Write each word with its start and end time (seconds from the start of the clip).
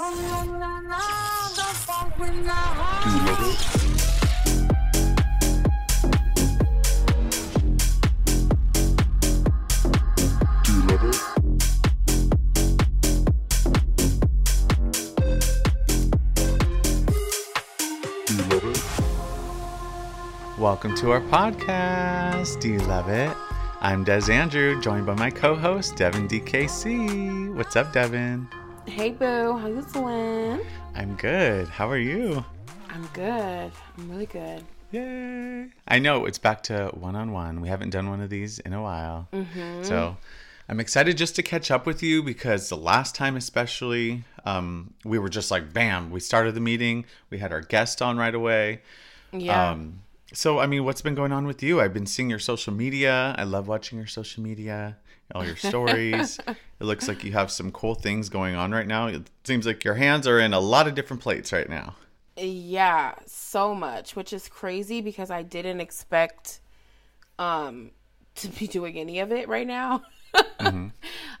Welcome 0.00 0.16
to 20.96 21.10
our 21.10 21.20
podcast. 21.20 22.58
Do 22.58 22.70
you 22.70 22.78
love 22.78 23.10
it? 23.10 23.36
I'm 23.82 24.06
Dez 24.06 24.30
Andrew, 24.30 24.80
joined 24.80 25.04
by 25.04 25.14
my 25.14 25.28
co-host 25.28 25.96
Devon 25.96 26.26
DKC. 26.26 27.54
What's 27.54 27.76
up, 27.76 27.92
Devon? 27.92 28.48
Hey 28.90 29.12
boo, 29.12 29.56
how 29.56 29.68
you 29.68 29.86
doing? 29.92 30.66
I'm 30.96 31.14
good. 31.14 31.68
How 31.68 31.88
are 31.88 31.96
you? 31.96 32.44
I'm 32.88 33.06
good. 33.14 33.70
I'm 33.96 34.10
really 34.10 34.26
good. 34.26 34.64
Yay! 34.90 35.68
I 35.86 36.00
know 36.00 36.26
it's 36.26 36.38
back 36.38 36.64
to 36.64 36.90
one-on-one. 36.94 37.60
We 37.60 37.68
haven't 37.68 37.90
done 37.90 38.10
one 38.10 38.20
of 38.20 38.30
these 38.30 38.58
in 38.58 38.72
a 38.72 38.82
while, 38.82 39.28
so 39.82 40.16
I'm 40.68 40.80
excited 40.80 41.16
just 41.16 41.36
to 41.36 41.42
catch 41.42 41.70
up 41.70 41.86
with 41.86 42.02
you 42.02 42.24
because 42.24 42.68
the 42.68 42.76
last 42.76 43.14
time, 43.14 43.36
especially, 43.36 44.24
um, 44.44 44.92
we 45.04 45.20
were 45.20 45.28
just 45.28 45.52
like, 45.52 45.72
bam! 45.72 46.10
We 46.10 46.18
started 46.18 46.56
the 46.56 46.60
meeting. 46.60 47.04
We 47.30 47.38
had 47.38 47.52
our 47.52 47.62
guest 47.62 48.02
on 48.02 48.18
right 48.18 48.34
away. 48.34 48.82
Yeah. 49.32 49.70
Um, 49.70 50.00
so, 50.32 50.58
I 50.58 50.66
mean, 50.66 50.84
what's 50.84 51.00
been 51.00 51.14
going 51.14 51.32
on 51.32 51.46
with 51.46 51.62
you? 51.62 51.80
I've 51.80 51.94
been 51.94 52.06
seeing 52.06 52.28
your 52.28 52.40
social 52.40 52.72
media. 52.72 53.36
I 53.38 53.44
love 53.44 53.68
watching 53.68 53.98
your 53.98 54.08
social 54.08 54.42
media, 54.42 54.96
all 55.34 55.44
your 55.44 55.56
stories. 55.56 56.38
it 56.46 56.84
looks 56.84 57.08
like 57.08 57.24
you 57.24 57.32
have 57.32 57.50
some 57.50 57.72
cool 57.72 57.94
things 57.94 58.28
going 58.28 58.54
on 58.54 58.72
right 58.72 58.86
now. 58.86 59.06
It 59.06 59.30
seems 59.44 59.66
like 59.66 59.84
your 59.84 59.94
hands 59.94 60.26
are 60.26 60.38
in 60.38 60.52
a 60.52 60.60
lot 60.60 60.86
of 60.88 60.94
different 60.94 61.22
plates 61.22 61.52
right 61.52 61.68
now. 61.68 61.96
yeah, 62.36 63.14
so 63.26 63.74
much, 63.74 64.16
which 64.16 64.32
is 64.32 64.48
crazy 64.48 65.00
because 65.00 65.30
I 65.30 65.42
didn't 65.42 65.80
expect 65.80 66.60
um 67.38 67.90
to 68.36 68.48
be 68.48 68.66
doing 68.66 68.98
any 68.98 69.20
of 69.20 69.32
it 69.32 69.48
right 69.48 69.66
now. 69.66 70.02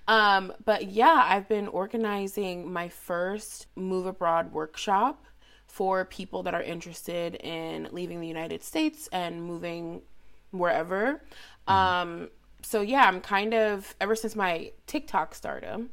Um, 0.08 0.52
but 0.64 0.88
yeah, 0.90 1.24
I've 1.28 1.48
been 1.48 1.68
organizing 1.68 2.72
my 2.72 2.88
first 2.88 3.68
move 3.76 4.06
abroad 4.06 4.52
workshop 4.52 5.24
for 5.68 6.04
people 6.04 6.42
that 6.42 6.54
are 6.54 6.62
interested 6.62 7.36
in 7.36 7.88
leaving 7.92 8.20
the 8.20 8.26
United 8.26 8.64
States 8.64 9.08
and 9.12 9.40
moving 9.40 10.02
wherever. 10.50 11.22
Um, 11.68 12.30
so 12.62 12.80
yeah, 12.80 13.04
I'm 13.04 13.20
kind 13.20 13.54
of 13.54 13.94
ever 14.00 14.14
since 14.14 14.36
my 14.36 14.72
TikTok 14.86 15.34
stardom, 15.34 15.90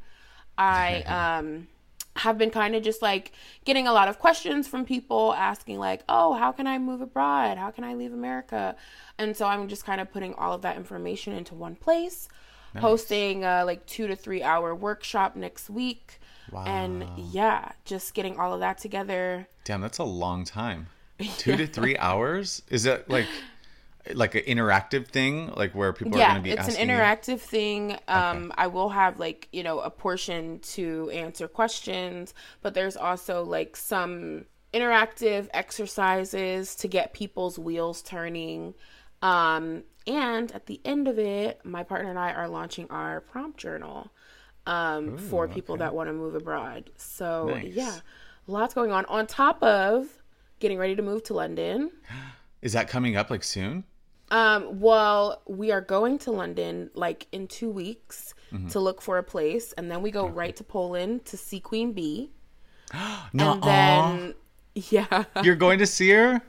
I 0.58 1.02
um 1.38 1.68
have 2.16 2.38
been 2.38 2.50
kind 2.50 2.76
of 2.76 2.82
just 2.82 3.02
like 3.02 3.32
getting 3.64 3.88
a 3.88 3.94
lot 3.94 4.08
of 4.08 4.18
questions 4.18 4.68
from 4.68 4.86
people 4.86 5.34
asking 5.34 5.80
like, 5.80 6.04
"Oh, 6.10 6.34
how 6.34 6.52
can 6.52 6.68
I 6.68 6.78
move 6.80 7.02
abroad? 7.02 7.58
How 7.58 7.72
can 7.72 7.84
I 7.84 7.94
leave 7.94 8.14
America?" 8.14 8.76
And 9.18 9.36
so 9.36 9.46
I'm 9.46 9.68
just 9.68 9.86
kind 9.86 10.02
of 10.02 10.12
putting 10.12 10.34
all 10.36 10.54
of 10.54 10.62
that 10.64 10.78
information 10.78 11.34
into 11.34 11.54
one 11.56 11.76
place, 11.76 12.28
hosting 12.78 13.44
a 13.44 13.64
like 13.66 13.86
2 13.88 14.08
to 14.08 14.16
3 14.16 14.44
hour 14.44 14.76
workshop 14.76 15.36
next 15.36 15.70
week. 15.70 16.20
And 16.54 17.06
yeah, 17.18 17.72
just 17.86 18.14
getting 18.14 18.40
all 18.40 18.54
of 18.54 18.62
that 18.62 18.78
together. 18.78 19.48
Damn, 19.64 19.82
that's 19.82 19.98
a 19.98 20.04
long 20.04 20.46
time. 20.46 20.88
Two 21.38 21.58
to 21.58 21.68
three 21.68 21.98
hours? 21.98 22.62
Is 22.70 22.86
it 22.86 23.10
like 23.10 23.26
like 24.14 24.36
an 24.36 24.42
interactive 24.44 25.08
thing, 25.08 25.52
like 25.56 25.74
where 25.74 25.94
people 25.94 26.16
are 26.16 26.20
yeah, 26.20 26.32
going 26.32 26.44
to 26.44 26.44
be 26.44 26.52
it's 26.52 26.68
an 26.68 26.74
asking 26.74 26.90
you? 26.90 26.96
interactive 26.96 27.40
thing. 27.40 27.98
Um, 28.08 28.54
I 28.58 28.68
will 28.68 28.90
have 28.90 29.20
like 29.20 29.48
you 29.52 29.64
know 29.64 29.80
a 29.80 29.90
portion 29.90 30.60
to 30.60 31.10
answer 31.12 31.48
questions, 31.48 32.34
but 32.62 32.74
there's 32.74 32.98
also 32.98 33.44
like 33.44 33.76
some 33.76 34.46
interactive 34.74 35.48
exercises 35.54 36.76
to 36.76 36.88
get 36.88 37.14
people's 37.14 37.58
wheels 37.58 38.02
turning. 38.02 38.74
Um, 39.22 39.84
and 40.06 40.52
at 40.52 40.68
the 40.68 40.80
end 40.86 41.08
of 41.08 41.20
it, 41.20 41.60
my 41.64 41.84
partner 41.84 42.10
and 42.10 42.20
I 42.20 42.32
are 42.32 42.48
launching 42.48 42.88
our 42.90 43.22
prompt 43.22 43.60
journal 43.60 44.12
um, 44.66 45.18
for 45.18 45.48
people 45.48 45.78
that 45.78 45.94
want 45.94 46.10
to 46.10 46.14
move 46.14 46.36
abroad. 46.36 46.90
So 46.98 47.48
Nice. 47.48 47.74
yeah, 47.74 47.96
lots 48.46 48.74
going 48.74 48.92
on. 48.92 49.06
On 49.06 49.26
top 49.26 49.62
of 49.64 50.08
getting 50.60 50.78
ready 50.78 50.96
to 50.96 51.02
move 51.02 51.24
to 51.24 51.34
London. 51.34 51.92
Is 52.62 52.74
that 52.74 52.88
coming 52.90 53.16
up 53.16 53.30
like 53.30 53.44
soon? 53.44 53.84
Um, 54.30 54.80
well, 54.80 55.42
we 55.48 55.72
are 55.72 55.80
going 55.82 56.18
to 56.20 56.32
London 56.32 56.90
like 56.94 57.28
in 57.32 57.48
two 57.48 57.70
weeks 57.70 58.34
Mm-hmm. 58.54 58.70
to 58.70 58.80
look 58.80 59.02
for 59.02 59.18
a 59.18 59.24
place, 59.24 59.74
and 59.74 59.92
then 59.92 60.02
we 60.02 60.10
go 60.10 60.26
right 60.26 60.56
to 60.56 60.64
Poland 60.64 61.26
to 61.26 61.36
see 61.36 61.60
Queen 61.60 61.92
Bee, 61.92 62.32
No, 63.34 63.52
and 63.52 63.62
then 63.64 64.34
yeah, 64.90 65.26
you're 65.44 65.58
going 65.58 65.80
to 65.80 65.86
see 65.86 66.12
her? 66.12 66.42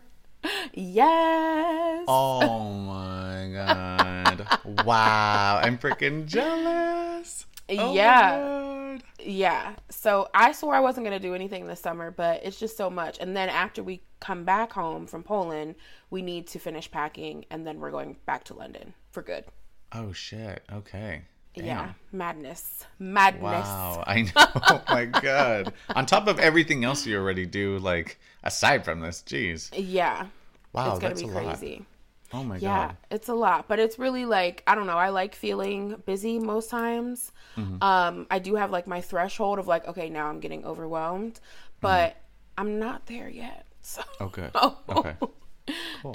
yes, 0.72 2.04
Oh 2.06 2.72
my 2.72 3.50
god! 3.52 4.46
wow, 4.84 5.58
I'm 5.60 5.76
freaking 5.76 6.26
jealous. 6.26 7.46
Oh 7.76 7.92
yeah, 7.92 8.98
yeah. 9.18 9.74
So 9.90 10.28
I 10.34 10.52
swore 10.52 10.74
I 10.74 10.80
wasn't 10.80 11.04
gonna 11.06 11.20
do 11.20 11.34
anything 11.34 11.66
this 11.66 11.80
summer, 11.80 12.10
but 12.10 12.42
it's 12.44 12.58
just 12.58 12.76
so 12.76 12.88
much. 12.90 13.18
And 13.20 13.36
then 13.36 13.48
after 13.48 13.82
we 13.82 14.02
come 14.20 14.44
back 14.44 14.72
home 14.72 15.06
from 15.06 15.22
Poland, 15.22 15.74
we 16.10 16.22
need 16.22 16.46
to 16.48 16.58
finish 16.58 16.90
packing, 16.90 17.44
and 17.50 17.66
then 17.66 17.78
we're 17.80 17.90
going 17.90 18.16
back 18.26 18.44
to 18.44 18.54
London 18.54 18.94
for 19.10 19.22
good. 19.22 19.44
Oh 19.92 20.12
shit. 20.12 20.62
Okay. 20.72 21.22
Damn. 21.54 21.66
Yeah, 21.66 21.92
madness, 22.12 22.86
madness. 22.98 23.42
Wow, 23.42 24.04
I 24.06 24.22
know. 24.22 24.30
Oh 24.70 24.82
my 24.88 25.06
god. 25.06 25.72
On 25.94 26.06
top 26.06 26.28
of 26.28 26.38
everything 26.38 26.84
else 26.84 27.04
you 27.06 27.16
already 27.18 27.46
do, 27.46 27.78
like 27.78 28.18
aside 28.44 28.84
from 28.84 29.00
this, 29.00 29.22
jeez. 29.26 29.70
Yeah, 29.76 30.26
Wow, 30.72 30.90
it's 30.90 30.98
gonna 30.98 31.14
that's 31.14 31.22
be 31.22 31.26
crazy. 31.26 31.86
Oh 32.32 32.44
my 32.44 32.56
Yeah, 32.58 32.88
god. 32.88 32.96
it's 33.10 33.28
a 33.28 33.34
lot, 33.34 33.68
but 33.68 33.78
it's 33.78 33.98
really 33.98 34.24
like 34.26 34.62
I 34.66 34.74
don't 34.74 34.86
know. 34.86 34.98
I 34.98 35.08
like 35.08 35.34
feeling 35.34 36.02
busy 36.04 36.38
most 36.38 36.68
times. 36.70 37.32
Mm-hmm. 37.56 37.82
Um, 37.82 38.26
I 38.30 38.38
do 38.38 38.54
have 38.56 38.70
like 38.70 38.86
my 38.86 39.00
threshold 39.00 39.58
of 39.58 39.66
like, 39.66 39.88
okay, 39.88 40.08
now 40.10 40.26
I'm 40.26 40.40
getting 40.40 40.64
overwhelmed, 40.64 41.40
but 41.80 42.16
I'm 42.58 42.78
not 42.78 43.06
there 43.06 43.28
yet. 43.28 43.66
So 43.80 44.02
Oh 44.20 44.28
good. 44.32 44.50
Oh. 44.54 44.78
Okay. 44.90 45.14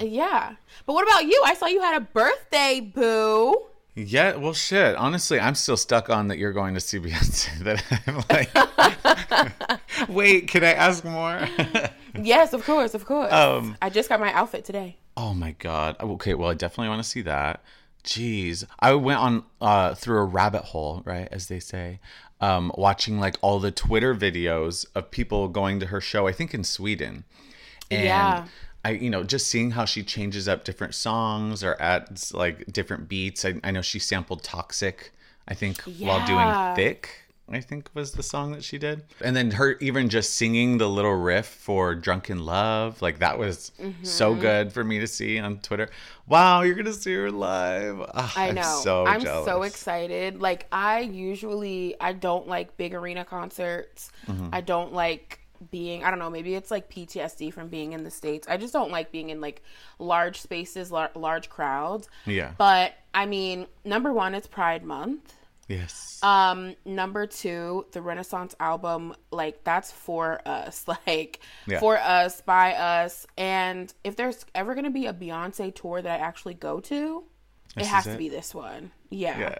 yeah. 0.00 0.54
But 0.86 0.92
what 0.92 1.02
about 1.06 1.24
you? 1.26 1.42
I 1.44 1.54
saw 1.54 1.66
you 1.66 1.80
had 1.80 1.96
a 1.96 2.00
birthday, 2.00 2.80
boo. 2.80 3.66
Yeah, 3.96 4.36
well, 4.36 4.54
shit. 4.54 4.96
Honestly, 4.96 5.38
I'm 5.38 5.54
still 5.54 5.76
stuck 5.76 6.10
on 6.10 6.28
that 6.28 6.38
you're 6.38 6.52
going 6.52 6.74
to 6.74 6.80
see 6.80 6.98
Beyonce. 6.98 7.48
That 7.64 7.84
I'm 8.06 8.24
like, 8.28 10.08
wait, 10.08 10.48
can 10.48 10.64
I 10.64 10.72
ask 10.72 11.04
more? 11.04 11.46
Yes, 12.16 12.52
of 12.52 12.64
course, 12.64 12.94
of 12.94 13.04
course. 13.06 13.32
Um, 13.32 13.76
I 13.82 13.90
just 13.90 14.08
got 14.08 14.20
my 14.20 14.32
outfit 14.32 14.64
today. 14.64 14.98
oh 15.16 15.34
my 15.34 15.50
god. 15.58 15.96
Okay, 16.00 16.34
well, 16.34 16.48
I 16.50 16.54
definitely 16.54 16.88
want 16.90 17.02
to 17.02 17.08
see 17.08 17.22
that. 17.22 17.60
Jeez, 18.04 18.64
I 18.78 18.94
went 18.94 19.18
on 19.18 19.42
uh, 19.60 19.94
through 19.96 20.18
a 20.18 20.24
rabbit 20.24 20.62
hole, 20.62 21.02
right, 21.04 21.26
as 21.32 21.48
they 21.48 21.58
say, 21.58 21.98
um, 22.40 22.70
watching 22.76 23.18
like 23.18 23.34
all 23.40 23.58
the 23.58 23.72
Twitter 23.72 24.14
videos 24.14 24.86
of 24.94 25.10
people 25.10 25.48
going 25.48 25.80
to 25.80 25.86
her 25.86 26.00
show. 26.00 26.28
I 26.28 26.32
think 26.32 26.54
in 26.54 26.62
Sweden, 26.62 27.24
and 27.90 28.04
Yeah. 28.04 28.46
I, 28.84 28.90
you 28.90 29.08
know, 29.10 29.22
just 29.24 29.48
seeing 29.48 29.70
how 29.72 29.84
she 29.86 30.02
changes 30.02 30.46
up 30.48 30.64
different 30.64 30.94
songs 30.94 31.64
or 31.64 31.80
adds 31.80 32.34
like 32.34 32.70
different 32.72 33.08
beats. 33.08 33.44
I, 33.44 33.54
I 33.64 33.70
know 33.70 33.82
she 33.82 33.98
sampled 33.98 34.42
"Toxic," 34.42 35.12
I 35.48 35.54
think, 35.54 35.80
while 35.98 36.24
doing 36.26 36.76
"Thick." 36.76 37.20
I 37.46 37.60
think 37.60 37.90
was 37.92 38.12
the 38.12 38.22
song 38.22 38.52
that 38.52 38.64
she 38.64 38.78
did, 38.78 39.04
and 39.20 39.36
then 39.36 39.50
her 39.50 39.72
even 39.80 40.08
just 40.08 40.34
singing 40.34 40.78
the 40.78 40.88
little 40.88 41.14
riff 41.14 41.44
for 41.46 41.94
"Drunk 41.94 42.30
in 42.30 42.38
Love," 42.44 43.02
like 43.02 43.18
that 43.18 43.38
was 43.38 43.70
Mm-hmm. 43.78 44.02
so 44.04 44.34
good 44.34 44.72
for 44.72 44.82
me 44.82 44.98
to 45.00 45.06
see 45.06 45.38
on 45.38 45.58
Twitter. 45.58 45.90
Wow, 46.26 46.62
you're 46.62 46.74
gonna 46.74 46.94
see 46.94 47.12
her 47.14 47.30
live! 47.30 48.00
Ah, 48.14 48.32
I 48.34 48.48
I'm 48.48 48.54
know. 48.54 48.80
so 48.82 49.06
I'm 49.06 49.20
jealous. 49.22 49.44
so 49.44 49.62
excited. 49.62 50.40
Like 50.40 50.66
I 50.72 51.00
usually 51.00 51.96
I 52.00 52.14
don't 52.14 52.48
like 52.48 52.78
big 52.78 52.94
arena 52.94 53.26
concerts. 53.26 54.10
Mm-hmm. 54.26 54.48
I 54.52 54.62
don't 54.62 54.94
like 54.94 55.40
being 55.70 56.04
I 56.04 56.10
don't 56.10 56.18
know, 56.18 56.30
maybe 56.30 56.54
it's 56.54 56.70
like 56.70 56.90
PTSD 56.90 57.52
from 57.52 57.68
being 57.68 57.92
in 57.92 58.04
the 58.04 58.10
states. 58.10 58.46
I 58.48 58.56
just 58.56 58.72
don't 58.72 58.90
like 58.90 59.10
being 59.12 59.30
in 59.30 59.40
like 59.40 59.62
large 59.98 60.40
spaces, 60.40 60.90
lar- 60.92 61.10
large 61.14 61.48
crowds. 61.48 62.08
Yeah. 62.26 62.52
But 62.58 62.94
I 63.12 63.26
mean, 63.26 63.66
number 63.84 64.12
1 64.12 64.34
it's 64.34 64.46
Pride 64.46 64.84
month. 64.84 65.34
Yes. 65.68 66.18
Um 66.22 66.74
number 66.84 67.26
2, 67.26 67.86
the 67.92 68.02
Renaissance 68.02 68.54
album 68.60 69.14
like 69.30 69.64
that's 69.64 69.90
for 69.90 70.40
us. 70.46 70.84
Like 71.06 71.40
Yeah. 71.66 71.80
for 71.80 71.96
us, 71.98 72.40
by 72.42 72.74
us. 72.74 73.26
And 73.38 73.92
if 74.04 74.16
there's 74.16 74.44
ever 74.54 74.74
going 74.74 74.84
to 74.84 74.90
be 74.90 75.06
a 75.06 75.12
Beyonce 75.14 75.74
tour 75.74 76.02
that 76.02 76.20
I 76.20 76.22
actually 76.22 76.54
go 76.54 76.80
to, 76.80 77.24
This 77.74 77.86
it 77.86 77.90
has 77.90 78.06
is 78.06 78.12
to 78.12 78.18
be 78.18 78.28
this 78.28 78.54
one. 78.54 78.90
Yeah. 79.10 79.56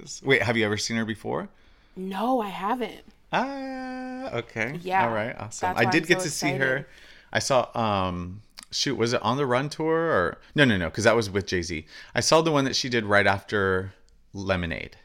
yes. 0.00 0.22
Wait, 0.24 0.42
have 0.42 0.56
you 0.56 0.64
ever 0.64 0.76
seen 0.76 0.96
her 0.96 1.04
before? 1.04 1.48
No, 1.96 2.40
I 2.40 2.48
haven't. 2.50 3.02
Ah, 3.32 4.30
okay. 4.34 4.78
Yeah, 4.82 5.04
All 5.06 5.12
right. 5.14 5.34
Awesome. 5.38 5.74
I 5.76 5.84
did 5.84 6.02
I'm 6.04 6.08
get 6.08 6.18
so 6.18 6.24
to 6.24 6.30
see 6.30 6.52
her. 6.52 6.86
I 7.32 7.38
saw. 7.40 7.68
Um, 7.74 8.42
shoot, 8.70 8.96
was 8.96 9.12
it 9.12 9.22
on 9.22 9.36
the 9.36 9.46
Run 9.46 9.68
tour 9.68 9.96
or 9.96 10.38
no? 10.54 10.64
No, 10.64 10.76
no, 10.76 10.86
because 10.88 11.04
that 11.04 11.16
was 11.16 11.30
with 11.30 11.46
Jay 11.46 11.62
Z. 11.62 11.84
I 12.14 12.20
saw 12.20 12.40
the 12.40 12.50
one 12.52 12.64
that 12.64 12.76
she 12.76 12.88
did 12.88 13.04
right 13.04 13.26
after 13.26 13.92
Lemonade. 14.32 14.96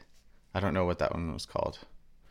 I 0.54 0.60
don't 0.60 0.74
know 0.74 0.84
what 0.84 0.98
that 1.00 1.12
one 1.12 1.32
was 1.32 1.46
called. 1.46 1.78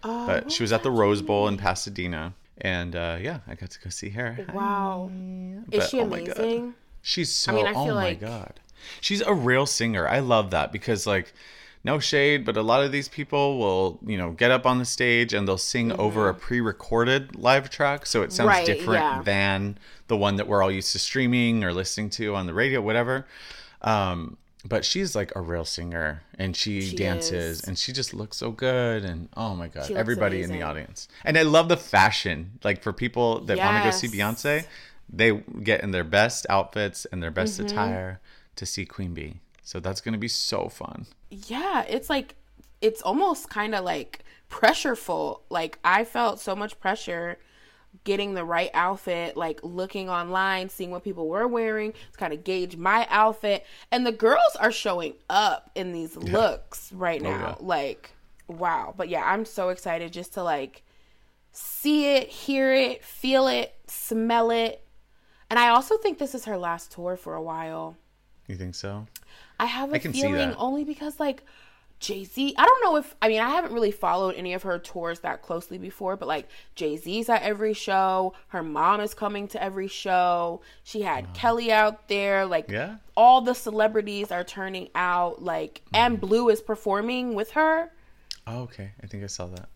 Oh, 0.04 0.26
but 0.28 0.52
she 0.52 0.64
was 0.64 0.72
at 0.74 0.84
the 0.84 0.92
Rose 0.92 1.22
Bowl 1.22 1.48
in 1.48 1.58
Pasadena, 1.58 2.34
And 2.60 2.96
uh, 2.96 3.18
yeah, 3.22 3.40
I 3.48 3.56
got 3.56 3.72
to 3.72 3.80
go 3.80 3.90
see 3.90 4.10
her. 4.10 4.38
Wow. 4.54 5.10
But, 5.68 5.76
Is 5.84 5.90
she 5.90 6.00
oh 6.02 6.06
my 6.08 6.24
God. 6.24 6.38
amazing? 6.38 6.74
She's 7.02 7.32
so. 7.32 7.52
I 7.52 7.56
mean, 7.56 7.68
I 7.68 7.72
oh 7.74 7.86
feel 7.86 7.96
my 7.96 8.04
like- 8.04 8.20
god, 8.22 8.60
she's 9.02 9.22
a 9.22 9.34
real 9.34 9.66
singer. 9.66 10.08
I 10.08 10.20
love 10.20 10.52
that 10.52 10.72
because 10.72 11.06
like, 11.06 11.34
no 11.86 12.00
shade, 12.00 12.46
but 12.46 12.56
a 12.56 12.62
lot 12.62 12.84
of 12.84 12.92
these 12.92 13.10
people 13.10 13.58
will 13.58 14.00
you 14.06 14.18
know 14.18 14.32
get 14.32 14.52
up 14.52 14.66
on 14.66 14.78
the 14.80 14.86
stage 14.86 15.34
and 15.34 15.48
they'll 15.48 15.58
sing 15.58 15.92
over 15.94 16.30
a 16.30 16.34
pre-recorded 16.34 17.36
live 17.36 17.70
track, 17.70 18.06
so 18.06 18.22
it 18.24 18.32
sounds 18.32 18.48
Mm-hmm. 18.50 18.58
Right, 18.58 18.66
different 18.66 19.04
yeah. 19.04 19.22
than 19.24 19.78
the 20.08 20.18
one 20.18 20.36
that 20.38 20.48
we're 20.48 20.62
all 20.64 20.72
used 20.72 20.92
to 20.94 21.00
streaming 21.00 21.64
or 21.64 21.74
listening 21.74 22.10
to 22.12 22.36
on 22.36 22.46
the 22.46 22.54
radio, 22.54 22.82
whatever. 22.82 23.26
Um, 23.82 24.38
but 24.66 24.86
she's 24.86 25.14
like 25.14 25.34
a 25.36 25.42
real 25.42 25.66
singer 25.66 26.24
and 26.40 26.56
she, 26.56 26.82
She 26.82 26.96
dances 26.96 27.60
is. 27.60 27.68
and 27.68 27.78
she 27.78 27.92
just 27.92 28.14
looks 28.14 28.38
so 28.38 28.50
good 28.52 29.04
and 29.04 29.28
oh 29.36 29.56
my 29.56 29.68
god 29.68 29.92
everybody 29.92 30.42
in 30.42 30.50
the 30.52 30.62
audience 30.62 31.10
and 31.26 31.38
i 31.38 31.42
love 31.42 31.68
the 31.68 31.76
fashion 31.76 32.60
like 32.64 32.82
for 32.82 32.94
people 32.94 33.42
that 33.42 33.58
want 33.58 33.84
to 33.84 33.84
go 33.84 33.92
see 33.92 34.08
beyonce 34.08 34.66
they 35.12 35.34
get 35.62 35.84
in 35.84 35.92
their 35.92 36.06
best 36.06 36.46
outfits 36.50 37.04
and 37.12 37.22
their 37.22 37.30
best 37.30 37.58
Mm-hmm. 37.60 37.66
attire 37.68 38.22
to 38.56 38.66
see 38.66 38.86
queen 38.86 39.14
bee 39.14 39.42
so 39.64 39.80
that's 39.80 40.02
going 40.02 40.14
to 40.14 40.20
be 40.20 40.28
so 40.28 40.70
fun 40.70 41.06
Yeah, 41.30 41.84
it's 41.88 42.10
like 42.10 42.36
it's 42.84 43.02
almost 43.02 43.50
kind 43.50 43.74
of 43.74 43.86
like 43.86 44.24
pressureful. 44.52 45.40
Like 45.50 45.80
I 45.84 46.04
felt 46.04 46.40
so 46.40 46.56
much 46.56 46.80
pressure 46.80 47.40
getting 48.04 48.34
the 48.34 48.44
right 48.44 48.70
outfit, 48.74 49.38
like 49.38 49.60
looking 49.64 50.10
online, 50.10 50.68
seeing 50.68 50.92
what 50.92 51.04
people 51.04 51.28
were 51.28 51.48
wearing 51.48 51.94
to 51.94 52.18
kind 52.18 52.34
of 52.34 52.44
gauge 52.44 52.76
my 52.76 53.08
outfit. 53.10 53.66
And 53.92 54.06
the 54.06 54.12
girls 54.12 54.56
are 54.60 54.72
showing 54.72 55.14
up 55.30 55.72
in 55.76 55.94
these 55.94 56.18
looks 56.18 56.92
right 56.92 57.22
oh, 57.22 57.30
now. 57.30 57.58
yeah. 57.60 57.66
Like 57.66 58.12
wow. 58.48 58.94
But 58.96 59.10
yeah, 59.10 59.24
I'm 59.26 59.46
so 59.46 59.70
excited 59.70 60.12
just 60.12 60.34
to 60.34 60.44
like 60.44 60.84
see 61.54 62.16
it, 62.16 62.28
hear 62.28 62.74
it, 62.74 63.04
feel 63.04 63.48
it, 63.48 63.74
smell 63.88 64.52
it. 64.52 64.86
And 65.50 65.58
I 65.58 65.70
also 65.70 65.98
think 65.98 66.18
this 66.18 66.36
is 66.36 66.46
her 66.46 66.58
last 66.58 66.92
tour 66.92 67.16
for 67.16 67.36
a 67.36 67.42
while. 67.42 67.96
you 68.48 68.56
think 68.56 68.76
so 68.76 69.08
I 69.60 69.66
have 69.66 69.94
a 69.94 70.00
feeling 70.00 70.54
only 70.56 70.84
because 70.84 71.20
like 71.20 71.44
Jay 72.00 72.26
Z. 72.26 72.54
I 72.58 72.66
don't 72.66 72.84
know 72.84 72.98
if 72.98 73.16
I 73.22 73.30
mean 73.30 73.40
I 73.40 73.50
haven't 73.50 73.72
really 73.72 73.92
followed 73.92 74.36
any 74.36 74.54
of 74.54 74.64
her 74.64 74.78
tours 74.78 75.22
that 75.22 75.42
closely 75.42 75.78
before, 75.78 76.18
but 76.18 76.28
like 76.28 76.50
Jay 76.76 76.98
Z's 76.98 77.30
at 77.30 77.44
every 77.44 77.74
show. 77.74 78.34
Her 78.50 78.62
mom 78.62 79.00
is 79.00 79.14
coming 79.14 79.48
to 79.50 79.64
every 79.64 79.88
show. 79.88 80.62
She 80.84 81.02
had 81.04 81.34
Kelly 81.34 81.72
out 81.72 82.10
there. 82.10 82.46
Like 82.46 82.70
Yeah. 82.70 82.98
all 83.16 83.40
the 83.42 83.54
celebrities 83.56 84.32
are 84.32 84.44
turning 84.44 84.90
out. 84.96 85.42
Like 85.42 85.82
and 85.94 86.18
mm-hmm. 86.18 86.26
Blue 86.26 86.50
is 86.50 86.62
performing 86.62 87.36
with 87.36 87.52
her. 87.52 87.90
oh, 88.48 88.64
okay 88.64 88.92
i 89.02 89.08
think 89.08 89.24
i 89.24 89.28
saw 89.28 89.46
that 89.48 89.70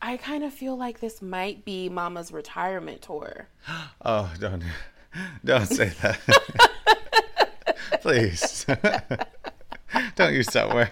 I 0.00 0.16
kind 0.16 0.42
of 0.44 0.52
feel 0.52 0.76
like 0.76 0.98
this 0.98 1.22
might 1.22 1.64
be 1.64 1.88
Mama's 1.88 2.32
retirement 2.32 3.02
tour. 3.02 3.48
oh 4.04 4.32
don't 4.38 4.62
don't 5.44 5.66
say 5.66 5.90
that 6.02 6.18
please 8.00 8.64
don't 10.16 10.32
use 10.32 10.46
that 10.48 10.72
word 10.72 10.90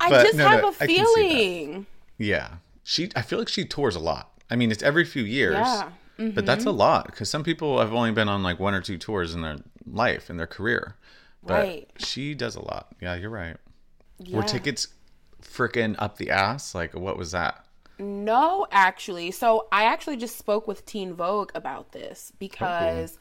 I 0.00 0.10
But 0.10 0.24
just 0.24 0.36
no, 0.38 0.48
have 0.48 0.62
no, 0.62 0.68
a 0.68 0.72
I 0.80 0.86
can 0.86 0.88
see 0.88 0.96
that. 0.96 1.06
feeling. 1.14 1.86
Yeah. 2.18 2.54
She 2.84 3.10
I 3.16 3.22
feel 3.22 3.38
like 3.38 3.48
she 3.48 3.64
tours 3.64 3.96
a 3.96 4.00
lot. 4.00 4.30
I 4.50 4.56
mean, 4.56 4.70
it's 4.70 4.82
every 4.82 5.04
few 5.04 5.22
years. 5.24 5.54
Yeah. 5.54 5.90
But 6.18 6.44
that's 6.44 6.60
mm-hmm. 6.60 6.68
a 6.68 6.72
lot 6.72 7.14
cuz 7.14 7.30
some 7.30 7.42
people 7.42 7.80
have 7.80 7.94
only 7.94 8.12
been 8.12 8.28
on 8.28 8.42
like 8.42 8.58
one 8.60 8.74
or 8.74 8.82
two 8.82 8.98
tours 8.98 9.34
in 9.34 9.40
their 9.40 9.56
life 9.86 10.28
in 10.30 10.36
their 10.36 10.46
career. 10.46 10.96
But 11.42 11.54
Right. 11.54 11.90
she 11.98 12.34
does 12.34 12.56
a 12.56 12.60
lot. 12.60 12.88
Yeah, 13.00 13.14
you're 13.14 13.30
right. 13.30 13.56
Were 14.30 14.42
tickets 14.42 14.88
freaking 15.42 15.96
up 15.98 16.18
the 16.18 16.30
ass? 16.30 16.74
Like 16.74 16.94
what 16.94 17.16
was 17.16 17.32
that? 17.32 17.64
No, 17.98 18.66
actually. 18.70 19.30
So 19.30 19.66
I 19.72 19.84
actually 19.84 20.16
just 20.16 20.36
spoke 20.36 20.66
with 20.66 20.84
Teen 20.86 21.14
Vogue 21.14 21.50
about 21.54 21.92
this 21.92 22.32
oh, 22.32 22.36
because 22.38 23.18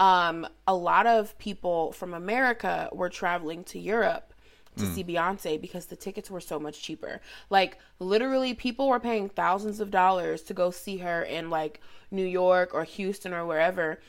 um, 0.00 0.48
a 0.66 0.74
lot 0.74 1.06
of 1.06 1.38
people 1.38 1.92
from 1.92 2.14
America 2.14 2.88
were 2.90 3.10
traveling 3.10 3.62
to 3.64 3.78
Europe 3.78 4.32
to 4.76 4.86
see 4.86 5.04
Beyonce 5.04 5.60
because 5.60 5.86
the 5.86 5.96
tickets 5.96 6.30
were 6.30 6.40
so 6.40 6.58
much 6.58 6.80
cheaper. 6.80 7.20
Like 7.50 7.76
literally 7.98 8.54
people 8.54 8.88
were 8.88 8.98
paying 8.98 9.28
thousands 9.28 9.78
of 9.78 9.90
dollars 9.90 10.42
to 10.44 10.54
go 10.54 10.70
see 10.70 10.98
her 10.98 11.22
in 11.22 11.50
like 11.50 11.80
New 12.10 12.24
York 12.24 12.72
or 12.72 12.84
Houston 12.84 13.34
or 13.34 13.44
wherever. 13.44 14.00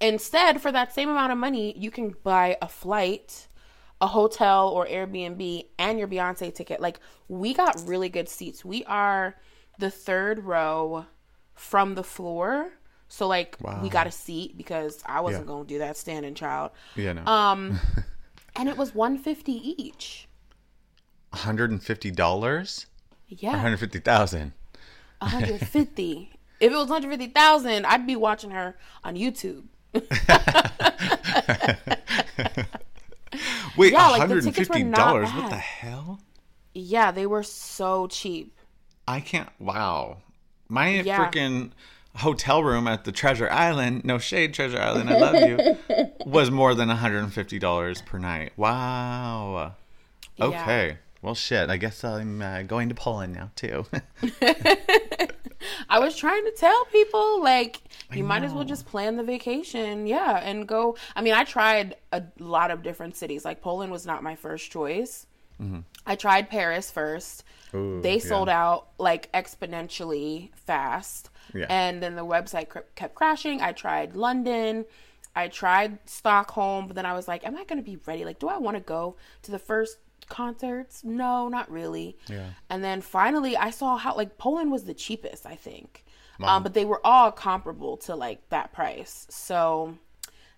Instead, 0.00 0.60
for 0.60 0.70
that 0.70 0.94
same 0.94 1.08
amount 1.08 1.32
of 1.32 1.38
money, 1.38 1.76
you 1.78 1.90
can 1.90 2.14
buy 2.22 2.58
a 2.60 2.68
flight, 2.68 3.48
a 4.00 4.08
hotel 4.08 4.68
or 4.68 4.86
Airbnb 4.86 5.64
and 5.78 5.98
your 5.98 6.08
Beyonce 6.08 6.54
ticket. 6.54 6.80
Like 6.80 7.00
we 7.28 7.54
got 7.54 7.82
really 7.86 8.10
good 8.10 8.28
seats. 8.28 8.64
We 8.64 8.84
are 8.84 9.36
the 9.78 9.90
third 9.90 10.44
row 10.44 11.06
from 11.54 11.94
the 11.94 12.04
floor. 12.04 12.72
So 13.08 13.26
like 13.26 13.56
Wow. 13.60 13.80
we 13.82 13.88
got 13.88 14.06
a 14.06 14.10
seat 14.10 14.56
because 14.56 15.02
I 15.06 15.20
wasn't 15.20 15.44
Yeah. 15.44 15.48
going 15.48 15.66
to 15.66 15.74
do 15.74 15.78
that 15.78 15.96
standing 15.96 16.34
child. 16.34 16.70
Yeah, 16.94 17.14
no. 17.14 17.24
Um 17.26 17.80
and 18.56 18.68
it 18.68 18.76
was 18.76 18.94
150 18.94 19.52
each. 19.82 20.28
$150? 21.32 22.86
Yeah. 23.28 23.50
150,000. 23.50 24.52
150. 25.20 26.30
if 26.60 26.72
it 26.72 26.76
was 26.76 26.88
150,000, 26.88 27.86
I'd 27.86 28.06
be 28.06 28.16
watching 28.16 28.50
her 28.50 28.76
on 29.04 29.16
YouTube. 29.16 29.64
Wait, 33.76 33.92
Yeah, 33.92 34.08
like, 34.08 34.28
the 34.28 34.40
tickets 34.40 34.68
were 34.68 34.76
$150? 34.76 34.90
not 34.90 35.34
What 35.34 35.50
the 35.50 35.56
hell? 35.56 36.20
Yeah, 36.74 37.10
they 37.10 37.26
were 37.26 37.42
so 37.42 38.06
cheap. 38.06 38.54
I 39.06 39.20
can't. 39.20 39.48
Wow. 39.58 40.18
My 40.68 41.00
Yeah. 41.00 41.30
freaking 41.30 41.70
hotel 42.16 42.62
room 42.64 42.88
at 42.88 43.04
the 43.04 43.12
Treasure 43.12 43.50
Island, 43.50 44.04
no 44.04 44.18
shade, 44.18 44.54
Treasure 44.54 44.80
Island, 44.80 45.10
I 45.10 45.18
love 45.18 45.48
you, 45.48 46.08
was 46.26 46.50
more 46.50 46.74
than 46.74 46.88
$150 46.88 48.06
per 48.06 48.18
night. 48.18 48.52
Wow. 48.56 49.74
Okay. 50.40 50.98
Well, 51.20 51.34
shit. 51.34 51.68
I 51.68 51.76
guess 51.76 52.04
I'm 52.04 52.40
uh, 52.42 52.62
going 52.62 52.88
to 52.88 52.94
Poland 52.94 53.34
now, 53.34 53.50
too. 53.56 53.86
I 55.88 55.98
was 55.98 56.16
trying 56.16 56.44
to 56.44 56.52
tell 56.52 56.84
people 56.86 57.42
like 57.42 57.80
you 58.12 58.22
might 58.22 58.44
as 58.44 58.52
well 58.52 58.64
just 58.64 58.86
plan 58.86 59.16
the 59.16 59.24
vacation, 59.24 60.06
yeah, 60.06 60.36
and 60.36 60.66
go. 60.66 60.96
I 61.16 61.22
mean, 61.22 61.34
I 61.34 61.44
tried 61.44 61.96
a 62.12 62.22
lot 62.38 62.70
of 62.70 62.82
different 62.82 63.16
cities. 63.16 63.44
Like 63.44 63.60
Poland 63.60 63.90
was 63.90 64.06
not 64.06 64.22
my 64.22 64.36
first 64.36 64.70
choice. 64.70 65.26
I 66.06 66.14
tried 66.14 66.48
Paris 66.48 66.90
first. 66.90 67.44
Ooh, 67.74 68.00
they 68.00 68.14
yeah. 68.14 68.24
sold 68.24 68.48
out 68.48 68.88
like 68.98 69.30
exponentially 69.32 70.50
fast, 70.54 71.30
Yeah. 71.54 71.66
and 71.68 72.02
then 72.02 72.16
the 72.16 72.24
website 72.24 72.68
kept 72.94 73.14
crashing. 73.14 73.60
I 73.62 73.72
tried 73.72 74.14
London. 74.16 74.84
I 75.36 75.48
tried 75.48 75.98
Stockholm, 76.08 76.86
but 76.88 76.96
then 76.96 77.06
I 77.06 77.12
was 77.14 77.28
like, 77.28 77.46
"Am 77.46 77.54
I 77.56 77.64
going 77.64 77.78
to 77.78 77.84
be 77.84 77.98
ready? 78.06 78.24
Like, 78.24 78.38
do 78.38 78.48
I 78.48 78.58
want 78.58 78.76
to 78.76 78.82
go 78.82 79.16
to 79.42 79.50
the 79.50 79.58
first 79.58 79.98
concerts? 80.28 81.04
No, 81.04 81.48
not 81.48 81.70
really." 81.70 82.16
Yeah. 82.28 82.46
And 82.70 82.82
then 82.82 83.00
finally, 83.00 83.56
I 83.56 83.70
saw 83.70 83.96
how 83.96 84.16
like 84.16 84.36
Poland 84.38 84.72
was 84.72 84.84
the 84.84 84.94
cheapest, 84.94 85.46
I 85.46 85.54
think. 85.54 86.04
Um, 86.40 86.62
but 86.62 86.72
they 86.72 86.84
were 86.84 87.00
all 87.04 87.32
comparable 87.32 87.96
to 87.98 88.14
like 88.14 88.48
that 88.50 88.72
price. 88.72 89.26
So, 89.28 89.98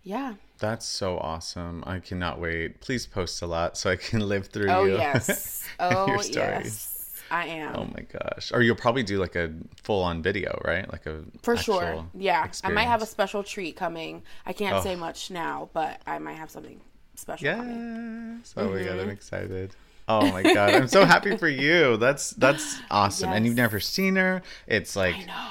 yeah. 0.02 0.34
That's 0.58 0.84
so 0.84 1.16
awesome. 1.16 1.82
I 1.86 2.00
cannot 2.00 2.38
wait. 2.38 2.82
Please 2.82 3.06
post 3.06 3.40
a 3.40 3.46
lot 3.46 3.78
so 3.78 3.90
I 3.90 3.96
can 3.96 4.20
live 4.28 4.48
through 4.48 4.68
Oh 4.70 4.84
you. 4.84 4.96
yes. 4.96 5.66
Oh 5.80 6.06
Your 6.06 6.22
stories. 6.22 6.36
yes. 6.36 6.89
I 7.30 7.46
am. 7.46 7.76
Oh 7.76 7.84
my 7.86 8.02
gosh. 8.02 8.50
Or 8.52 8.62
you'll 8.62 8.76
probably 8.76 9.02
do 9.02 9.18
like 9.18 9.36
a 9.36 9.52
full 9.82 10.02
on 10.02 10.22
video, 10.22 10.60
right? 10.64 10.90
Like 10.90 11.06
a 11.06 11.22
For 11.42 11.56
sure. 11.56 12.04
Yeah. 12.14 12.50
I 12.64 12.70
might 12.70 12.84
have 12.84 13.02
a 13.02 13.06
special 13.06 13.42
treat 13.42 13.76
coming. 13.76 14.22
I 14.46 14.52
can't 14.52 14.76
Oh. 14.76 14.80
say 14.82 14.96
much 14.96 15.30
now, 15.30 15.68
but 15.72 16.00
I 16.06 16.18
might 16.18 16.34
have 16.34 16.50
something 16.50 16.80
special 17.14 17.54
coming. 17.54 18.38
Yes. 18.40 18.54
Oh 18.56 18.68
my 18.70 18.78
god, 18.82 18.86
Mm-hmm. 18.86 19.00
I'm 19.00 19.10
excited. 19.10 19.76
Oh 20.08 20.28
my 20.32 20.42
god, 20.42 20.74
I'm 20.74 20.88
so 20.88 21.04
happy 21.04 21.36
for 21.36 21.48
you. 21.48 21.96
That's 21.96 22.30
that's 22.30 22.80
awesome. 22.90 23.30
And 23.30 23.46
you've 23.46 23.54
never 23.56 23.78
seen 23.78 24.16
her. 24.16 24.42
It's 24.66 24.96
like 24.96 25.14
I 25.14 25.24
know. 25.26 25.48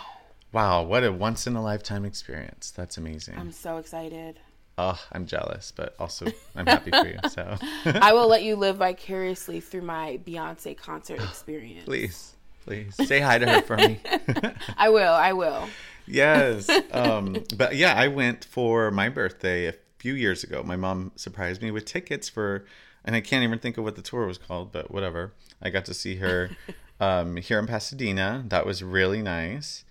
wow, 0.51 0.83
what 0.83 1.03
a 1.05 1.12
once 1.13 1.48
in 1.48 1.55
a 1.55 1.63
lifetime 1.63 2.03
experience. 2.03 2.71
That's 2.71 2.98
amazing. 2.98 3.38
I'm 3.38 3.51
so 3.53 3.77
excited. 3.77 4.38
Oh, 4.79 5.00
I'm 5.12 5.25
jealous, 5.25 5.74
but 5.75 5.93
also 6.00 6.27
I'm 6.55 6.65
happy 6.65 6.91
for 6.91 7.05
you. 7.05 7.19
So 7.29 7.57
I 7.86 8.13
will 8.13 8.27
let 8.27 8.43
you 8.43 8.55
live 8.55 8.77
vicariously 8.77 9.59
through 9.59 9.81
my 9.81 10.19
Beyonce 10.25 10.75
concert 10.75 11.19
experience. 11.24 11.86
please, 11.86 12.36
please 12.65 12.95
say 12.95 13.19
hi 13.19 13.38
to 13.38 13.48
her 13.48 13.62
for 13.62 13.77
me. 13.77 14.00
I 14.77 14.89
will. 14.89 15.13
I 15.13 15.33
will. 15.33 15.67
yes. 16.07 16.69
Um, 16.91 17.43
but 17.55 17.75
yeah, 17.75 17.93
I 17.93 18.07
went 18.07 18.45
for 18.45 18.89
my 18.89 19.09
birthday 19.09 19.67
a 19.67 19.75
few 20.00 20.13
years 20.13 20.43
ago. 20.43 20.63
My 20.63 20.75
mom 20.75 21.12
surprised 21.15 21.62
me 21.62 21.71
with 21.71 21.86
tickets 21.86 22.27
for, 22.29 22.65
and 23.05 23.15
I 23.15 23.21
can't 23.21 23.43
even 23.43 23.59
think 23.59 23.77
of 23.77 23.83
what 23.83 23.95
the 23.95 24.01
tour 24.01 24.25
was 24.25 24.38
called, 24.38 24.71
but 24.71 24.89
whatever. 24.89 25.33
I 25.62 25.69
got 25.69 25.86
to 25.86 25.93
see 25.93 26.15
her 26.15 26.51
um, 27.00 27.36
here 27.36 27.59
in 27.59 27.67
Pasadena. 27.67 28.43
That 28.48 28.65
was 28.65 28.81
really 28.81 29.21
nice. 29.21 29.83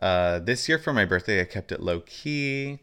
Uh, 0.00 0.38
this 0.38 0.68
year 0.68 0.78
for 0.78 0.92
my 0.92 1.04
birthday, 1.04 1.40
I 1.40 1.44
kept 1.44 1.72
it 1.72 1.80
low 1.80 2.00
key. 2.00 2.80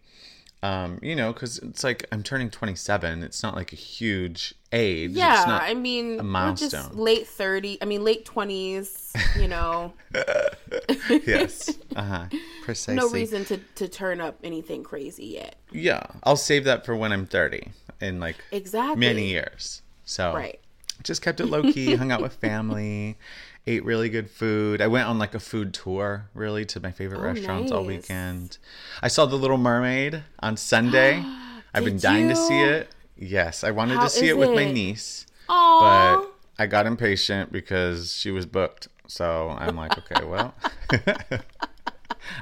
Um, 0.64 1.00
you 1.02 1.16
know, 1.16 1.34
because 1.34 1.58
it's 1.60 1.84
like 1.84 2.06
I'm 2.12 2.22
turning 2.22 2.52
27. 2.52 3.24
It's 3.24 3.42
not 3.42 3.56
like 3.56 3.74
a 3.74 3.76
huge 3.76 4.54
age. 4.72 5.10
It's 5.10 5.18
Yeah, 5.18 5.44
not 5.48 5.64
I 5.64 5.74
mean, 5.74 6.20
a 6.20 6.24
milestone. 6.24 6.92
late 6.96 7.26
30. 7.28 7.80
I 7.82 7.86
mean, 7.86 8.04
late 8.04 8.26
20s, 8.26 9.16
you 9.42 9.48
know. 9.48 9.94
yes. 11.26 11.78
Uh 11.96 12.04
huh. 12.04 12.26
Precisely. 12.62 12.96
no 12.96 13.10
reason 13.10 13.44
to, 13.46 13.58
to 13.76 13.88
turn 13.90 14.22
up 14.22 14.38
anything 14.46 14.82
crazy 14.84 15.26
yet. 15.26 15.56
Yeah, 15.74 16.04
I'll 16.24 16.38
save 16.38 16.64
that 16.66 16.86
for 16.86 16.96
when 16.96 17.12
I'm 17.12 17.26
30 17.26 17.68
in 18.00 18.20
like 18.22 18.38
Exactly. 18.52 18.98
many 19.00 19.28
years. 19.30 19.82
So 20.06 20.34
Right. 20.34 20.58
just 21.04 21.22
kept 21.22 21.42
it 21.42 21.48
low 21.48 21.64
key, 21.64 21.96
hung 21.96 22.12
out 22.12 22.22
with 22.22 22.34
family, 22.36 23.18
ate 23.68 23.84
really 23.86 24.10
good 24.10 24.30
food. 24.30 24.82
I 24.82 24.88
went 24.88 25.08
on 25.08 25.18
like 25.20 25.34
a 25.36 25.40
food 25.40 25.74
tour, 25.74 26.30
really, 26.34 26.66
to 26.66 26.80
my 26.80 26.92
favorite 26.92 27.20
Oh, 27.20 27.24
restaurants 27.24 27.72
all 27.72 27.84
weekend. 27.86 28.58
I 29.02 29.08
saw 29.08 29.26
The 29.26 29.36
Little 29.36 29.58
Mermaid 29.58 30.24
on 30.40 30.58
Sunday. 30.58 31.24
I've 31.74 31.86
been 31.86 32.00
dying 32.00 32.28
to 32.30 32.36
see 32.36 32.60
it. 32.62 32.90
Yes, 33.18 33.64
I 33.64 33.72
wanted 33.72 33.98
How 33.98 34.04
to 34.06 34.10
see 34.10 34.26
is 34.26 34.32
it 34.32 34.38
with 34.38 34.50
my 34.52 34.70
niece, 34.72 35.26
Aww. 35.48 35.80
but 36.22 36.34
I 36.58 36.66
got 36.66 36.86
impatient 36.88 37.52
because 37.52 38.14
she 38.16 38.32
was 38.32 38.46
booked. 38.46 38.88
So 39.08 39.50
I'm 39.58 39.76
like, 39.76 39.98
okay, 39.98 40.26
well, 40.26 40.54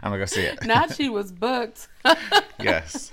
I'm 0.01 0.11
gonna 0.11 0.17
go 0.19 0.25
see 0.25 0.41
it. 0.41 0.65
Not 0.65 0.95
she 0.95 1.09
was 1.09 1.31
booked. 1.31 1.87
yes. 2.61 3.11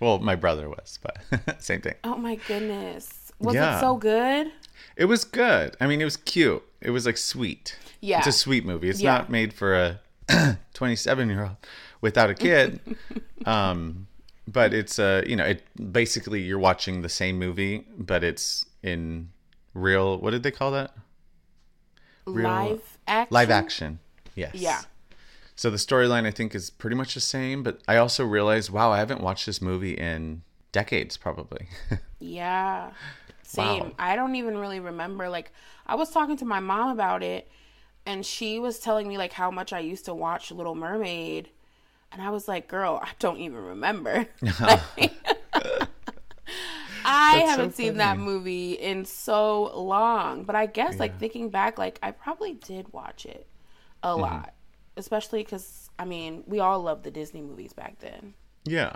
well, 0.00 0.18
my 0.18 0.34
brother 0.34 0.68
was, 0.68 0.98
but 1.02 1.62
same 1.62 1.80
thing. 1.80 1.94
oh 2.04 2.16
my 2.16 2.36
goodness. 2.36 3.32
Was 3.38 3.54
Yeah. 3.54 3.76
it 3.76 3.80
so 3.80 3.96
good? 3.96 4.50
It 4.96 5.04
was 5.04 5.24
good. 5.24 5.76
I 5.80 5.86
mean, 5.86 6.00
it 6.00 6.04
was 6.04 6.16
cute. 6.16 6.62
It 6.80 6.90
was 6.90 7.06
like 7.06 7.16
sweet. 7.16 7.76
Yeah. 8.00 8.18
It's 8.18 8.26
a 8.28 8.32
sweet 8.32 8.64
movie. 8.64 8.88
It's 8.88 9.00
Yeah. 9.00 9.12
not 9.18 9.30
made 9.30 9.52
for 9.52 9.74
a 9.74 10.00
27 10.74 11.28
year 11.30 11.42
old 11.44 11.56
without 12.00 12.30
a 12.30 12.34
kid. 12.34 12.80
um, 13.46 14.06
but 14.46 14.72
it's 14.72 14.98
uh, 14.98 15.22
you 15.26 15.36
know, 15.36 15.44
it 15.44 15.62
basically 15.92 16.40
you're 16.42 16.58
watching 16.58 17.02
the 17.02 17.08
same 17.08 17.38
movie, 17.38 17.84
but 17.98 18.22
it's 18.24 18.64
in 18.82 19.30
real. 19.74 20.18
What 20.18 20.30
did 20.30 20.42
they 20.42 20.50
call 20.50 20.70
that? 20.72 20.92
Real- 22.26 22.48
Live 22.48 22.98
action? 23.06 23.34
Live 23.34 23.50
action. 23.50 23.98
Yes. 24.34 24.54
Yeah. 24.54 24.82
So 25.56 25.70
the 25.70 25.76
storyline 25.76 26.24
I 26.24 26.30
think 26.30 26.54
is 26.54 26.70
pretty 26.70 26.94
much 26.94 27.14
the 27.14 27.20
same, 27.20 27.64
but 27.64 27.80
I 27.88 27.96
also 27.96 28.24
realized, 28.24 28.70
wow, 28.70 28.92
I 28.92 28.98
haven't 28.98 29.20
watched 29.20 29.44
this 29.44 29.60
movie 29.60 29.94
in 29.94 30.42
decades, 30.72 31.16
probably. 31.16 31.68
Yeah. 32.20 32.90
Same. 33.48 33.84
Wow. 33.84 33.92
I 33.98 34.16
don't 34.16 34.36
even 34.36 34.58
really 34.58 34.80
remember. 34.80 35.28
Like, 35.28 35.52
I 35.86 35.94
was 35.94 36.10
talking 36.10 36.36
to 36.38 36.44
my 36.44 36.60
mom 36.60 36.90
about 36.90 37.22
it, 37.22 37.50
and 38.06 38.24
she 38.26 38.58
was 38.58 38.78
telling 38.78 39.08
me, 39.08 39.16
like, 39.18 39.32
how 39.32 39.50
much 39.50 39.72
I 39.72 39.78
used 39.80 40.04
to 40.06 40.14
watch 40.14 40.50
Little 40.52 40.74
Mermaid. 40.74 41.50
And 42.12 42.22
I 42.22 42.30
was 42.30 42.48
like, 42.48 42.68
girl, 42.68 43.00
I 43.02 43.10
don't 43.18 43.38
even 43.38 43.62
remember. 43.64 44.26
I 47.04 47.30
That's 47.30 47.46
haven't 47.46 47.74
seen 47.74 47.96
that 47.98 48.18
movie 48.18 48.72
in 48.72 49.04
so 49.04 49.76
long. 49.78 50.44
But 50.44 50.56
I 50.56 50.66
guess, 50.66 50.98
like, 51.00 51.18
thinking 51.18 51.50
back, 51.50 51.78
like, 51.78 51.98
I 52.02 52.10
probably 52.10 52.54
did 52.54 52.92
watch 52.92 53.24
it 53.26 53.46
a 54.02 54.16
Mm-hmm. 54.16 54.16
lot. 54.16 54.54
Especially 54.96 55.42
because, 55.44 55.90
I 55.98 56.04
mean, 56.04 56.42
we 56.46 56.60
all 56.60 56.80
loved 56.82 57.04
the 57.04 57.10
Disney 57.10 57.40
movies 57.42 57.72
back 57.72 57.98
then. 58.00 58.34
Yeah. 58.64 58.92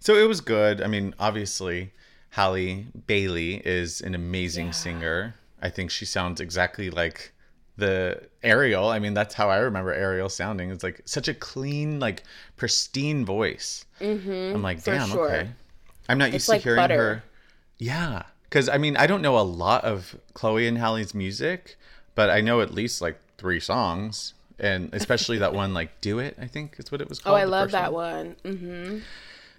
So 0.00 0.14
it 0.16 0.28
was 0.28 0.40
good. 0.40 0.80
I 0.80 0.86
mean, 0.86 1.14
obviously, 1.18 1.92
Halle 2.32 2.86
Bailey 3.06 3.56
is 3.64 4.00
an 4.00 4.14
amazing 4.14 4.66
Yeah. 4.66 4.72
singer. 4.72 5.34
I 5.60 5.68
think 5.70 5.90
she 5.90 6.04
sounds 6.06 6.40
exactly 6.40 6.90
like 6.90 7.32
the 7.76 8.22
Ariel. 8.42 8.88
I 8.88 8.98
mean, 8.98 9.14
that's 9.14 9.34
how 9.34 9.48
I 9.50 9.58
remember 9.58 9.92
Ariel 9.92 10.28
sounding. 10.28 10.70
It's 10.70 10.82
like 10.82 11.02
such 11.04 11.28
a 11.28 11.34
clean, 11.34 12.00
like 12.00 12.22
pristine 12.56 13.24
voice. 13.24 13.84
Mm-hmm, 14.00 14.54
I'm 14.56 14.62
like, 14.62 14.82
damn, 14.82 15.08
sure. 15.10 15.26
okay. 15.30 15.50
I'm 16.08 16.18
not 16.18 16.32
used 16.32 16.48
like 16.48 16.60
to 16.62 16.64
hearing 16.64 16.76
butter. 16.82 16.96
her. 16.96 17.22
Yeah. 17.78 18.22
Because, 18.44 18.68
I 18.68 18.78
mean, 18.78 18.96
I 18.96 19.06
don't 19.06 19.22
know 19.22 19.38
a 19.38 19.40
lot 19.44 19.84
of 19.84 20.16
Chloe 20.34 20.66
and 20.66 20.78
Halle's 20.78 21.14
music, 21.14 21.76
but 22.14 22.28
I 22.30 22.40
know 22.40 22.60
at 22.60 22.72
least 22.72 23.00
like 23.02 23.18
three 23.38 23.60
songs. 23.60 24.34
And 24.58 24.90
especially 24.94 25.38
that 25.38 25.52
one, 25.54 25.74
like, 25.74 26.00
Do 26.00 26.18
It, 26.18 26.36
I 26.40 26.46
think 26.46 26.76
is 26.78 26.90
what 26.92 27.00
it 27.00 27.08
was 27.08 27.18
called. 27.18 27.34
Oh. 27.36 27.40
I 27.40 27.44
love 27.44 27.72
that 27.72 27.92
one. 27.92 28.36
one. 28.42 28.56
hmm 28.56 28.98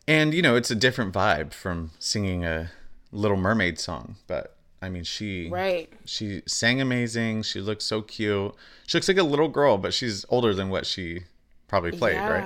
And 0.07 0.33
you 0.33 0.41
know, 0.41 0.55
it's 0.55 0.71
a 0.71 0.75
different 0.75 1.13
vibe 1.13 1.53
from 1.53 1.91
singing 1.99 2.43
a 2.45 2.71
Little 3.11 3.37
Mermaid 3.37 3.79
song. 3.79 4.15
But 4.27 4.55
I 4.81 4.89
mean, 4.89 5.03
she 5.03 5.49
Right. 5.49 5.91
she 6.05 6.41
sang 6.45 6.81
amazing. 6.81 7.43
She 7.43 7.61
looked 7.61 7.81
so 7.83 8.01
cute. 8.01 8.53
She 8.87 8.97
looks 8.97 9.07
like 9.07 9.17
a 9.17 9.23
little 9.23 9.47
girl, 9.49 9.77
but 9.77 9.93
she's 9.93 10.25
older 10.29 10.53
than 10.53 10.69
what 10.69 10.85
she 10.85 11.23
probably 11.67 11.91
played, 11.91 12.17
right? 12.17 12.43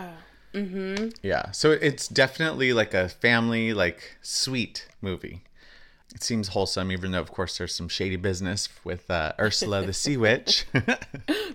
Yeah. 0.53 1.07
Yeah. 1.21 1.51
So 1.51 1.71
it's 1.71 2.07
definitely 2.07 2.73
like 2.73 2.93
a 2.93 3.09
family, 3.09 3.73
like 3.73 4.17
sweet 4.21 4.87
movie. 5.01 5.43
It 6.15 6.23
seems 6.23 6.47
wholesome, 6.49 6.91
even 6.91 7.11
though, 7.11 7.19
of 7.19 7.31
course, 7.31 7.57
there's 7.57 7.75
some 7.75 7.89
shady 7.89 8.15
business 8.15 8.69
with 8.83 9.11
uh, 9.11 9.33
Ursula 9.39 9.85
the 9.85 9.93
Sea 9.93 10.17
Witch. 10.17 10.65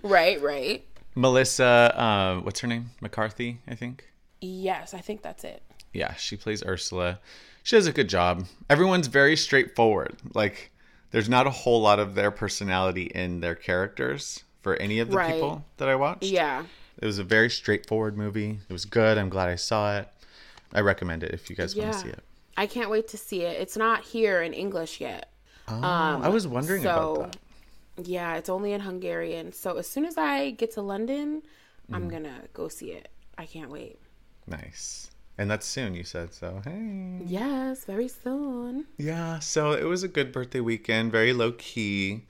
Right, 0.03 0.41
right. 0.41 0.85
Melissa, 1.15 1.65
uh, 1.95 2.39
what's 2.41 2.59
her 2.59 2.67
name? 2.67 2.91
McCarthy, 3.01 3.59
I 3.67 3.75
think. 3.75 4.05
Yes, 4.41 4.93
I 4.93 4.99
think 4.99 5.21
that's 5.21 5.43
it. 5.45 5.63
Yeah, 5.93 6.13
she 6.15 6.35
plays 6.35 6.63
Ursula. 6.65 7.19
She 7.63 7.75
does 7.75 7.87
a 7.87 7.93
good 7.93 8.09
job. 8.09 8.45
Everyone's 8.69 9.07
very 9.07 9.35
straightforward. 9.37 10.17
Like, 10.33 10.71
there's 11.11 11.29
not 11.29 11.47
a 11.47 11.51
whole 11.51 11.81
lot 11.81 11.99
of 11.99 12.15
their 12.15 12.31
personality 12.31 13.03
in 13.03 13.39
their 13.39 13.55
characters 13.55 14.43
for 14.61 14.75
any 14.77 14.99
of 14.99 15.09
the 15.09 15.17
Right. 15.17 15.33
people 15.33 15.63
that 15.77 15.87
I 15.87 15.95
watched. 15.95 16.23
Yeah. 16.23 16.65
It 17.01 17.05
was 17.05 17.19
a 17.19 17.23
very 17.23 17.49
straightforward 17.49 18.17
movie. 18.17 18.59
It 18.67 18.73
was 18.73 18.85
good. 18.85 19.17
I'm 19.17 19.29
glad 19.29 19.49
I 19.49 19.55
saw 19.55 19.97
it. 19.97 20.07
I 20.73 20.81
recommend 20.81 21.23
it 21.23 21.31
if 21.31 21.49
you 21.49 21.55
guys 21.55 21.75
want 21.75 21.93
to 21.93 21.99
see 21.99 22.09
it. 22.09 22.23
I 22.57 22.67
can't 22.67 22.89
wait 22.89 23.07
to 23.09 23.17
see 23.17 23.41
it. 23.43 23.59
It's 23.61 23.77
not 23.77 24.03
here 24.03 24.41
in 24.41 24.53
English 24.53 24.99
yet. 25.01 25.31
Oh, 25.67 25.79
I 25.81 26.29
was 26.29 26.45
wondering 26.47 26.81
about 26.83 26.99
Um, 27.01 27.15
so- 27.15 27.21
that. 27.23 27.37
Yeah, 28.07 28.35
it's 28.35 28.49
only 28.49 28.73
in 28.73 28.81
Hungarian. 28.81 29.53
So 29.53 29.77
as 29.77 29.87
soon 29.87 30.05
as 30.05 30.17
I 30.17 30.51
get 30.51 30.71
to 30.73 30.81
London, 30.81 31.43
Mm. 31.91 31.95
I'm 31.95 32.09
going 32.09 32.23
to 32.23 32.41
go 32.53 32.67
see 32.69 32.91
it. 32.91 33.09
I 33.37 33.45
can't 33.45 33.69
wait. 33.69 33.99
Nice. 34.47 35.09
And 35.37 35.49
that's 35.49 35.65
soon, 35.65 35.95
you 35.95 36.03
said. 36.03 36.33
So, 36.33 36.61
hey. 36.63 37.21
Yes, 37.25 37.85
very 37.85 38.07
soon. 38.07 38.85
Yeah, 38.97 39.39
so 39.39 39.71
it 39.71 39.85
was 39.85 40.03
a 40.03 40.07
good 40.07 40.31
birthday 40.31 40.59
weekend, 40.59 41.11
very 41.11 41.33
low 41.33 41.53
key. 41.53 42.25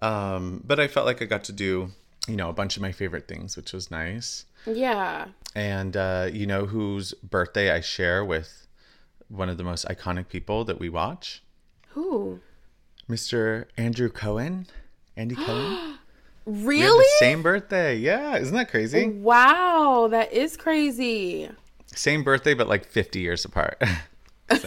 Um, 0.00 0.62
but 0.64 0.80
I 0.80 0.88
felt 0.88 1.06
like 1.06 1.20
I 1.20 1.26
got 1.26 1.44
to 1.44 1.52
do, 1.52 1.90
you 2.26 2.36
know, 2.36 2.48
a 2.48 2.52
bunch 2.52 2.76
of 2.76 2.82
my 2.82 2.92
favorite 2.92 3.28
things, 3.28 3.56
which 3.56 3.72
was 3.72 3.90
nice. 3.90 4.46
Yeah. 4.66 5.26
And 5.54 5.96
uh, 5.96 6.28
you 6.32 6.46
know 6.46 6.66
whose 6.66 7.12
birthday 7.14 7.70
I 7.70 7.80
share 7.80 8.24
with 8.24 8.66
one 9.28 9.48
of 9.48 9.58
the 9.58 9.64
most 9.64 9.86
iconic 9.86 10.28
people 10.28 10.64
that 10.64 10.78
we 10.78 10.88
watch? 10.88 11.42
Who? 11.90 12.40
Mr. 13.08 13.66
Andrew 13.76 14.08
Cohen. 14.08 14.66
Andy 15.16 15.34
Cohen. 15.46 15.98
Really? 16.46 16.98
the 16.98 17.16
same 17.18 17.42
birthday. 17.42 17.96
Yeah, 17.96 18.36
isn't 18.36 18.54
that 18.54 18.70
crazy? 18.70 19.06
Wow, 19.08 20.08
that 20.10 20.32
is 20.32 20.56
crazy. 20.56 21.50
Same 21.94 22.22
birthday, 22.22 22.54
but 22.54 22.68
like 22.68 22.86
50 22.86 23.20
years 23.20 23.44
apart. 23.44 23.82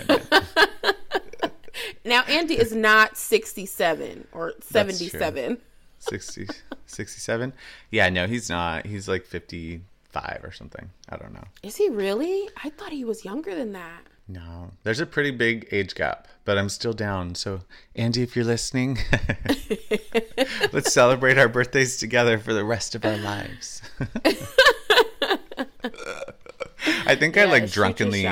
Now 2.03 2.23
Andy 2.23 2.57
is 2.57 2.73
not 2.73 3.17
67 3.17 4.27
or 4.31 4.53
77. 4.59 5.59
60, 5.99 6.47
67. 6.87 7.53
Yeah, 7.91 8.09
no, 8.09 8.25
he's 8.25 8.49
not. 8.49 8.87
He's 8.87 9.07
like 9.07 9.25
55 9.25 10.39
or 10.43 10.51
something. 10.51 10.89
I 11.09 11.17
don't 11.17 11.33
know. 11.33 11.43
Is 11.61 11.75
he 11.75 11.89
really? 11.89 12.49
I 12.63 12.69
thought 12.71 12.91
he 12.91 13.05
was 13.05 13.23
younger 13.23 13.53
than 13.53 13.73
that. 13.73 14.01
No, 14.27 14.71
there's 14.83 14.99
a 14.99 15.05
pretty 15.05 15.31
big 15.31 15.67
age 15.71 15.93
gap, 15.93 16.27
but 16.45 16.57
I'm 16.57 16.69
still 16.69 16.93
down. 16.93 17.35
So, 17.35 17.61
Andy, 17.95 18.23
if 18.23 18.35
you're 18.35 18.45
listening, 18.45 18.97
let's 20.71 20.93
celebrate 20.93 21.37
our 21.37 21.49
birthdays 21.49 21.97
together 21.97 22.39
for 22.39 22.53
the 22.53 22.63
rest 22.63 22.95
of 22.95 23.03
our 23.05 23.17
lives. 23.17 23.81
I 27.11 27.15
think 27.15 27.37
I 27.37 27.45
like 27.45 27.69
drunkenly 27.71 28.25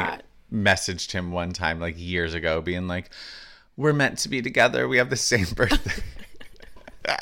messaged 0.54 1.12
him 1.12 1.32
one 1.32 1.52
time, 1.52 1.80
like 1.80 1.96
years 1.98 2.34
ago, 2.34 2.62
being 2.62 2.88
like, 2.88 3.10
"We're 3.76 3.94
meant 3.94 4.20
to 4.20 4.30
be 4.30 4.42
together. 4.42 4.88
We 4.88 4.98
have 4.98 5.10
the 5.10 5.16
same 5.16 5.46
birthday." 5.56 6.04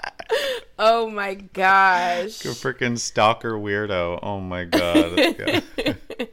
Oh 0.80 1.10
my 1.10 1.34
gosh. 1.34 2.46
A 2.46 2.50
freaking 2.50 3.00
stalker 3.00 3.54
weirdo. 3.54 4.20
Oh 4.22 4.40
my 4.40 4.64
god. 4.66 5.64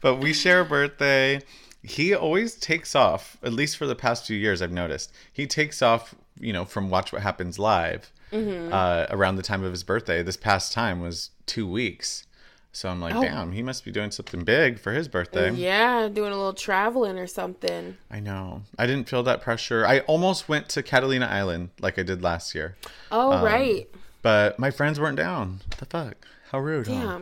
But 0.00 0.16
we 0.16 0.32
share 0.32 0.60
a 0.60 0.64
birthday. 0.64 1.42
He 1.82 2.14
always 2.14 2.54
takes 2.54 2.94
off, 2.94 3.36
at 3.42 3.52
least 3.52 3.76
for 3.76 3.86
the 3.86 3.94
past 3.94 4.26
few 4.26 4.36
years, 4.36 4.62
I've 4.62 4.72
noticed. 4.72 5.12
He 5.30 5.46
takes 5.46 5.82
off, 5.82 6.14
you 6.38 6.52
know, 6.54 6.64
from 6.64 6.88
Watch 6.88 7.12
What 7.12 7.20
Happens 7.22 7.58
Live 7.58 8.10
uh, 8.32 9.06
around 9.10 9.36
the 9.36 9.42
time 9.42 9.62
of 9.62 9.72
his 9.72 9.82
birthday. 9.82 10.22
This 10.22 10.38
past 10.38 10.72
time 10.72 11.00
was 11.00 11.30
two 11.44 11.68
weeks. 11.68 12.26
So 12.72 12.88
I'm 12.88 13.00
like, 13.00 13.14
damn, 13.20 13.50
he 13.50 13.62
must 13.64 13.84
be 13.84 13.90
doing 13.90 14.12
something 14.12 14.44
big 14.44 14.78
for 14.78 14.92
his 14.92 15.08
birthday. 15.08 15.50
Yeah, 15.52 16.08
doing 16.08 16.30
a 16.32 16.36
little 16.36 16.52
traveling 16.52 17.18
or 17.18 17.26
something. 17.26 17.96
I 18.10 18.20
know. 18.20 18.62
I 18.78 18.86
didn't 18.86 19.08
feel 19.08 19.24
that 19.24 19.40
pressure. 19.42 19.84
I 19.84 20.00
almost 20.00 20.48
went 20.48 20.68
to 20.70 20.82
Catalina 20.82 21.26
Island 21.26 21.70
like 21.80 21.98
I 21.98 22.04
did 22.04 22.22
last 22.22 22.54
year, 22.54 22.76
Oh, 23.10 23.32
Um, 23.32 23.44
right. 23.44 23.88
but 24.22 24.58
my 24.60 24.70
friends 24.70 25.00
weren't 25.00 25.16
down. 25.16 25.60
What 25.68 25.78
the 25.78 25.86
fuck? 25.86 26.26
How 26.52 26.60
rude, 26.60 26.86
huh? 26.86 27.18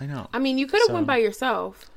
I 0.00 0.06
know. 0.06 0.28
I 0.34 0.40
mean, 0.40 0.58
you 0.58 0.66
could 0.66 0.80
have 0.80 0.88
So- 0.88 0.94
went 0.94 1.06
by 1.06 1.18
yourself. 1.18 1.88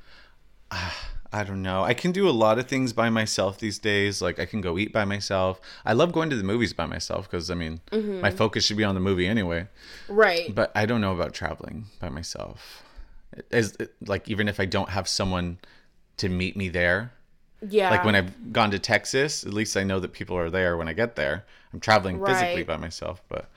I 1.35 1.43
don't 1.43 1.61
know. 1.61 1.83
I 1.83 1.93
can 1.93 2.13
do 2.13 2.29
a 2.29 2.31
lot 2.31 2.59
of 2.59 2.67
things 2.69 2.93
by 2.93 3.09
myself 3.09 3.59
these 3.59 3.77
days. 3.77 4.21
Like 4.21 4.39
I 4.39 4.45
can 4.45 4.61
go 4.61 4.77
eat 4.77 4.93
by 4.93 5.03
myself. 5.03 5.59
I 5.85 5.91
love 5.91 6.13
going 6.13 6.29
to 6.29 6.37
the 6.37 6.45
movies 6.45 6.71
by 6.71 6.85
myself 6.85 7.29
because 7.29 7.51
I 7.51 7.55
mean, 7.55 7.81
Mm-hmm. 7.91 8.21
my 8.21 8.31
focus 8.31 8.63
should 8.65 8.77
be 8.77 8.85
on 8.85 8.95
the 8.95 9.01
movie 9.01 9.27
anyway. 9.27 9.67
Right. 10.07 10.55
But 10.55 10.71
I 10.73 10.85
don't 10.85 11.01
know 11.01 11.13
about 11.13 11.33
traveling 11.33 11.87
by 11.99 12.07
myself. 12.07 12.83
As 13.51 13.75
like 13.99 14.29
even 14.29 14.47
if 14.47 14.61
I 14.61 14.65
don't 14.65 14.87
have 14.89 15.09
someone 15.09 15.57
to 16.17 16.29
meet 16.29 16.55
me 16.55 16.69
there, 16.69 17.11
yeah. 17.67 17.89
like 17.89 18.05
when 18.05 18.15
I've 18.15 18.53
gone 18.53 18.71
to 18.71 18.79
Texas, 18.79 19.45
at 19.45 19.53
least 19.53 19.75
I 19.75 19.83
know 19.83 19.99
that 19.99 20.13
people 20.13 20.37
are 20.37 20.49
there 20.49 20.77
when 20.77 20.87
I 20.87 20.93
get 20.93 21.17
there. 21.17 21.43
I'm 21.73 21.81
traveling 21.81 22.25
physically 22.25 22.63
by 22.63 22.77
myself, 22.77 23.21
but 23.27 23.49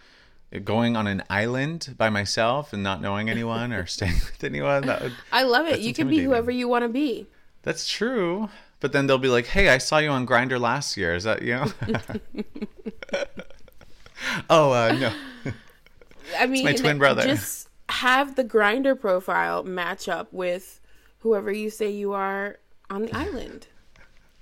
going 0.65 0.97
on 0.97 1.07
an 1.07 1.23
island 1.31 1.95
by 1.97 2.11
myself 2.11 2.73
and 2.73 2.83
not 2.83 3.01
knowing 3.01 3.31
anyone 3.31 3.73
or 3.73 3.87
staying 3.97 4.15
with 4.15 4.43
anyone, 4.43 4.85
that 4.87 5.01
would, 5.01 5.15
I 5.31 5.45
love 5.45 5.69
it. 5.69 5.79
You 5.79 5.95
can 5.95 6.09
be 6.09 6.19
whoever 6.19 6.51
you 6.51 6.67
want 6.67 6.83
to 6.83 6.89
be. 6.89 7.29
That's 7.63 7.89
true. 7.89 8.49
But 8.81 8.93
then 8.93 9.07
they'll 9.07 9.19
be 9.19 9.29
like, 9.29 9.47
"Hey, 9.47 9.69
I 9.69 9.79
saw 9.79 9.99
you 9.99 10.11
on 10.11 10.27
Grindr 10.27 10.61
last 10.61 10.97
year. 10.97 11.15
Is 11.15 11.25
that 11.25 11.43
you?" 11.43 11.57
oh 14.51 14.73
uh, 14.73 14.93
no. 14.93 15.13
I 16.39 16.47
mean, 16.47 16.65
my 16.65 16.75
twin 16.75 16.99
brother. 16.99 17.23
Just 17.23 17.69
have 17.89 18.37
the 18.37 18.45
Grindr 18.45 18.99
profile 18.99 19.65
match 19.65 20.09
up 20.09 20.33
with 20.33 20.81
whoever 21.21 21.51
you 21.51 21.71
say 21.71 21.91
you 21.91 22.13
are 22.13 22.59
on 22.91 23.03
the 23.03 23.13
island. 23.17 23.67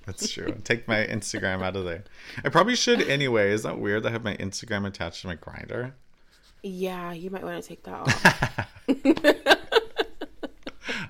That's 0.05 0.31
true. 0.31 0.57
Take 0.63 0.87
my 0.87 1.05
Instagram 1.05 1.63
out 1.63 1.75
of 1.75 1.85
there. 1.85 2.05
I 2.45 2.49
probably 2.49 2.77
should 2.77 3.03
anyway. 3.03 3.51
Is 3.51 3.65
that 3.65 3.79
weird? 3.79 4.07
I 4.07 4.11
have 4.11 4.23
my 4.23 4.37
Instagram 4.37 4.87
attached 4.87 5.23
to 5.23 5.27
my 5.27 5.37
Grindr. 5.37 5.93
Yeah, 6.63 7.13
you 7.13 7.31
might 7.31 7.43
want 7.43 7.63
to 7.63 7.69
take 7.69 7.83
that 7.85 7.95
off. 7.95 9.56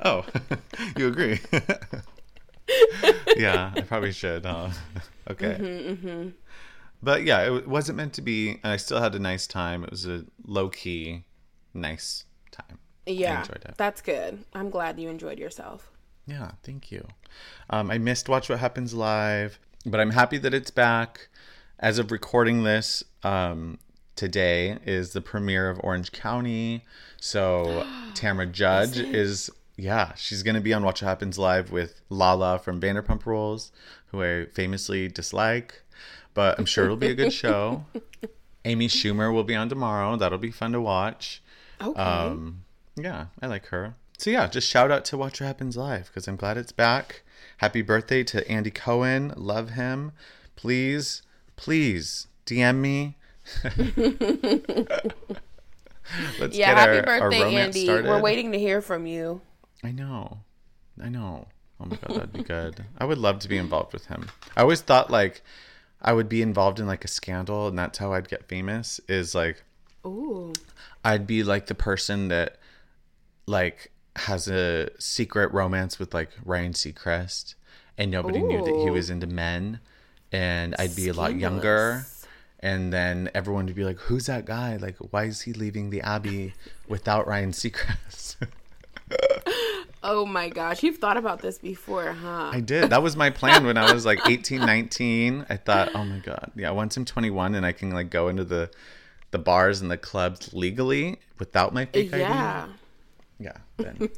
Oh, 0.05 0.25
you 0.97 1.09
agree? 1.09 1.41
yeah, 3.37 3.73
I 3.75 3.81
probably 3.83 4.13
should. 4.13 4.45
Huh? 4.45 4.71
okay. 5.31 5.57
Mm-hmm, 5.61 6.29
But 7.03 7.25
yeah, 7.25 7.43
it 7.55 7.69
wasn't 7.69 7.97
meant 7.97 8.13
to 8.15 8.23
be, 8.23 8.51
and 8.63 8.73
I 8.73 8.77
still 8.77 9.01
had 9.01 9.15
a 9.15 9.19
nice 9.19 9.47
time. 9.47 9.85
It 9.85 9.91
was 9.91 10.07
a 10.07 10.25
low 10.45 10.69
key, 10.69 11.25
nice 11.75 12.25
time. 12.51 12.79
yeah, 13.07 13.45
that's 13.77 14.01
good. 14.03 14.45
I'm 14.55 14.71
glad 14.71 14.99
you 14.99 15.09
enjoyed 15.09 15.39
yourself. 15.39 15.91
Yeah, 16.27 16.53
thank 16.65 16.91
you. 16.91 17.07
Um, 17.71 17.91
I 17.91 17.99
missed 17.99 18.29
Watch 18.29 18.49
What 18.49 18.59
Happens 18.59 18.95
Live, 18.95 19.61
but 19.85 20.01
I'm 20.01 20.11
happy 20.11 20.39
that 20.39 20.53
it's 20.55 20.71
back. 20.73 21.29
As 21.79 21.99
of 21.99 22.11
recording 22.11 22.65
this, 22.65 23.05
um, 23.23 23.79
today 24.17 24.79
is 24.85 25.13
the 25.13 25.21
premiere 25.21 25.69
of 25.69 25.79
Orange 25.85 26.11
County. 26.11 26.83
So 27.21 27.87
Tamra 28.15 28.51
Judge 28.51 28.99
is, 28.99 29.51
yeah, 29.77 30.15
she's 30.15 30.43
going 30.43 30.55
to 30.55 30.61
be 30.61 30.73
on 30.73 30.83
Watch 30.83 31.03
What 31.03 31.09
Happens 31.09 31.39
Live 31.39 31.71
with 31.71 32.01
Lala 32.09 32.59
from 32.59 32.81
Vanderpump 32.81 33.27
Rules, 33.27 33.73
who 34.07 34.23
I 34.23 34.47
famously 34.47 35.09
dislike, 35.09 35.83
but 36.35 36.59
I'm 36.59 36.65
sure 36.65 36.85
it'll 36.85 36.97
be 36.97 37.09
a 37.09 37.15
good 37.15 37.33
show. 37.45 37.85
Amy 38.65 38.89
Schumer 38.89 39.33
will 39.33 39.45
be 39.45 39.55
on 39.55 39.69
tomorrow. 39.69 40.17
That'll 40.17 40.39
be 40.39 40.51
fun 40.51 40.73
to 40.73 40.81
watch. 40.81 41.43
Okay. 41.81 42.01
Um, 42.01 42.65
yeah, 42.97 43.27
I 43.41 43.47
like 43.47 43.67
her. 43.67 43.95
So 44.19 44.31
yeah, 44.31 44.47
just 44.47 44.69
shout 44.69 44.91
out 44.91 45.05
to 45.07 45.19
Watch 45.19 45.41
What 45.41 45.47
Happens 45.47 45.77
Live 45.77 46.07
because 46.07 46.27
I'm 46.27 46.37
glad 46.37 46.57
it's 46.57 46.73
back. 46.73 47.23
Happy 47.59 47.83
birthday 47.83 48.25
to 48.25 48.51
Andy 48.51 48.71
Cohen. 48.71 49.35
Love 49.37 49.71
him. 49.71 50.13
Please, 50.57 51.23
please 51.57 52.27
DM 52.47 52.77
me. 52.77 53.17
Let's 56.41 56.57
yeah, 56.57 56.75
get 56.75 56.79
happy 56.79 56.91
our, 56.99 57.21
our 57.21 57.31
birthday, 57.31 57.45
romance 57.45 57.77
Andy. 57.77 57.85
started. 57.85 58.07
We're 58.09 58.21
waiting 58.21 58.53
to 58.53 58.59
hear 58.59 58.81
from 58.81 59.07
you. 59.07 59.43
I 59.87 59.93
know. 59.93 60.39
I 61.01 61.09
know. 61.09 61.47
Oh 61.79 61.85
my 61.85 61.97
god, 61.97 62.17
that'd 62.17 62.33
be 62.33 62.43
good. 62.43 62.85
I 62.99 63.05
would 63.05 63.19
love 63.19 63.39
to 63.41 63.49
be 63.49 63.57
involved 63.57 63.93
with 63.93 64.07
him. 64.07 64.29
I 64.57 64.63
always 64.63 64.81
thought 64.81 65.13
like 65.13 65.43
I 66.03 66.13
would 66.13 66.29
be 66.29 66.43
involved 66.43 66.81
in 66.81 66.89
like 66.89 67.05
a 67.05 67.09
scandal 67.09 67.69
and 67.69 67.79
that's 67.79 67.99
how 67.99 68.13
I'd 68.13 68.29
get 68.29 68.49
famous 68.49 69.01
is 69.09 69.33
like 69.33 69.63
Ooh. 70.05 70.53
I'd 71.05 71.25
be 71.25 71.45
like 71.45 71.67
the 71.67 71.75
person 71.77 72.27
that 72.29 72.57
like 73.47 73.93
has 74.17 74.49
a 74.49 74.91
secret 74.99 75.53
romance 75.53 76.01
with 76.01 76.13
like 76.13 76.31
Ryan 76.45 76.73
Seacrest 76.73 77.55
and 77.97 78.11
nobody 78.11 78.43
knew 78.43 78.65
that 78.65 78.83
he 78.83 78.91
was 78.91 79.09
into 79.09 79.29
men 79.29 79.79
and 80.33 80.75
I'd 80.81 80.97
be 80.97 81.07
a 81.09 81.13
lot 81.13 81.37
younger 81.37 82.07
and 82.59 82.93
then 82.93 83.31
everyone 83.37 83.67
would 83.67 83.77
be 83.77 83.85
like 83.85 83.99
who's 83.99 84.27
that 84.27 84.47
guy 84.47 84.79
like 84.79 84.97
why 85.13 85.25
is 85.27 85.43
he 85.43 85.53
leaving 85.53 85.91
the 85.91 86.01
abbey 86.01 86.55
without 86.89 87.29
Ryan 87.29 87.53
Seacrest 87.53 88.49
Oh 90.09 90.25
my 90.25 90.49
gosh, 90.49 90.85
you've 90.85 90.99
thought 90.99 91.17
about 91.17 91.41
this 91.43 91.59
before, 91.59 92.13
huh? 92.13 92.51
I 92.53 92.61
did 92.61 92.91
that 92.91 93.03
was 93.03 93.17
my 93.17 93.29
plan 93.31 93.67
when 93.67 93.77
I 93.77 93.93
was 93.93 94.07
like 94.07 94.21
18 94.29 94.61
19 94.61 95.47
I 95.51 95.57
thought 95.57 95.91
oh 95.97 96.05
my 96.05 96.19
god 96.19 96.53
yeah 96.55 96.71
once 96.71 96.97
I'm 96.97 97.05
21 97.05 97.57
and 97.57 97.67
I 97.67 97.73
can 97.73 97.91
like 97.91 98.09
go 98.09 98.29
into 98.29 98.45
the 98.45 98.71
the 99.33 99.39
bars 99.39 99.81
and 99.81 99.91
the 99.91 99.97
clubs 99.97 100.55
legally 100.55 101.19
without 101.41 101.75
my 101.75 101.87
fake 101.87 102.13
ID 102.15 102.21
yeah. 102.21 102.69
Yeah. 103.41 103.57
Then. 103.79 104.09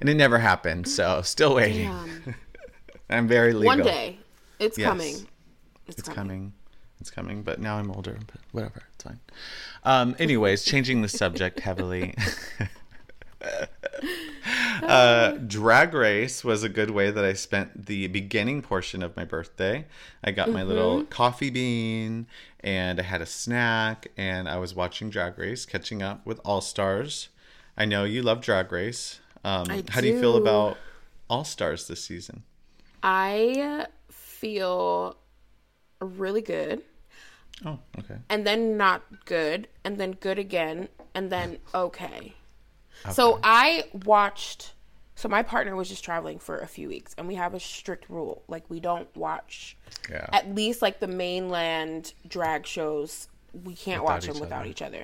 and 0.00 0.08
it 0.08 0.14
never 0.14 0.38
happened, 0.38 0.88
so 0.88 1.22
still 1.22 1.54
waiting. 1.54 1.84
Damn. 1.84 2.34
I'm 3.10 3.28
very 3.28 3.52
legal. 3.52 3.66
One 3.66 3.82
day, 3.82 4.18
it's 4.58 4.76
Yes. 4.78 4.88
coming. 4.88 5.14
It's, 5.86 5.98
It's 5.98 6.08
coming. 6.08 6.16
coming. 6.16 6.52
It's 7.00 7.10
coming, 7.10 7.42
but 7.42 7.60
now 7.60 7.76
I'm 7.76 7.90
older, 7.90 8.18
but 8.26 8.40
whatever, 8.52 8.82
it's 8.94 9.04
fine. 9.04 9.20
Um, 9.84 10.16
anyways, 10.18 10.64
changing 10.64 11.02
the 11.02 11.08
subject 11.08 11.60
heavily. 11.60 12.14
uh, 14.88 15.32
drag 15.32 15.94
race 15.94 16.44
was 16.44 16.62
a 16.62 16.68
good 16.68 16.90
way 16.90 17.10
that 17.10 17.24
I 17.24 17.32
spent 17.32 17.86
the 17.86 18.06
beginning 18.08 18.62
portion 18.62 19.02
of 19.02 19.16
my 19.16 19.24
birthday. 19.24 19.86
I 20.22 20.30
got 20.32 20.50
my 20.50 20.62
little 20.62 21.04
coffee 21.04 21.50
bean 21.50 22.26
and 22.60 23.00
I 23.00 23.02
had 23.02 23.20
a 23.22 23.26
snack 23.26 24.08
and 24.16 24.48
I 24.48 24.58
was 24.58 24.74
watching 24.74 25.10
Drag 25.10 25.38
Race, 25.38 25.64
catching 25.66 26.02
up 26.02 26.24
with 26.26 26.40
All 26.44 26.60
Stars. 26.60 27.28
I 27.76 27.84
know 27.84 28.04
you 28.04 28.22
love 28.22 28.40
Drag 28.40 28.70
Race. 28.70 29.20
Um, 29.44 29.66
I 29.70 29.84
how 29.88 30.00
do 30.00 30.08
you 30.08 30.20
feel 30.20 30.36
about 30.36 30.76
All 31.28 31.44
Stars 31.44 31.86
this 31.88 32.04
season? 32.04 32.42
I 33.02 33.86
feel 34.10 35.16
really 36.00 36.42
good, 36.42 36.82
Oh, 37.64 37.78
okay. 37.98 38.16
and 38.28 38.46
then 38.46 38.76
not 38.76 39.24
good, 39.26 39.68
and 39.84 39.98
then 39.98 40.12
good 40.12 40.38
again, 40.38 40.88
and 41.14 41.30
then 41.30 41.58
okay. 41.74 42.34
So 43.12 43.40
I 43.42 43.84
watched. 44.04 44.74
So 45.14 45.28
my 45.28 45.42
partner 45.42 45.76
was 45.76 45.88
just 45.90 46.02
traveling 46.02 46.38
for 46.38 46.58
a 46.58 46.66
few 46.66 46.88
weeks, 46.88 47.14
and 47.18 47.28
we 47.28 47.34
have 47.34 47.52
a 47.54 47.60
strict 47.60 48.08
rule: 48.08 48.42
like 48.48 48.64
we 48.70 48.80
don't 48.80 49.14
watch 49.16 49.76
Yeah. 50.10 50.26
at 50.32 50.54
least 50.54 50.80
like 50.82 51.00
the 51.00 51.06
mainland 51.08 52.14
drag 52.26 52.66
shows. 52.66 53.28
We 53.64 53.74
can't 53.74 54.02
watch 54.04 54.26
them 54.26 54.38
without 54.38 54.60
other. 54.60 54.70
each 54.70 54.80
other. 54.82 54.98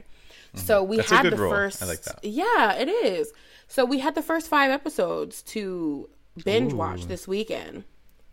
Mm-hmm. 0.54 0.58
So 0.58 0.82
we 0.84 0.96
That's 0.98 1.10
had 1.10 1.26
the 1.26 1.36
rule. 1.36 1.52
I 1.52 1.56
first. 1.56 1.86
like 1.86 2.02
that. 2.02 2.20
Yeah, 2.24 2.74
it 2.74 2.88
is. 2.88 3.32
So 3.68 3.84
we 3.84 3.98
had 3.98 4.14
the 4.14 4.22
first 4.22 4.48
five 4.48 4.70
episodes 4.70 5.42
to 5.42 6.08
binge 6.44 6.72
watch 6.72 7.06
this 7.06 7.26
weekend. 7.26 7.84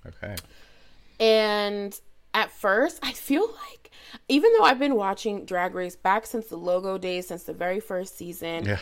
Okay. 0.05 0.35
And 1.19 1.99
at 2.33 2.51
first, 2.51 2.99
I 3.03 3.11
feel 3.13 3.47
like, 3.47 3.91
even 4.27 4.51
though 4.57 4.63
I've 4.63 4.79
been 4.79 4.95
watching 4.95 5.45
Drag 5.45 5.73
Race 5.73 5.95
back 5.95 6.25
since 6.25 6.47
the 6.47 6.57
logo 6.57 6.97
days, 6.97 7.27
since 7.27 7.43
the 7.43 7.53
very 7.53 7.79
first 7.79 8.17
season, 8.17 8.65
Yeah. 8.65 8.79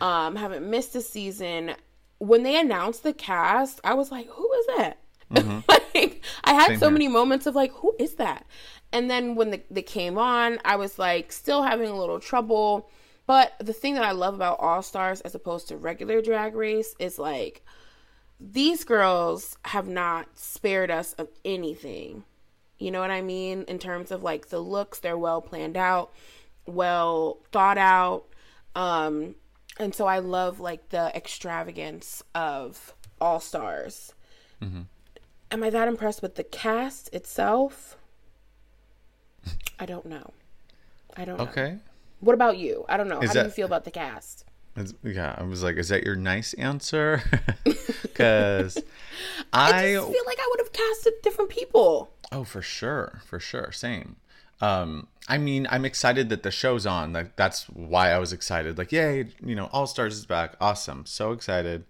Um, 0.00 0.36
haven't 0.36 0.68
missed 0.68 0.94
a 0.96 1.00
season. 1.00 1.74
When 2.18 2.42
they 2.42 2.58
announced 2.58 3.02
the 3.02 3.12
cast, 3.12 3.80
I 3.84 3.94
was 3.94 4.10
like, 4.10 4.28
"Who 4.28 4.52
is 4.52 4.66
that?" 4.76 4.98
like, 5.68 6.22
I 6.44 6.54
had 6.54 6.72
Mm-hmm. 6.72 6.78
Same 6.78 6.80
so 6.80 6.88
here. 6.88 6.90
many 6.90 7.08
moments 7.08 7.46
of 7.46 7.54
like, 7.54 7.72
"Who 7.72 7.94
is 7.98 8.14
that?" 8.14 8.46
And 8.92 9.10
then 9.10 9.34
when 9.34 9.50
the, 9.50 9.62
they 9.70 9.82
came 9.82 10.16
on, 10.18 10.58
I 10.64 10.76
was 10.76 10.98
like, 10.98 11.32
still 11.32 11.62
having 11.62 11.88
a 11.88 11.98
little 11.98 12.20
trouble. 12.20 12.88
But 13.26 13.54
the 13.58 13.72
thing 13.72 13.94
that 13.94 14.04
I 14.04 14.12
love 14.12 14.34
about 14.34 14.60
All 14.60 14.82
Stars 14.82 15.20
as 15.22 15.34
opposed 15.34 15.68
to 15.68 15.76
regular 15.76 16.22
Drag 16.22 16.54
Race 16.54 16.94
is 17.00 17.18
like, 17.18 17.64
these 18.38 18.84
girls 18.84 19.56
have 19.64 19.88
not 19.88 20.28
spared 20.38 20.90
us 20.90 21.12
of 21.14 21.28
anything. 21.44 22.24
You 22.78 22.90
know 22.90 23.00
what 23.00 23.10
I 23.10 23.22
mean? 23.22 23.64
In 23.68 23.78
terms 23.78 24.10
of 24.10 24.22
like 24.22 24.48
the 24.48 24.60
looks, 24.60 25.00
they're 25.00 25.18
well 25.18 25.40
planned 25.42 25.76
out, 25.76 26.12
well 26.66 27.38
thought 27.50 27.78
out. 27.78 28.24
Um, 28.74 29.34
and 29.78 29.94
so 29.94 30.06
I 30.06 30.18
love 30.18 30.60
like 30.60 30.88
the 30.90 31.14
extravagance 31.16 32.22
of 32.34 32.94
All 33.20 33.40
Stars. 33.40 34.12
Mm-hmm. 34.62 34.82
Am 35.52 35.62
I 35.62 35.70
that 35.70 35.88
impressed 35.88 36.22
with 36.22 36.34
the 36.34 36.44
cast 36.44 37.12
itself? 37.14 37.96
I 39.78 39.86
don't 39.86 40.06
know. 40.06 40.32
I 41.16 41.24
don't 41.24 41.38
know. 41.38 41.44
Okay. 41.44 41.78
What 42.20 42.34
about 42.34 42.58
you? 42.58 42.84
I 42.88 42.96
don't 42.96 43.08
know. 43.08 43.20
Is 43.20 43.28
How 43.28 43.42
do 43.42 43.48
you 43.48 43.50
feel 43.52 43.66
about 43.66 43.84
the 43.84 43.90
cast? 43.90 44.44
It's- 44.76 44.94
yeah, 45.02 45.34
I 45.38 45.42
was 45.44 45.62
like, 45.62 45.76
is 45.76 45.88
that 45.88 46.04
your 46.04 46.16
nice 46.16 46.52
answer? 46.54 47.22
Because 48.02 48.78
I 49.52 49.84
I, 49.84 49.92
just 49.92 50.08
feel 50.10 50.22
like 50.24 50.38
I 50.40 50.48
would 50.50 50.60
have 50.60 50.72
casted 50.72 51.12
different 51.22 51.50
people. 51.50 52.10
oh, 52.32 52.44
for 52.44 52.62
sure, 52.62 53.20
for 53.26 53.38
sure, 53.38 53.70
same. 53.72 54.16
Um, 54.60 55.08
I 55.28 55.38
mean, 55.38 55.66
I'm 55.70 55.84
excited 55.84 56.28
that 56.30 56.42
the 56.42 56.50
show's 56.50 56.86
on. 56.86 57.12
Like, 57.12 57.36
that's 57.36 57.64
why 57.64 58.10
I 58.12 58.18
was 58.18 58.32
excited. 58.32 58.78
Like, 58.78 58.92
yay, 58.92 59.26
you 59.44 59.54
know, 59.54 59.68
All 59.72 59.86
Stars 59.86 60.16
is 60.16 60.26
back. 60.26 60.54
Awesome, 60.60 61.04
so 61.06 61.32
excited. 61.32 61.84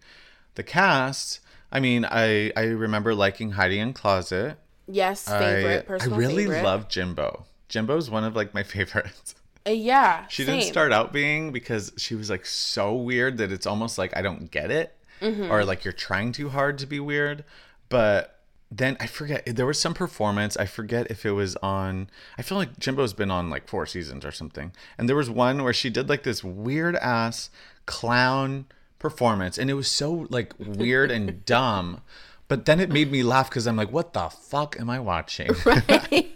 The 0.54 0.62
cast, 0.62 1.40
I 1.70 1.80
mean, 1.80 2.04
I 2.04 2.52
I 2.56 2.62
remember 2.64 3.14
liking 3.14 3.52
Heidi 3.52 3.78
N 3.78 3.92
Closet. 3.92 4.56
Yes, 4.88 5.24
favorite, 5.28 5.80
I, 5.80 5.82
personal 5.82 6.14
I 6.14 6.18
really 6.18 6.44
favorite. 6.44 6.62
love 6.64 6.88
Jimbo. 6.88 7.44
Jimbo's 7.68 8.08
one 8.10 8.24
of 8.24 8.34
like 8.36 8.54
my 8.54 8.62
favorites. 8.74 9.34
Uh, 9.66 9.70
yeah, 9.70 10.26
She 10.28 10.44
same. 10.44 10.60
didn't 10.60 10.70
start 10.70 10.92
out 10.92 11.12
being 11.12 11.50
because 11.52 11.92
she 11.98 12.14
was 12.14 12.30
like 12.30 12.46
so 12.46 12.94
weird 12.94 13.38
that 13.38 13.50
it's 13.50 13.66
almost 13.66 13.98
like 13.98 14.16
I 14.16 14.22
don't 14.22 14.50
get 14.50 14.70
it, 14.70 14.92
Mm-hmm. 15.20 15.50
or 15.50 15.64
like 15.64 15.84
you're 15.84 15.92
trying 15.92 16.32
too 16.32 16.48
hard 16.50 16.78
to 16.78 16.86
be 16.86 17.00
weird. 17.00 17.44
But 17.88 18.35
then 18.70 18.96
I 18.98 19.06
forget 19.06 19.44
there 19.46 19.66
was 19.66 19.80
some 19.80 19.94
performance. 19.94 20.56
I 20.56 20.66
forget 20.66 21.10
if 21.10 21.24
it 21.24 21.32
was 21.32 21.56
on. 21.56 22.10
I 22.36 22.42
feel 22.42 22.58
like 22.58 22.78
Jimbo's 22.78 23.12
been 23.12 23.30
on 23.30 23.48
like 23.48 23.68
four 23.68 23.86
seasons 23.86 24.24
or 24.24 24.32
something, 24.32 24.72
and 24.98 25.08
there 25.08 25.16
was 25.16 25.30
one 25.30 25.62
where 25.62 25.72
she 25.72 25.90
did 25.90 26.08
like 26.08 26.24
this 26.24 26.42
weird 26.42 26.96
ass 26.96 27.50
clown 27.86 28.66
performance, 28.98 29.56
and 29.56 29.70
it 29.70 29.74
was 29.74 29.88
so 29.88 30.26
like 30.30 30.52
weird 30.58 31.10
and 31.10 31.44
dumb. 31.46 32.00
But 32.48 32.64
then 32.64 32.78
it 32.80 32.90
made 32.90 33.10
me 33.10 33.22
laugh 33.22 33.50
because 33.50 33.66
I'm 33.66 33.76
like, 33.76 33.90
what 33.90 34.12
the 34.12 34.28
fuck 34.28 34.78
am 34.78 34.90
I 34.90 35.00
watching? 35.00 35.50
Right. 35.64 36.32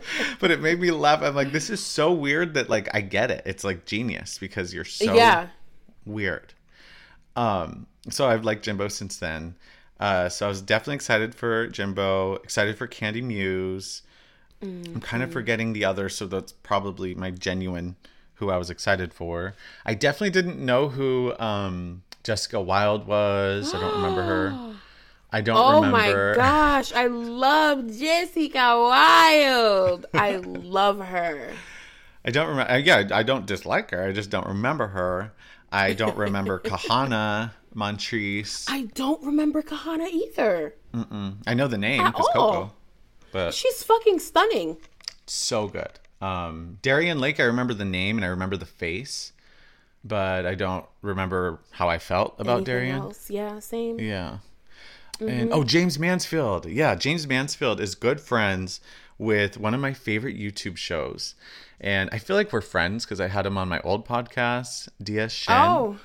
but 0.40 0.50
it 0.50 0.60
made 0.60 0.80
me 0.80 0.90
laugh. 0.90 1.22
I'm 1.22 1.34
like, 1.34 1.52
this 1.52 1.70
is 1.70 1.84
so 1.84 2.12
weird 2.12 2.54
that 2.54 2.68
like 2.68 2.88
I 2.94 3.00
get 3.00 3.30
it. 3.30 3.42
It's 3.46 3.64
like 3.64 3.84
genius 3.84 4.38
because 4.38 4.72
you're 4.72 4.84
so 4.84 5.14
yeah, 5.14 5.48
weird. 6.04 6.54
Um, 7.36 7.86
so 8.10 8.28
I've 8.28 8.44
liked 8.44 8.64
Jimbo 8.64 8.88
since 8.88 9.16
then. 9.16 9.56
Uh, 10.00 10.28
so 10.28 10.46
I 10.46 10.48
was 10.48 10.62
definitely 10.62 10.94
excited 10.96 11.34
for 11.34 11.66
Jimbo, 11.66 12.36
excited 12.36 12.76
for 12.78 12.86
Kandy 12.86 13.22
Muse. 13.22 14.02
I'm 14.60 15.00
kind 15.00 15.22
of 15.22 15.32
forgetting 15.32 15.72
the 15.72 15.84
other, 15.84 16.08
so 16.08 16.26
that's 16.26 16.50
probably 16.52 17.14
my 17.14 17.30
genuine 17.30 17.94
who 18.34 18.50
I 18.50 18.56
was 18.56 18.70
excited 18.70 19.12
for. 19.14 19.54
I 19.86 19.94
definitely 19.94 20.30
didn't 20.30 20.58
know 20.64 20.88
who 20.88 21.32
um, 21.38 22.02
Jessica 22.24 22.60
Wild 22.60 23.06
was. 23.06 23.72
I 23.74 23.80
don't 23.80 23.94
remember 23.96 24.22
her. 24.22 24.74
I 25.30 25.42
don't 25.42 25.56
Oh 25.58 25.82
remember. 25.82 26.30
my 26.30 26.36
gosh, 26.36 26.92
I 26.92 27.06
love 27.06 27.86
Jessica 27.86 28.78
Wild. 28.78 30.06
I 30.14 30.36
love 30.44 31.00
her. 31.00 31.52
I 32.24 32.30
don't 32.30 32.48
remember. 32.48 32.78
Yeah, 32.78 33.08
I 33.12 33.22
don't 33.22 33.44
dislike 33.46 33.90
her. 33.90 34.02
I 34.04 34.12
just 34.12 34.30
don't 34.30 34.46
remember 34.46 34.88
her. 34.88 35.32
I 35.70 35.92
don't 35.92 36.16
remember 36.16 36.58
Kahanna 36.64 37.50
Montrese. 37.74 38.66
I 38.68 38.82
don't 38.94 39.22
remember 39.24 39.62
Kahanna 39.62 40.08
either. 40.08 40.74
I 41.46 41.54
know 41.54 41.68
the 41.68 41.78
name 41.78 42.04
because. 42.04 42.26
Coco, 42.32 42.72
but 43.32 43.54
She's 43.54 43.82
fucking 43.82 44.18
stunning. 44.20 44.78
so 45.26 45.68
good. 45.68 45.90
Um, 46.20 46.78
Darienne 46.82 47.20
Lake, 47.20 47.38
I 47.38 47.44
remember 47.44 47.74
the 47.74 47.84
name 47.84 48.16
and 48.18 48.24
I 48.24 48.28
remember 48.28 48.56
the 48.56 48.66
face, 48.66 49.32
but 50.02 50.44
I 50.46 50.54
don't 50.56 50.84
remember 51.02 51.60
how 51.70 51.88
I 51.88 51.98
felt 51.98 52.34
about 52.40 52.56
Anything 52.58 52.74
Darienne. 52.74 52.98
else? 53.02 53.30
Yeah, 53.30 53.58
same. 53.60 54.00
Yeah. 54.00 54.38
Mm-hmm. 55.20 55.28
And 55.28 55.52
oh, 55.52 55.62
Jaymes 55.62 55.98
Mansfield. 55.98 56.66
Yeah, 56.66 56.94
Jaymes 56.96 57.26
Mansfield 57.28 57.80
is 57.80 57.94
good 57.94 58.20
friends 58.20 58.80
with 59.18 59.58
one 59.58 59.74
of 59.74 59.80
my 59.80 59.92
favorite 59.92 60.36
YouTube 60.36 60.76
shows. 60.76 61.34
And 61.80 62.08
I 62.12 62.18
feel 62.18 62.34
like 62.34 62.52
we're 62.52 62.60
friends 62.60 63.04
because 63.04 63.20
I 63.20 63.28
had 63.28 63.46
him 63.46 63.56
on 63.58 63.68
my 63.68 63.78
old 63.80 64.06
podcast, 64.06 64.88
DS 65.02 65.30
Shen. 65.32 65.56
Oh, 65.56 65.98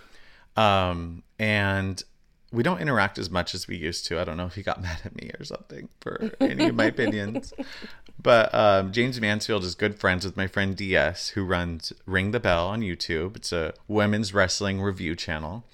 Um, 0.56 1.24
and 1.40 2.04
we 2.52 2.62
don't 2.62 2.80
interact 2.80 3.18
as 3.18 3.30
much 3.30 3.56
as 3.56 3.68
we 3.68 3.76
used 3.76 4.06
to. 4.06 4.20
I 4.20 4.24
don't 4.24 4.38
know 4.38 4.46
if 4.46 4.56
he 4.56 4.64
got 4.64 4.82
mad 4.82 5.02
at 5.04 5.16
me 5.16 5.32
or 5.40 5.44
something 5.44 5.90
for 6.00 6.32
any 6.40 6.68
of 6.68 6.76
my 6.76 6.86
opinions. 6.86 7.54
But 8.22 8.54
um, 8.56 8.94
Jaymes 8.94 9.20
Mansfield 9.20 9.66
is 9.66 9.76
good 9.76 10.00
friends 10.00 10.24
with 10.24 10.38
my 10.38 10.48
friend 10.48 10.78
DS, 10.78 11.30
who 11.30 11.44
runs 11.44 11.92
Ring 12.06 12.32
the 12.32 12.40
Bell 12.40 12.68
on 12.68 12.80
YouTube. 12.80 13.36
It's 13.36 13.52
a 13.52 13.74
women's 13.90 14.34
wrestling 14.34 14.80
review 14.80 15.14
channel. 15.14 15.66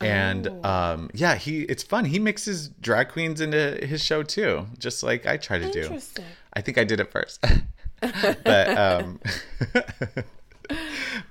And 0.00 0.48
um, 0.64 1.10
yeah, 1.12 1.34
he 1.34 1.62
it's 1.62 1.82
fun. 1.82 2.04
He 2.04 2.18
mixes 2.18 2.68
drag 2.68 3.08
queens 3.08 3.40
into 3.40 3.84
his 3.84 4.04
show 4.04 4.22
too, 4.22 4.66
just 4.78 5.02
like 5.02 5.26
I 5.26 5.36
try 5.36 5.58
to 5.58 5.70
do. 5.70 5.98
I 6.52 6.60
think 6.60 6.78
I 6.78 6.84
did 6.84 7.00
it 7.00 7.10
first. 7.10 7.44
but 8.44 8.78
um 8.78 9.20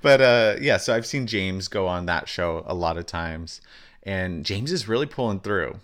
but 0.02 0.20
uh 0.20 0.56
yeah, 0.60 0.76
so 0.76 0.94
I've 0.94 1.06
seen 1.06 1.26
Jaymes 1.26 1.70
go 1.70 1.86
on 1.86 2.06
that 2.06 2.28
show 2.28 2.64
a 2.66 2.74
lot 2.74 2.96
of 2.96 3.06
times 3.06 3.60
and 4.02 4.44
Jaymes 4.44 4.70
is 4.70 4.88
really 4.88 5.06
pulling 5.06 5.40
through, 5.40 5.78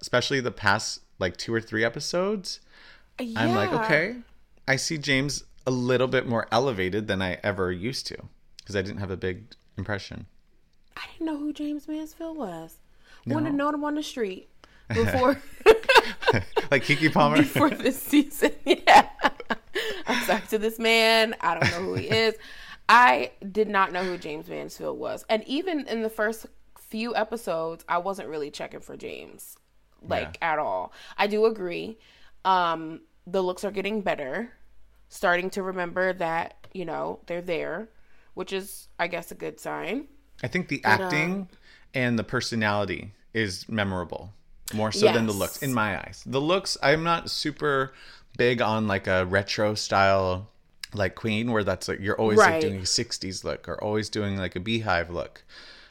especially 0.00 0.40
the 0.40 0.52
past 0.52 1.00
like 1.18 1.36
two 1.36 1.52
or 1.52 1.60
three 1.60 1.84
episodes. 1.84 2.60
Yeah. 3.20 3.40
I'm 3.40 3.54
like, 3.54 3.72
okay, 3.72 4.16
I 4.68 4.76
see 4.76 4.98
Jaymes 4.98 5.44
a 5.66 5.70
little 5.70 6.06
bit 6.06 6.26
more 6.26 6.46
elevated 6.52 7.08
than 7.08 7.22
I 7.22 7.38
ever 7.42 7.72
used 7.72 8.06
to 8.08 8.16
because 8.58 8.76
I 8.76 8.82
didn't 8.82 8.98
have 8.98 9.10
a 9.10 9.16
big 9.16 9.54
impression. 9.76 10.26
I 10.96 11.02
didn't 11.12 11.26
know 11.26 11.38
who 11.38 11.52
Jaymes 11.52 11.88
Mansfield 11.88 12.36
was. 12.36 12.76
No. 13.26 13.34
Wanted 13.34 13.50
to 13.50 13.56
know 13.56 13.70
him 13.70 13.84
on 13.84 13.94
the 13.94 14.02
street 14.02 14.48
before 14.88 15.40
like 16.70 16.84
Keke 16.84 17.12
Palmer. 17.12 17.36
before 17.42 17.70
this 17.70 18.00
season. 18.00 18.52
Yeah. 18.64 19.08
I'm 20.06 20.22
sorry 20.24 20.42
to 20.50 20.58
this 20.58 20.78
man. 20.78 21.34
I 21.40 21.58
don't 21.58 21.70
know 21.70 21.88
who 21.88 21.94
he 21.94 22.08
is. 22.08 22.34
I 22.88 23.32
did 23.50 23.68
not 23.68 23.92
know 23.92 24.04
who 24.04 24.18
Jaymes 24.18 24.48
Mansfield 24.48 24.98
was. 24.98 25.24
And 25.28 25.42
even 25.46 25.86
in 25.86 26.02
the 26.02 26.10
first 26.10 26.46
few 26.78 27.14
episodes, 27.14 27.84
I 27.88 27.98
wasn't 27.98 28.28
really 28.28 28.50
checking 28.50 28.80
for 28.80 28.96
Jaymes. 28.96 29.56
Like 30.06 30.36
at 30.42 30.58
all. 30.58 30.92
I 31.16 31.26
do 31.26 31.46
agree. 31.46 31.98
Um, 32.44 33.00
the 33.26 33.42
looks 33.42 33.64
are 33.64 33.70
getting 33.70 34.02
better. 34.02 34.52
Starting 35.08 35.48
to 35.50 35.62
remember 35.62 36.12
that, 36.14 36.66
you 36.74 36.84
know, 36.84 37.20
they're 37.26 37.40
there, 37.40 37.88
which 38.34 38.52
is 38.52 38.88
I 38.98 39.06
guess 39.06 39.30
a 39.30 39.34
good 39.34 39.58
sign. 39.58 40.08
I 40.42 40.48
think 40.48 40.68
the 40.68 40.82
acting 40.84 41.48
and 41.94 42.18
the 42.18 42.24
personality 42.24 43.12
is 43.32 43.66
memorable 43.68 44.32
more 44.74 44.92
so 44.92 45.12
than 45.12 45.26
the 45.26 45.32
looks 45.32 45.62
in 45.62 45.72
my 45.72 45.98
eyes. 45.98 46.22
The 46.26 46.40
looks, 46.40 46.76
I'm 46.82 47.04
not 47.04 47.30
super 47.30 47.94
big 48.36 48.60
on 48.60 48.86
like 48.86 49.06
a 49.06 49.24
retro 49.24 49.74
style 49.74 50.50
like 50.94 51.14
Queen 51.14 51.52
where 51.52 51.64
that's 51.64 51.88
like 51.88 52.00
you're 52.00 52.18
always 52.18 52.38
like 52.38 52.60
doing 52.60 52.76
a 52.76 52.82
60s 52.82 53.44
look 53.44 53.68
or 53.68 53.82
always 53.82 54.08
doing 54.08 54.36
like 54.36 54.56
a 54.56 54.60
beehive 54.60 55.10
look. 55.10 55.44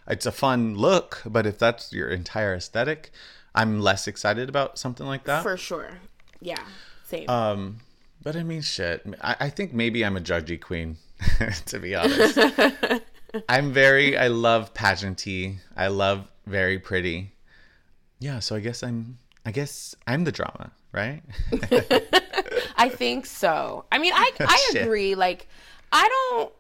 It's 0.08 0.26
a 0.26 0.32
fun 0.32 0.76
look, 0.76 1.22
but 1.26 1.46
if 1.46 1.58
that's 1.58 1.94
your 1.94 2.10
entire 2.10 2.54
aesthetic, 2.54 3.12
I'm 3.56 3.80
less 3.80 4.08
excited 4.08 4.50
about 4.50 4.78
something 4.78 5.06
like 5.06 5.24
that. 5.26 5.44
For 5.44 5.58
sure. 5.58 6.00
Yeah. 6.42 6.64
Same. 7.06 7.30
Um, 7.30 7.78
but 8.22 8.36
I 8.36 8.44
mean, 8.44 8.62
shit. 8.62 9.06
I, 9.22 9.36
I 9.42 9.50
think 9.50 9.74
maybe 9.74 10.04
I'm 10.04 10.18
a 10.18 10.22
judgy 10.22 10.60
queen, 10.60 10.98
to 11.66 11.80
be 11.80 11.96
honest. 11.96 12.38
I'm 13.50 13.72
very. 13.74 14.18
I 14.18 14.28
love 14.28 14.74
pageanty. 14.74 15.58
I 15.76 15.88
love 15.88 16.28
very 16.46 16.80
pretty. 16.80 17.34
Yeah, 18.20 18.40
so 18.40 18.56
I 18.56 18.60
guess 18.60 18.84
I'm. 18.84 19.18
I 19.46 19.52
guess 19.52 19.96
I'm 20.08 20.24
the 20.24 20.32
drama, 20.32 20.72
right? 20.94 21.22
I 22.76 22.90
think 22.90 23.26
so. 23.26 23.86
I 23.92 23.98
mean, 23.98 24.14
I 24.14 24.32
oh, 24.40 24.46
I 24.48 24.80
agree. 24.80 25.16
Like, 25.16 25.48
I 25.92 26.08
don't 26.08 26.54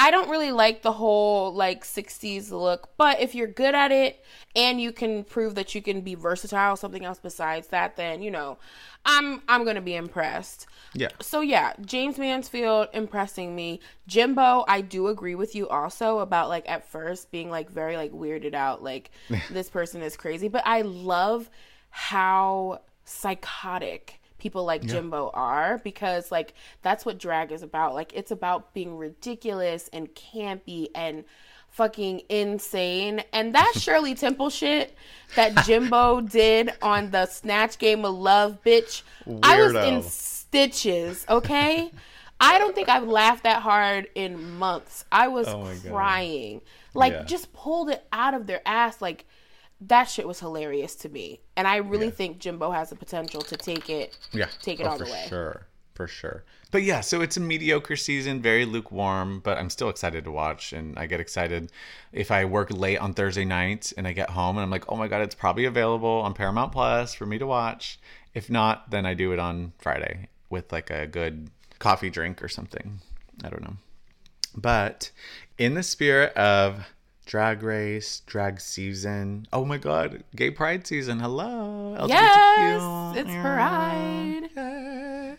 I 0.00 0.10
don't 0.10 0.30
really 0.30 0.50
like 0.50 0.80
the 0.80 0.92
whole 0.92 1.52
like 1.52 1.84
60s 1.84 2.50
look, 2.50 2.88
but 2.96 3.20
if 3.20 3.34
you're 3.34 3.46
good 3.46 3.74
at 3.74 3.92
it 3.92 4.24
and 4.56 4.80
you 4.80 4.92
can 4.92 5.24
prove 5.24 5.56
that 5.56 5.74
you 5.74 5.82
can 5.82 6.00
be 6.00 6.14
versatile, 6.14 6.74
something 6.76 7.04
else 7.04 7.18
besides 7.18 7.66
that, 7.68 7.96
then 7.96 8.22
you 8.22 8.30
know, 8.30 8.56
I'm 9.04 9.42
I'm 9.46 9.62
gonna 9.62 9.82
be 9.82 9.94
impressed. 9.94 10.66
yeah. 10.94 11.08
So 11.20 11.42
yeah, 11.42 11.74
Jaymes 11.82 12.16
Mansfield 12.16 12.88
impressing 12.94 13.54
me. 13.54 13.80
Jimbo, 14.06 14.64
I 14.66 14.80
do 14.80 15.08
agree 15.08 15.34
with 15.34 15.54
you 15.54 15.68
also 15.68 16.20
about 16.20 16.48
like 16.48 16.66
at 16.66 16.88
first 16.88 17.30
being 17.30 17.50
like 17.50 17.68
very 17.70 17.98
like 17.98 18.12
weirded 18.12 18.54
out, 18.54 18.82
like 18.82 19.10
this 19.50 19.68
person 19.68 20.00
is 20.00 20.16
crazy. 20.16 20.48
But 20.48 20.66
I 20.66 20.80
love 20.80 21.50
how 21.90 22.80
psychotic 23.04 24.19
people 24.40 24.64
like 24.64 24.82
Jimbo 24.82 25.30
are 25.34 25.78
because 25.84 26.30
like 26.32 26.54
that's 26.82 27.04
what 27.04 27.18
drag 27.18 27.52
is 27.52 27.62
about. 27.62 27.94
Like 27.94 28.12
it's 28.14 28.30
about 28.30 28.74
being 28.74 28.96
ridiculous 28.96 29.88
and 29.92 30.08
campy 30.14 30.88
and 30.94 31.24
fucking 31.68 32.22
insane. 32.28 33.22
And 33.32 33.54
that 33.54 33.72
Shirley 33.78 34.14
Temple 34.14 34.50
shit 34.50 34.94
that 35.36 35.64
Jimbo 35.64 36.20
did 36.22 36.72
on 36.82 37.10
the 37.10 37.26
Snatch 37.26 37.78
Game 37.78 38.04
of 38.04 38.14
Love, 38.14 38.58
bitch. 38.64 39.02
I 39.42 39.60
was 39.62 39.74
in 39.74 40.02
stitches, 40.02 41.24
okay? 41.28 41.90
I 42.42 42.58
don't 42.58 42.74
think 42.74 42.88
I've 42.88 43.06
laughed 43.06 43.42
that 43.42 43.60
hard 43.62 44.08
in 44.14 44.58
months. 44.58 45.04
I 45.12 45.28
was 45.28 45.46
Oh 45.46 45.60
my 45.60 45.74
God. 45.74 45.92
crying. 45.92 46.60
Like 46.94 47.12
Yeah. 47.12 47.22
just 47.24 47.52
pulled 47.52 47.90
it 47.90 48.04
out 48.12 48.32
of 48.34 48.46
their 48.46 48.62
ass 48.66 49.02
like 49.02 49.26
that 49.80 50.04
shit 50.04 50.26
was 50.28 50.40
hilarious 50.40 50.94
to 50.96 51.08
me. 51.08 51.40
And 51.56 51.66
I 51.66 51.76
really 51.76 52.06
Yeah. 52.06 52.12
think 52.12 52.38
Jimbo 52.38 52.70
has 52.70 52.90
the 52.90 52.96
potential 52.96 53.40
to 53.42 53.56
take 53.56 53.88
it 53.88 54.16
Yeah. 54.32 54.46
take 54.62 54.80
it 54.80 54.84
Oh, 54.86 54.90
all 54.90 54.98
the 54.98 55.04
way. 55.04 55.22
for. 55.24 55.28
Sure. 55.28 55.66
For 55.94 56.06
sure. 56.06 56.44
But 56.70 56.82
yeah, 56.82 57.02
so 57.02 57.20
it's 57.20 57.36
a 57.36 57.40
mediocre 57.40 57.96
season, 57.96 58.40
very 58.40 58.64
lukewarm, 58.64 59.40
but 59.40 59.58
I'm 59.58 59.68
still 59.68 59.90
excited 59.90 60.24
to 60.24 60.30
watch. 60.30 60.72
And 60.72 60.98
I 60.98 61.04
get 61.04 61.20
excited 61.20 61.70
if 62.10 62.30
I 62.30 62.46
work 62.46 62.70
late 62.70 62.96
on 62.96 63.12
Thursday 63.12 63.44
nights 63.44 63.92
and 63.92 64.08
I 64.08 64.12
get 64.12 64.30
home 64.30 64.56
and 64.56 64.62
I'm 64.62 64.70
like, 64.70 64.90
oh 64.90 64.96
my 64.96 65.08
God, 65.08 65.20
it's 65.20 65.34
probably 65.34 65.66
available 65.66 66.08
on 66.08 66.32
Paramount 66.32 66.72
Plus 66.72 67.12
for 67.12 67.26
me 67.26 67.36
to 67.38 67.46
watch. 67.46 68.00
If 68.32 68.48
not, 68.48 68.90
then 68.90 69.04
I 69.04 69.12
do 69.12 69.32
it 69.32 69.38
on 69.38 69.72
Friday 69.78 70.28
with 70.48 70.72
like 70.72 70.88
a 70.90 71.06
good 71.06 71.50
coffee 71.80 72.08
drink 72.08 72.42
or 72.42 72.48
something. 72.48 73.00
I 73.44 73.50
don't 73.50 73.62
know. 73.62 73.76
But 74.56 75.10
in 75.58 75.74
the 75.74 75.82
spirit 75.82 76.32
of 76.34 76.86
Drag 77.30 77.62
Race, 77.62 78.22
Drag 78.26 78.60
Season. 78.60 79.46
Oh 79.52 79.64
my 79.64 79.78
God, 79.78 80.24
Gay 80.34 80.50
Pride 80.50 80.84
Season. 80.84 81.20
Hello. 81.20 81.94
LGBTQ. 81.96 82.08
Yes, 82.08 83.16
it's 83.18 83.30
Pride. 83.40 85.38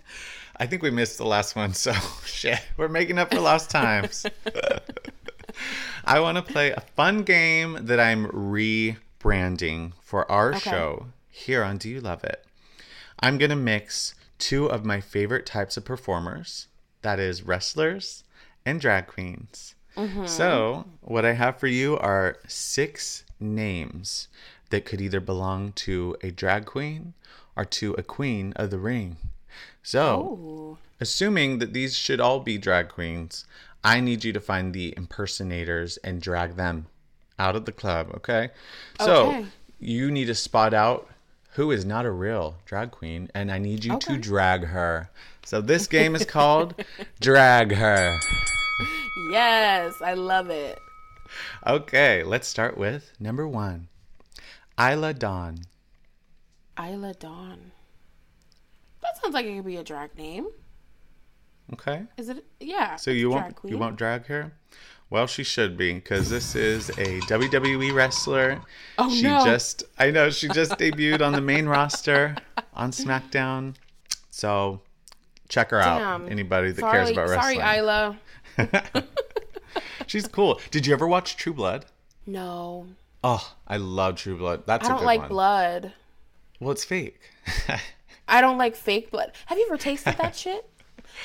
I 0.55 0.65
think 0.67 0.83
we 0.83 0.89
missed 0.89 1.17
the 1.17 1.25
last 1.25 1.53
one, 1.53 1.73
so 1.73 1.91
shit, 2.25 2.61
we're 2.77 2.87
making 2.87 3.19
up 3.19 3.33
for 3.33 3.41
lost 3.41 3.69
times. 3.69 4.25
I 6.05 6.21
want 6.21 6.37
to 6.37 6.41
play 6.41 6.71
a 6.71 6.79
fun 6.79 7.23
game 7.23 7.77
that 7.81 7.99
I'm 7.99 8.25
rebranding 8.27 9.91
for 9.99 10.31
our 10.31 10.51
Okay. 10.51 10.69
show 10.69 11.07
here 11.29 11.61
on 11.61 11.77
Do 11.77 11.89
You 11.89 11.99
Love 11.99 12.23
It? 12.23 12.45
I'm 13.19 13.37
going 13.37 13.49
to 13.49 13.57
mix 13.57 14.15
two 14.39 14.65
of 14.67 14.85
my 14.85 15.01
favorite 15.01 15.45
types 15.45 15.75
of 15.75 15.83
performers 15.83 16.67
that 17.01 17.19
is, 17.19 17.43
wrestlers 17.43 18.23
and 18.65 18.79
drag 18.79 19.07
queens. 19.07 19.75
Mm-hmm. 20.01 20.25
So, 20.25 20.85
what 21.01 21.25
I 21.25 21.33
have 21.33 21.59
for 21.59 21.67
you 21.67 21.95
are 21.97 22.37
six 22.47 23.23
names 23.39 24.27
that 24.71 24.83
could 24.83 24.99
either 24.99 25.19
belong 25.19 25.73
to 25.73 26.15
a 26.21 26.31
drag 26.31 26.65
queen 26.65 27.13
or 27.55 27.65
to 27.65 27.93
a 27.93 28.01
queen 28.01 28.53
of 28.55 28.71
the 28.71 28.79
ring. 28.79 29.17
So, 29.83 30.21
Ooh. 30.21 30.77
assuming 30.99 31.59
that 31.59 31.73
these 31.73 31.95
should 31.95 32.19
all 32.19 32.39
be 32.39 32.57
drag 32.57 32.89
queens, 32.89 33.45
I 33.83 33.99
need 33.99 34.23
you 34.23 34.33
to 34.33 34.39
find 34.39 34.73
the 34.73 34.95
impersonators 34.97 35.97
and 35.97 36.19
drag 36.19 36.55
them 36.55 36.87
out 37.37 37.55
of 37.55 37.65
the 37.65 37.71
club, 37.71 38.09
okay? 38.15 38.49
So, 38.99 39.45
you 39.79 40.09
need 40.09 40.25
to 40.25 40.35
spot 40.35 40.73
out 40.73 41.09
who 41.53 41.69
is 41.69 41.85
not 41.85 42.05
a 42.05 42.11
real 42.11 42.55
drag 42.65 42.89
queen, 42.89 43.29
and 43.35 43.51
I 43.51 43.59
need 43.59 43.85
you 43.85 43.99
to 43.99 44.17
drag 44.17 44.65
her. 44.65 45.11
So, 45.45 45.61
this 45.61 45.85
game 45.85 46.15
is 46.15 46.25
called 46.25 46.83
Drag 47.19 47.73
Her. 47.73 48.19
Yes, 49.31 50.01
I 50.01 50.13
love 50.13 50.49
it. 50.49 50.79
Okay, 51.65 52.23
let's 52.23 52.47
start 52.47 52.77
with 52.77 53.11
number 53.19 53.47
one 53.47 53.87
Isla 54.79 55.13
Dawn. 55.13 55.59
Isla 56.79 57.13
Dawn. 57.13 57.71
That 59.01 59.21
sounds 59.21 59.33
like 59.33 59.45
it 59.45 59.55
could 59.55 59.65
be 59.65 59.77
a 59.77 59.83
drag 59.83 60.17
name. 60.17 60.47
Okay. 61.73 62.03
Is 62.17 62.29
it? 62.29 62.45
Yeah. 62.59 62.95
So 62.95 63.11
you 63.11 63.29
won't 63.29 63.55
queen. 63.55 63.73
you 63.73 63.79
won't 63.79 63.97
drag 63.97 64.25
her? 64.27 64.53
Well, 65.09 65.27
she 65.27 65.43
should 65.43 65.77
be 65.77 65.93
because 65.93 66.29
this 66.29 66.55
is 66.55 66.89
a 66.91 67.19
WWE 67.21 67.93
wrestler. 67.93 68.61
Oh, 68.97 69.13
she 69.13 69.23
no. 69.23 69.43
just 69.43 69.83
I 69.99 70.11
know 70.11 70.29
she 70.29 70.47
just 70.47 70.71
debuted 70.73 71.21
on 71.21 71.33
the 71.33 71.41
main 71.41 71.65
roster 71.65 72.35
on 72.73 72.91
SmackDown. 72.91 73.75
So 74.29 74.81
check 75.49 75.71
her 75.71 75.81
out. 75.81 76.29
Anybody 76.29 76.71
that 76.71 76.79
sorry, 76.79 76.97
cares 76.97 77.09
about 77.11 77.29
wrestling. 77.29 77.59
sorry. 77.59 77.77
Isla. 77.79 78.19
She's 80.07 80.27
cool. 80.27 80.59
Did 80.71 80.85
you 80.85 80.93
ever 80.93 81.07
watch 81.07 81.37
True 81.37 81.53
Blood? 81.53 81.85
No, 82.25 82.87
Oh, 83.23 83.53
I 83.67 83.77
love 83.77 84.15
True 84.15 84.35
Blood. 84.35 84.63
That's 84.65 84.87
I 84.89 84.93
don't 84.93 85.03
like 85.05 85.19
one. 85.21 85.29
blood. 85.29 85.93
Well, 86.59 86.71
it's 86.71 86.83
fake. 86.83 87.19
I 88.27 88.41
don't 88.41 88.57
like 88.57 88.75
fake 88.75 89.11
blood. 89.11 89.31
Have 89.47 89.57
you 89.57 89.65
ever 89.67 89.77
tasted 89.77 90.15
that 90.17 90.35
shit? 90.43 90.67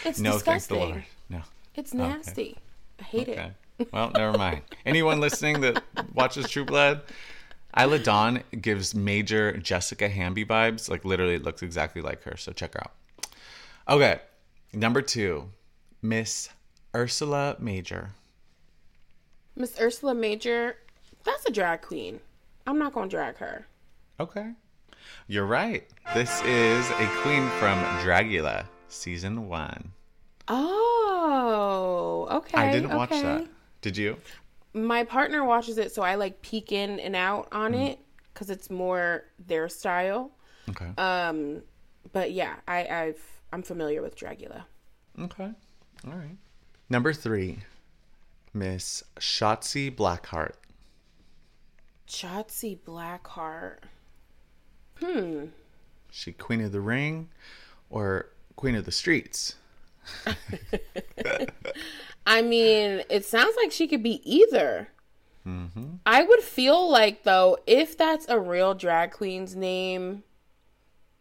It's 0.05 0.19
no, 0.19 0.33
disgusting. 0.33 1.05
No. 1.31 1.41
It's 1.75 1.95
nasty. 1.95 2.57
I 3.01 3.05
hate 3.05 3.29
Okay. 3.29 3.53
it. 3.79 3.89
Well, 3.93 4.11
never 4.11 4.37
mind. 4.37 4.63
Anyone 4.85 5.21
listening 5.21 5.61
that 5.61 5.83
watches 6.15 6.49
True 6.51 6.65
Blood, 6.65 7.03
Isla 7.79 7.99
Dawn 7.99 8.43
gives 8.61 8.95
major 8.95 9.57
Jessica 9.59 10.09
Hamby 10.09 10.45
vibes. 10.45 10.89
Like 10.91 11.05
literally, 11.05 11.35
it 11.35 11.43
looks 11.45 11.63
exactly 11.63 12.03
like 12.03 12.23
her. 12.25 12.37
So 12.37 12.53
check 12.53 12.75
her 12.75 12.81
out. 12.81 12.93
Okay, 13.89 14.21
number 14.73 15.01
two, 15.03 15.51
Miss 16.03 16.49
Ursula 17.01 17.57
Major. 17.59 18.13
Miss 19.55 19.79
Ursula 19.79 20.15
Major, 20.15 20.77
that's 21.25 21.45
a 21.45 21.51
drag 21.53 21.83
queen. 21.83 22.21
I'm 22.67 22.79
not 22.79 22.95
gonna 22.95 23.09
drag 23.09 23.37
her. 23.37 23.67
Okay, 24.19 24.53
you're 25.29 25.45
right. 25.45 25.87
This 26.15 26.43
is 26.43 26.89
a 26.91 27.07
queen 27.21 27.47
from 27.59 27.79
Dragula, 28.03 28.65
season 28.89 29.47
one. 29.47 29.93
Oh, 30.49 32.29
okay. 32.31 32.57
I 32.59 32.73
didn't 32.73 32.97
watch 32.97 33.11
that. 33.11 33.47
Did 33.83 33.99
you? 33.99 34.17
My 34.73 35.05
partner 35.05 35.45
watches 35.45 35.77
it, 35.77 35.93
so 35.93 36.03
I 36.03 36.15
like 36.15 36.41
peek 36.41 36.73
in 36.73 36.99
and 37.01 37.15
out 37.15 37.49
on 37.53 37.73
Mm. 37.73 37.91
it 37.91 37.99
because 38.33 38.49
it's 38.49 38.71
more 38.71 39.25
their 39.39 39.69
style. 39.69 40.31
Okay. 40.71 40.91
Um, 40.97 41.63
but 42.15 42.33
yeah, 42.33 42.57
I, 42.67 42.87
I've 42.87 43.23
I'm 43.53 43.63
familiar 43.63 44.01
with 44.01 44.17
Dragula. 44.17 44.65
Okay. 45.21 45.51
All 46.07 46.13
right. 46.13 46.37
Number 46.89 47.13
three, 47.13 47.59
Miss 48.55 49.03
Shotzi 49.19 49.95
Blackheart. 49.95 50.55
Shotzi 52.09 52.79
Blackheart. 52.79 53.79
Hmm. 55.01 55.47
she 56.11 56.33
queen 56.33 56.63
of 56.63 56.73
the 56.73 56.81
ring 56.81 57.29
or 57.91 58.31
queen 58.57 58.75
of 58.75 58.87
the 58.87 58.93
streets 58.93 59.57
I 62.27 62.43
mean, 62.43 63.03
it 63.09 63.25
sounds 63.25 63.55
like 63.57 63.73
she 63.73 63.87
could 63.87 64.03
be 64.03 64.21
either. 64.25 64.89
Mm-hmm. 65.47 65.97
I 66.05 66.23
would 66.23 66.41
feel 66.41 66.91
like 66.91 67.23
though, 67.23 67.59
if 67.67 67.97
that's 67.97 68.29
a 68.29 68.39
real 68.39 68.75
drag 68.75 69.13
queen's 69.13 69.55
name, 69.55 70.25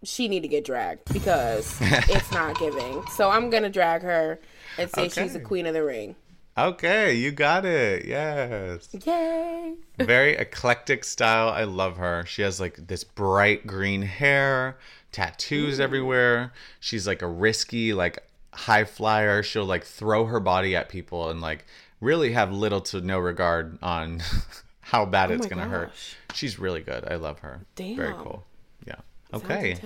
she 0.04 0.28
need 0.28 0.42
to 0.42 0.48
get 0.48 0.66
dragged 0.66 1.14
because 1.14 1.78
it's 1.82 2.32
not 2.32 2.58
giving. 2.58 3.06
So 3.08 3.30
I'm 3.30 3.50
gonna 3.50 3.70
drag 3.70 4.02
her 4.02 4.40
and 4.78 4.90
say 4.92 5.10
she's 5.10 5.34
a 5.36 5.38
Okay. 5.38 5.46
queen 5.46 5.66
of 5.66 5.74
the 5.74 5.84
ring. 5.84 6.16
okay 6.58 7.14
you 7.16 7.32
got 7.32 7.66
it. 7.66 8.06
Yes. 8.06 8.90
Yay! 9.06 9.74
very 10.00 10.34
eclectic 10.36 11.04
style. 11.04 11.50
I 11.50 11.64
love 11.64 11.98
her. 11.98 12.26
She 12.28 12.42
has 12.44 12.60
like 12.60 12.88
this 12.88 13.04
bright 13.04 13.66
green 13.68 14.02
hair 14.04 14.78
tattoos 15.12 15.78
mm. 15.80 15.82
everywhere. 15.82 16.54
She's 16.80 17.08
like 17.08 17.22
a 17.22 17.28
risky 17.28 17.94
like 17.94 18.20
high 18.54 18.84
flyer. 18.86 19.44
She'll 19.44 19.66
like 19.66 19.84
throw 19.84 20.26
her 20.26 20.40
body 20.40 20.76
at 20.76 20.90
people 20.90 21.30
and 21.30 21.42
like 21.42 21.66
really 22.02 22.32
have 22.34 22.52
little 22.52 22.82
to 22.82 23.02
no 23.02 23.20
regard 23.20 23.78
on 23.82 24.22
how 24.82 25.06
bad 25.06 25.32
oh 25.32 25.36
it's 25.36 25.48
Oh 25.48 25.50
my 25.56 25.64
gonna 25.64 25.70
hurt. 25.70 25.92
she's 26.34 26.60
really 26.60 26.82
good. 26.82 27.06
I 27.10 27.16
love 27.16 27.40
her. 27.40 27.62
Damn. 27.76 27.96
very 27.98 28.14
cool. 28.14 28.46
Yeah 28.88 28.96
okay 29.36 29.78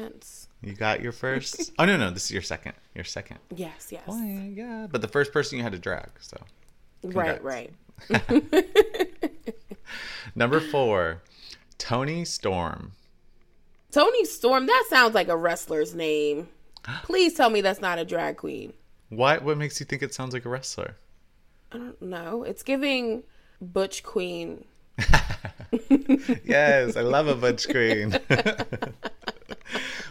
you 0.62 0.74
got 0.74 1.02
your 1.02 1.12
first 1.12 1.72
oh 1.80 1.86
no 1.86 1.98
no 1.98 2.12
this 2.12 2.26
is 2.26 2.32
your 2.32 2.42
second 2.42 2.74
your 2.96 3.04
second 3.04 3.38
Yes, 3.56 3.90
yes. 3.92 4.04
Oh, 4.08 4.24
yeah, 4.24 4.88
but 4.92 5.02
the 5.02 5.08
first 5.08 5.32
person 5.34 5.58
you 5.58 5.64
had 5.64 5.72
to 5.74 5.80
drag. 5.80 6.10
So 6.20 6.38
Right, 7.04 7.42
right. 7.44 7.74
number 10.36 10.60
four, 10.72 11.22
Toni 11.78 12.26
Storm. 12.26 12.92
Toni 13.92 14.26
Storm, 14.26 14.66
that 14.68 14.86
sounds 14.90 15.16
like 15.16 15.30
a 15.30 15.38
wrestler's 15.38 15.96
name. 15.96 16.50
Please 17.04 17.34
tell 17.34 17.50
me 17.50 17.62
that's 17.62 17.82
not 17.82 18.00
a 18.00 18.06
drag 18.06 18.38
queen. 18.38 18.74
What 19.10 19.44
what 19.44 19.58
makes 19.58 19.80
you 19.80 19.86
think 19.86 20.02
it 20.04 20.14
sounds 20.14 20.34
like 20.34 20.46
a 20.46 20.50
wrestler? 20.50 20.96
I 21.72 21.78
don't 21.78 22.02
know. 22.02 22.44
It's 22.44 22.64
giving 22.64 23.24
Butch 23.62 24.04
Queen. 24.04 24.66
Yes, 26.44 26.98
I 26.98 27.02
love 27.02 27.28
a 27.28 27.36
butch 27.36 27.70
queen. 27.70 28.18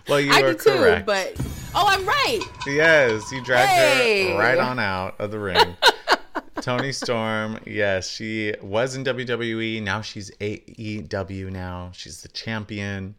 Well, 0.08 0.20
you 0.20 0.32
I 0.32 0.42
are 0.42 0.52
do 0.52 0.58
too, 0.58 0.70
correct. 0.70 1.06
but 1.06 1.34
oh, 1.74 1.84
I'm 1.86 2.06
right. 2.06 2.40
Yes, 2.66 3.30
you 3.32 3.42
dragged 3.44 3.68
Hey! 3.70 4.32
her 4.32 4.38
right 4.38 4.58
on 4.58 4.78
out 4.78 5.16
of 5.20 5.30
the 5.30 5.38
ring. 5.38 5.76
Toni 6.60 6.92
Storm, 6.92 7.58
yes, 7.66 8.08
she 8.08 8.54
was 8.62 8.96
in 8.96 9.04
WWE. 9.04 9.82
Now 9.82 10.00
she's 10.00 10.30
AEW. 10.38 11.50
Now 11.52 11.90
she's 11.94 12.22
the 12.22 12.28
champion. 12.28 13.14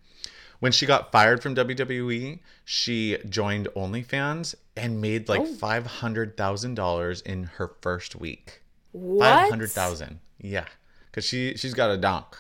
When 0.59 0.71
she 0.73 0.85
got 0.85 1.11
fired 1.11 1.41
from 1.41 1.55
WWE, 1.55 2.39
she 2.65 3.17
joined 3.29 3.69
OnlyFans 3.77 4.55
and 4.75 4.99
made 4.99 5.29
like 5.29 5.41
Oh. 5.41 5.45
five 5.55 5.85
hundred 5.85 6.35
thousand 6.35 6.75
dollars 6.75 7.21
in 7.21 7.43
her 7.43 7.71
first 7.81 8.15
week. 8.15 8.61
What? 8.91 9.23
Five 9.25 9.49
hundred 9.49 9.71
thousand. 9.71 10.19
Yeah, 10.41 10.65
because 11.09 11.23
she 11.23 11.55
she's 11.55 11.73
got 11.73 11.91
a 11.91 11.97
donk. 11.97 12.35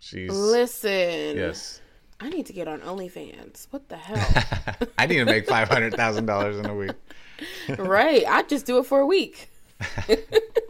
She's 0.00 0.30
Listen. 0.30 1.36
yes. 1.36 1.80
I 2.20 2.28
need 2.30 2.46
to 2.46 2.52
get 2.52 2.66
on 2.66 2.80
OnlyFans. 2.80 3.68
What 3.70 3.88
the 3.88 3.96
hell? 3.96 4.44
I 4.98 5.06
need 5.06 5.18
to 5.18 5.24
make 5.24 5.46
five 5.46 5.68
hundred 5.68 5.94
thousand 5.94 6.26
dollars 6.26 6.58
in 6.58 6.66
a 6.66 6.74
week. 6.74 6.92
right. 7.78 8.24
I 8.28 8.42
just 8.42 8.66
do 8.66 8.78
it 8.78 8.86
for 8.86 9.00
a 9.00 9.06
week. 9.06 9.50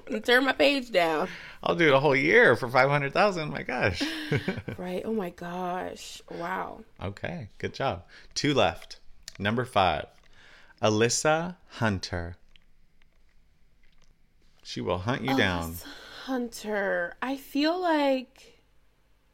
and 0.09 0.23
turn 0.25 0.45
my 0.45 0.53
page 0.53 0.91
down. 0.91 1.29
I'll 1.63 1.75
do 1.75 1.89
it 1.89 1.95
a 1.95 2.01
whole 2.01 2.15
year 2.17 2.55
for 2.55 2.69
five 2.69 2.91
hundred 2.91 3.15
thousand. 3.15 3.51
My 3.51 3.63
gosh. 3.63 4.03
Right. 4.77 5.03
Oh 5.05 5.15
my 5.15 5.31
gosh. 5.31 6.21
Wow. 6.31 6.81
okay, 7.03 7.49
good 7.59 7.73
job. 7.73 8.05
Two 8.35 8.53
left. 8.53 9.01
Number 9.39 9.65
five, 9.65 10.07
Alyssa 10.83 11.57
Hunter. 11.69 12.37
She 14.63 14.83
will 14.83 14.99
hunt 14.99 15.23
you 15.23 15.35
down. 15.35 15.77
Hunter. 16.25 17.15
I 17.23 17.39
feel 17.39 17.81
like 17.81 18.48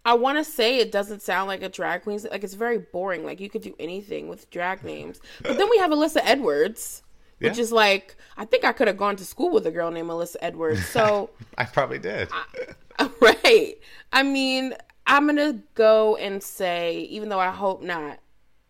I 0.04 0.14
want 0.14 0.38
to 0.38 0.44
say 0.44 0.78
it 0.78 0.92
doesn't 0.92 1.22
sound 1.22 1.48
like 1.48 1.62
a 1.62 1.68
drag 1.68 2.02
queen. 2.02 2.20
Like 2.30 2.44
it's 2.44 2.54
very 2.54 2.78
boring. 2.78 3.24
Like 3.24 3.40
you 3.40 3.48
could 3.48 3.62
do 3.62 3.74
anything 3.78 4.28
with 4.28 4.50
drag 4.50 4.84
names. 4.84 5.20
But 5.42 5.56
then 5.56 5.68
we 5.70 5.78
have 5.78 5.90
Alyssa 5.90 6.20
Edwards, 6.22 7.02
which 7.38 7.58
is 7.58 7.72
like 7.72 8.16
I 8.36 8.44
think 8.44 8.64
I 8.64 8.72
could 8.72 8.88
have 8.88 8.98
gone 8.98 9.16
to 9.16 9.24
school 9.24 9.50
with 9.50 9.66
a 9.66 9.70
girl 9.70 9.90
named 9.90 10.10
Alyssa 10.10 10.36
Edwards. 10.42 10.84
So 10.86 11.30
I 11.58 11.64
probably 11.64 11.98
did. 11.98 12.28
right. 13.20 13.74
I 14.12 14.22
mean, 14.22 14.74
I'm 15.06 15.26
gonna 15.26 15.60
go 15.74 16.16
and 16.16 16.42
say, 16.42 16.98
even 17.10 17.28
though 17.28 17.40
I 17.40 17.50
hope 17.50 17.82
not, 17.82 18.18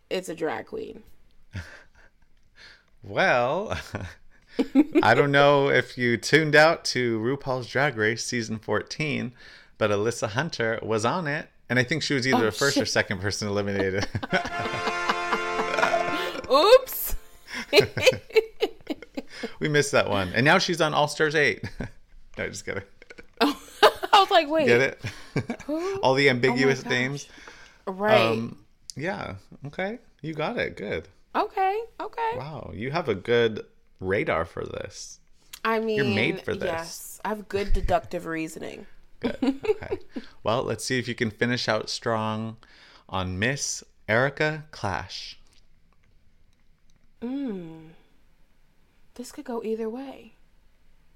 it's 0.09 0.29
a 0.29 0.35
drag 0.35 0.67
queen. 0.67 1.03
Well, 3.07 3.77
I 5.03 5.13
don't 5.13 5.31
know 5.31 5.69
if 5.69 5.95
you 5.95 6.17
tuned 6.17 6.55
out 6.55 6.83
to 6.85 7.19
RuPaul's 7.19 7.67
Drag 7.67 7.95
Race 7.97 8.25
season 8.25 8.57
14, 8.57 9.31
but 9.77 9.91
Alyssa 9.91 10.29
Hunter 10.29 10.79
was 10.81 11.05
on 11.05 11.27
it. 11.27 11.49
And 11.69 11.79
I 11.79 11.83
think 11.83 12.03
she 12.03 12.13
was 12.13 12.27
either 12.27 12.37
Oh, 12.37 12.45
the 12.45 12.51
first 12.51 12.77
or 12.77 12.85
second 12.85 13.21
person 13.21 13.47
eliminated. 13.47 14.07
Oops. 16.51 17.15
we 19.59 19.67
missed 19.67 19.91
that 19.91 20.09
one. 20.09 20.31
And 20.33 20.45
now 20.45 20.59
she's 20.59 20.79
on 20.79 20.93
All 20.93 21.07
Stars 21.07 21.33
8. 21.33 21.63
no, 22.37 22.49
just 22.49 22.65
kidding. 22.65 22.83
I 23.41 23.55
was 24.13 24.29
like, 24.31 24.47
wait. 24.49 24.67
Get 24.67 24.81
it? 24.81 25.01
All 26.03 26.13
the 26.13 26.29
ambiguous 26.29 26.83
gosh. 26.83 26.89
names. 26.91 27.27
Right. 27.87 28.21
Um, 28.21 28.59
yeah. 28.95 29.35
Okay. 29.65 29.97
You 30.21 30.33
got 30.33 30.57
it. 30.57 30.77
Good. 30.77 31.07
okay. 31.35 31.79
Okay. 31.99 32.31
Wow. 32.37 32.71
You 32.73 32.91
have 32.91 33.09
a 33.09 33.15
good 33.15 33.65
radar 33.99 34.45
for 34.45 34.63
this. 34.63 35.19
I 35.63 35.79
mean, 35.79 35.95
you're 35.95 36.05
made 36.05 36.41
for 36.41 36.53
this. 36.53 36.65
Yes, 36.65 37.21
I 37.25 37.29
have 37.29 37.49
good 37.49 37.73
deductive 37.73 38.27
reasoning. 38.27 38.85
Good. 39.41 39.59
Okay. 39.69 39.97
well, 40.43 40.63
let's 40.63 40.83
see 40.83 40.99
if 40.99 41.07
you 41.07 41.15
can 41.15 41.31
finish 41.31 41.67
out 41.69 41.89
strong 41.89 42.57
on 43.09 43.37
Miss 43.39 43.83
Erika 44.07 44.65
Klash. 44.71 45.35
This 49.15 49.31
could 49.31 49.45
go 49.45 49.63
either 49.63 49.89
way. 49.89 50.33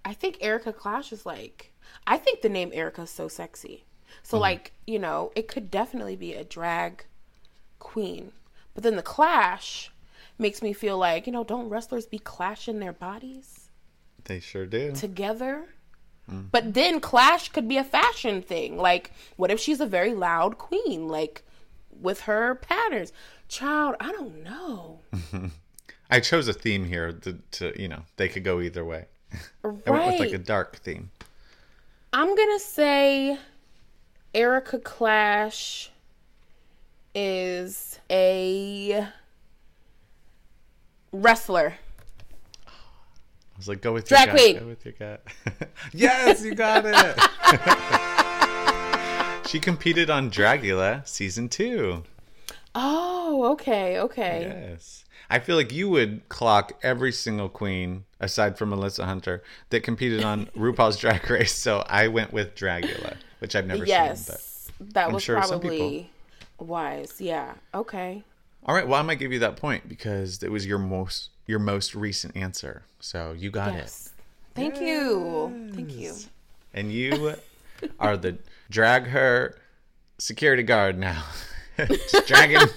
I 0.05 0.13
think 0.13 0.37
Erika 0.39 0.71
Klash 0.73 1.11
is 1.11 1.25
like, 1.25 1.71
I 2.07 2.17
think 2.17 2.41
the 2.41 2.49
name 2.49 2.71
Erica 2.73 3.01
is 3.03 3.09
so 3.09 3.27
sexy. 3.27 3.83
So, 4.23 4.37
Mm-hmm. 4.37 4.41
like, 4.41 4.71
you 4.87 4.99
know, 4.99 5.31
it 5.35 5.47
could 5.47 5.69
definitely 5.69 6.15
be 6.15 6.33
a 6.33 6.43
drag 6.43 7.05
queen. 7.77 8.31
But 8.73 8.83
then 8.83 8.95
the 8.95 9.01
clash 9.03 9.91
makes 10.37 10.61
me 10.61 10.73
feel 10.73 10.97
like, 10.97 11.27
you 11.27 11.33
know, 11.33 11.43
don't 11.43 11.69
wrestlers 11.69 12.05
be 12.05 12.19
clashing 12.19 12.79
their 12.79 12.93
bodies 12.93 13.69
They 14.23 14.39
sure 14.39 14.65
do. 14.65 14.93
together? 14.93 15.67
Mm. 16.29 16.47
But 16.51 16.73
then 16.73 16.99
clash 16.99 17.49
could 17.49 17.67
be 17.67 17.77
a 17.77 17.83
fashion 17.83 18.41
thing. 18.41 18.77
Like, 18.77 19.11
what 19.35 19.51
if 19.51 19.59
she's 19.59 19.81
a 19.81 19.85
very 19.85 20.13
loud 20.13 20.57
queen? 20.57 21.07
Like, 21.07 21.43
with 22.01 22.21
her 22.21 22.55
patterns. 22.55 23.11
Child, 23.47 23.95
I 23.99 24.11
don't 24.11 24.43
know. 24.43 24.99
I 26.09 26.19
chose 26.19 26.47
a 26.47 26.53
theme 26.53 26.85
here 26.85 27.11
to, 27.11 27.33
to 27.51 27.81
you 27.81 27.87
know, 27.87 28.03
they 28.17 28.27
could 28.27 28.43
go 28.43 28.61
either 28.61 28.83
way. 28.83 29.05
I 29.63 29.67
went 29.67 30.07
with 30.07 30.19
like 30.19 30.33
a 30.33 30.37
dark 30.37 30.77
theme. 30.77 31.11
I'm 32.11 32.35
gonna 32.35 32.59
say 32.59 33.37
Erika 34.33 34.79
Klash 34.79 35.89
is 37.13 37.99
a 38.09 39.07
wrestler. 41.11 41.75
I 43.59 43.61
was 43.61 43.67
like, 43.67 43.81
go 43.81 43.91
with 43.91 44.09
your 44.09 44.19
Drag 44.19 44.27
gut. 44.27 44.37
queen. 44.37 44.57
Go 44.57 44.67
with 44.67 44.85
your 44.85 44.93
gut. 44.93 45.21
yes, 45.93 46.45
you 46.45 46.55
got 46.55 46.85
it. 46.87 47.19
she 49.49 49.59
competed 49.59 50.09
on 50.09 50.31
Dragula 50.31 51.05
season 51.05 51.49
two. 51.49 52.03
Oh, 52.73 53.49
okay, 53.51 53.99
okay. 53.99 54.69
Yes. 54.71 55.03
I 55.29 55.39
feel 55.39 55.57
like 55.57 55.73
you 55.73 55.89
would 55.89 56.29
clock 56.29 56.71
every 56.83 57.11
single 57.11 57.49
queen, 57.49 58.05
aside 58.21 58.57
from 58.57 58.69
Melissa 58.69 59.03
Hunter, 59.05 59.43
that 59.71 59.83
competed 59.83 60.23
on 60.23 60.45
RuPaul's 60.57 60.95
Drag 60.95 61.29
Race. 61.29 61.53
So 61.53 61.83
I 61.85 62.07
went 62.07 62.31
with 62.31 62.55
Dragula, 62.55 63.17
which 63.39 63.57
I've 63.57 63.65
never 63.67 63.85
seen. 63.85 63.89
Yes, 63.89 64.71
that 64.79 65.07
I'm 65.07 65.13
was 65.15 65.23
sure 65.23 65.35
probably 65.35 66.09
wise. 66.59 67.19
Yeah. 67.19 67.55
Okay. 67.73 68.23
But 68.61 68.69
all 68.69 68.75
right, 68.75 68.87
well, 68.87 68.99
I 68.99 69.03
might 69.03 69.19
give 69.19 69.31
you 69.31 69.39
that 69.39 69.55
point 69.55 69.87
because 69.89 70.43
it 70.43 70.51
was 70.51 70.65
your 70.65 70.79
most 70.79 71.29
your 71.47 71.59
most 71.59 71.95
recent 71.95 72.35
answer. 72.37 72.83
So 72.99 73.33
you 73.37 73.49
got 73.49 73.73
it. 73.73 73.77
Yes. 73.77 74.11
Thank 74.53 74.79
you. 74.79 75.71
Thank 75.73 75.95
you. 75.95 76.13
And 76.73 76.91
you 76.91 77.35
are 77.99 78.17
the 78.17 78.37
drag 78.69 79.07
her 79.07 79.55
security 80.17 80.63
guard 80.63 80.97
now. 80.97 81.23
Just 81.77 82.27
dragging 82.27 82.67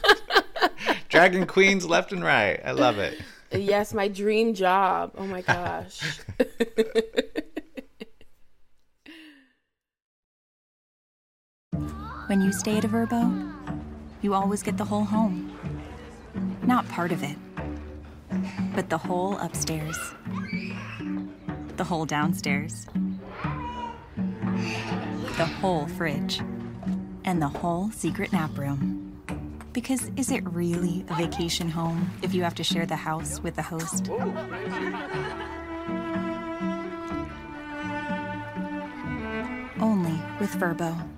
dragging 1.09 1.47
queens 1.47 1.85
left 1.85 2.13
and 2.13 2.23
right. 2.23 2.61
I 2.65 2.71
love 2.73 2.99
it. 2.99 3.21
Yes, 3.51 3.93
my 3.93 4.09
dream 4.09 4.55
job. 4.55 5.13
Oh 5.19 5.27
my 5.27 5.41
gosh. 5.43 6.01
When 12.29 12.41
you 12.41 12.53
stay 12.53 12.79
at 12.79 12.85
a 12.85 12.89
Vrbo, 12.89 13.81
you 14.23 14.33
always 14.33 14.63
get 14.63 14.79
the 14.79 14.85
whole 14.85 15.05
home. 15.05 15.52
Not 16.65 16.89
part 16.89 17.13
of 17.13 17.23
it, 17.23 17.37
but 18.75 18.89
the 18.89 18.99
whole 18.99 19.37
upstairs, 19.39 19.99
the 21.77 21.85
whole 21.85 22.07
downstairs, 22.07 22.87
the 25.37 25.45
whole 25.61 25.87
fridge, 25.89 26.41
and 27.25 27.43
the 27.43 27.49
whole 27.49 27.91
secret 27.91 28.33
nap 28.33 28.57
room. 28.57 29.13
Because 29.73 30.11
is 30.17 30.31
it 30.31 30.45
really 30.53 31.05
a 31.09 31.15
vacation 31.17 31.69
home 31.69 32.11
if 32.23 32.35
you 32.35 32.43
have 32.43 32.55
to 32.57 32.65
share 32.65 32.87
the 32.87 32.97
house 32.97 33.41
with 33.41 33.57
the 33.57 33.63
host? 33.63 34.09
Only 39.81 40.21
with 40.39 40.55
Vrbo. 40.57 41.09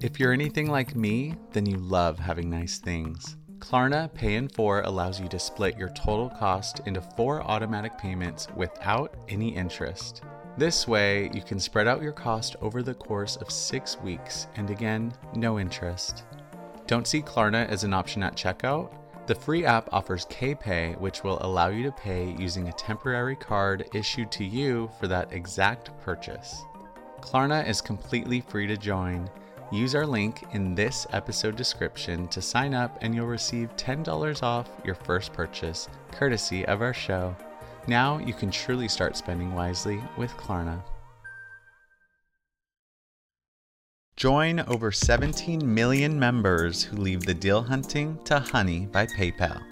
If 0.00 0.18
you're 0.18 0.32
anything 0.32 0.68
like 0.68 0.96
me, 0.96 1.36
then 1.52 1.64
you 1.64 1.76
love 1.76 2.18
having 2.18 2.50
nice 2.50 2.78
things. 2.78 3.36
Klarna 3.62 4.12
Pay 4.12 4.34
in 4.34 4.48
4 4.48 4.80
allows 4.80 5.20
you 5.20 5.28
to 5.28 5.38
split 5.38 5.78
your 5.78 5.90
total 5.90 6.28
cost 6.28 6.80
into 6.84 7.00
four 7.00 7.42
automatic 7.42 7.96
payments 7.96 8.48
without 8.56 9.14
any 9.28 9.54
interest. 9.54 10.22
This 10.58 10.88
way, 10.88 11.30
you 11.32 11.42
can 11.42 11.60
spread 11.60 11.86
out 11.86 12.02
your 12.02 12.12
cost 12.12 12.56
over 12.60 12.82
the 12.82 12.94
course 12.94 13.36
of 13.36 13.52
six 13.52 14.00
weeks, 14.00 14.48
and 14.56 14.68
again, 14.68 15.14
no 15.36 15.60
interest. 15.60 16.24
Don't 16.88 17.06
see 17.06 17.22
Klarna 17.22 17.68
as 17.68 17.84
an 17.84 17.94
option 17.94 18.24
at 18.24 18.34
checkout? 18.34 18.92
The 19.28 19.36
free 19.36 19.64
app 19.64 19.88
offers 19.92 20.26
KPay, 20.26 20.98
which 20.98 21.22
will 21.22 21.38
allow 21.40 21.68
you 21.68 21.84
to 21.84 21.92
pay 21.92 22.34
using 22.36 22.66
a 22.68 22.72
temporary 22.72 23.36
card 23.36 23.88
issued 23.94 24.32
to 24.32 24.44
you 24.44 24.90
for 24.98 25.06
that 25.06 25.32
exact 25.32 25.96
purchase. 26.00 26.64
Klarna 27.20 27.64
is 27.66 27.80
completely 27.80 28.40
free 28.40 28.66
to 28.66 28.76
join. 28.76 29.30
Use 29.72 29.94
our 29.94 30.06
link 30.06 30.44
in 30.52 30.74
this 30.74 31.06
episode 31.14 31.56
description 31.56 32.28
to 32.28 32.42
sign 32.42 32.74
up, 32.74 32.98
and 33.00 33.14
you'll 33.14 33.26
receive 33.26 33.74
$10 33.76 34.42
off 34.42 34.68
your 34.84 34.94
first 34.94 35.32
purchase, 35.32 35.88
courtesy 36.10 36.66
of 36.66 36.82
our 36.82 36.92
show. 36.92 37.34
Now 37.86 38.18
you 38.18 38.34
can 38.34 38.50
truly 38.50 38.86
start 38.86 39.16
spending 39.16 39.54
wisely 39.54 39.98
with 40.18 40.30
Klarna. 40.32 40.82
Join 44.14 44.60
over 44.60 44.92
17 44.92 45.74
million 45.74 46.20
members 46.20 46.82
who 46.82 46.98
leave 46.98 47.24
the 47.24 47.32
deal 47.32 47.62
hunting 47.62 48.18
to 48.24 48.40
Honey 48.40 48.84
by 48.92 49.06
PayPal. 49.06 49.62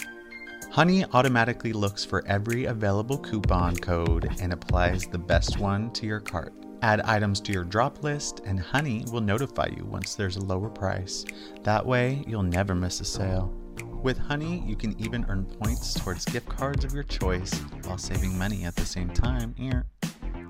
Honey 0.71 1.05
automatically 1.13 1.75
looks 1.75 2.07
for 2.07 2.27
every 2.27 2.65
available 2.65 3.19
coupon 3.19 3.77
code 3.77 4.35
and 4.41 4.55
applies 4.55 5.05
the 5.05 5.19
best 5.19 5.59
one 5.59 5.91
to 5.93 6.07
your 6.07 6.21
cart. 6.21 6.55
Add 6.83 7.03
items 7.03 7.41
to 7.43 7.53
your 7.53 7.65
drop 7.65 8.03
list, 8.03 8.41
and 8.47 8.59
Honey 8.59 9.05
will 9.13 9.21
notify 9.21 9.69
you 9.77 9.85
once 9.85 10.15
there's 10.15 10.37
a 10.37 10.45
lower 10.45 10.71
price. 10.71 11.27
That 11.63 11.85
way, 11.85 12.25
you'll 12.27 12.43
never 12.43 12.75
miss 12.75 13.01
a 13.01 13.05
sale. 13.05 13.55
With 14.03 14.17
Honey, 14.17 14.63
you 14.67 14.77
can 14.77 14.99
even 14.99 15.27
earn 15.29 15.45
points 15.45 15.93
towards 15.93 16.25
gift 16.25 16.49
cards 16.49 16.85
of 16.85 16.95
your 16.95 17.03
choice 17.03 17.53
while 17.85 17.99
saving 17.99 18.37
money 18.39 18.65
at 18.65 18.77
the 18.77 18.87
same 18.87 19.11
time. 19.11 19.55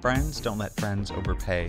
Friends 0.00 0.40
don't 0.40 0.58
let 0.58 0.76
friends 0.76 1.10
overpay. 1.10 1.68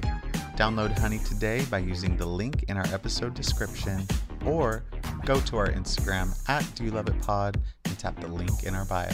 Download 0.55 0.97
Honey 0.99 1.17
today 1.19 1.65
by 1.65 1.79
using 1.79 2.15
the 2.15 2.25
link 2.25 2.65
in 2.69 2.77
our 2.77 2.87
episode 2.93 3.33
description 3.33 4.05
or 4.45 4.83
go 5.25 5.39
to 5.41 5.57
our 5.57 5.69
Instagram 5.69 6.37
at 6.47 6.63
Do 6.75 6.83
You 6.83 6.91
Love 6.91 7.09
It 7.09 7.19
Pod 7.23 7.59
and 7.85 7.97
tap 7.97 8.19
the 8.19 8.27
link 8.27 8.63
in 8.63 8.75
our 8.75 8.85
bio. 8.85 9.09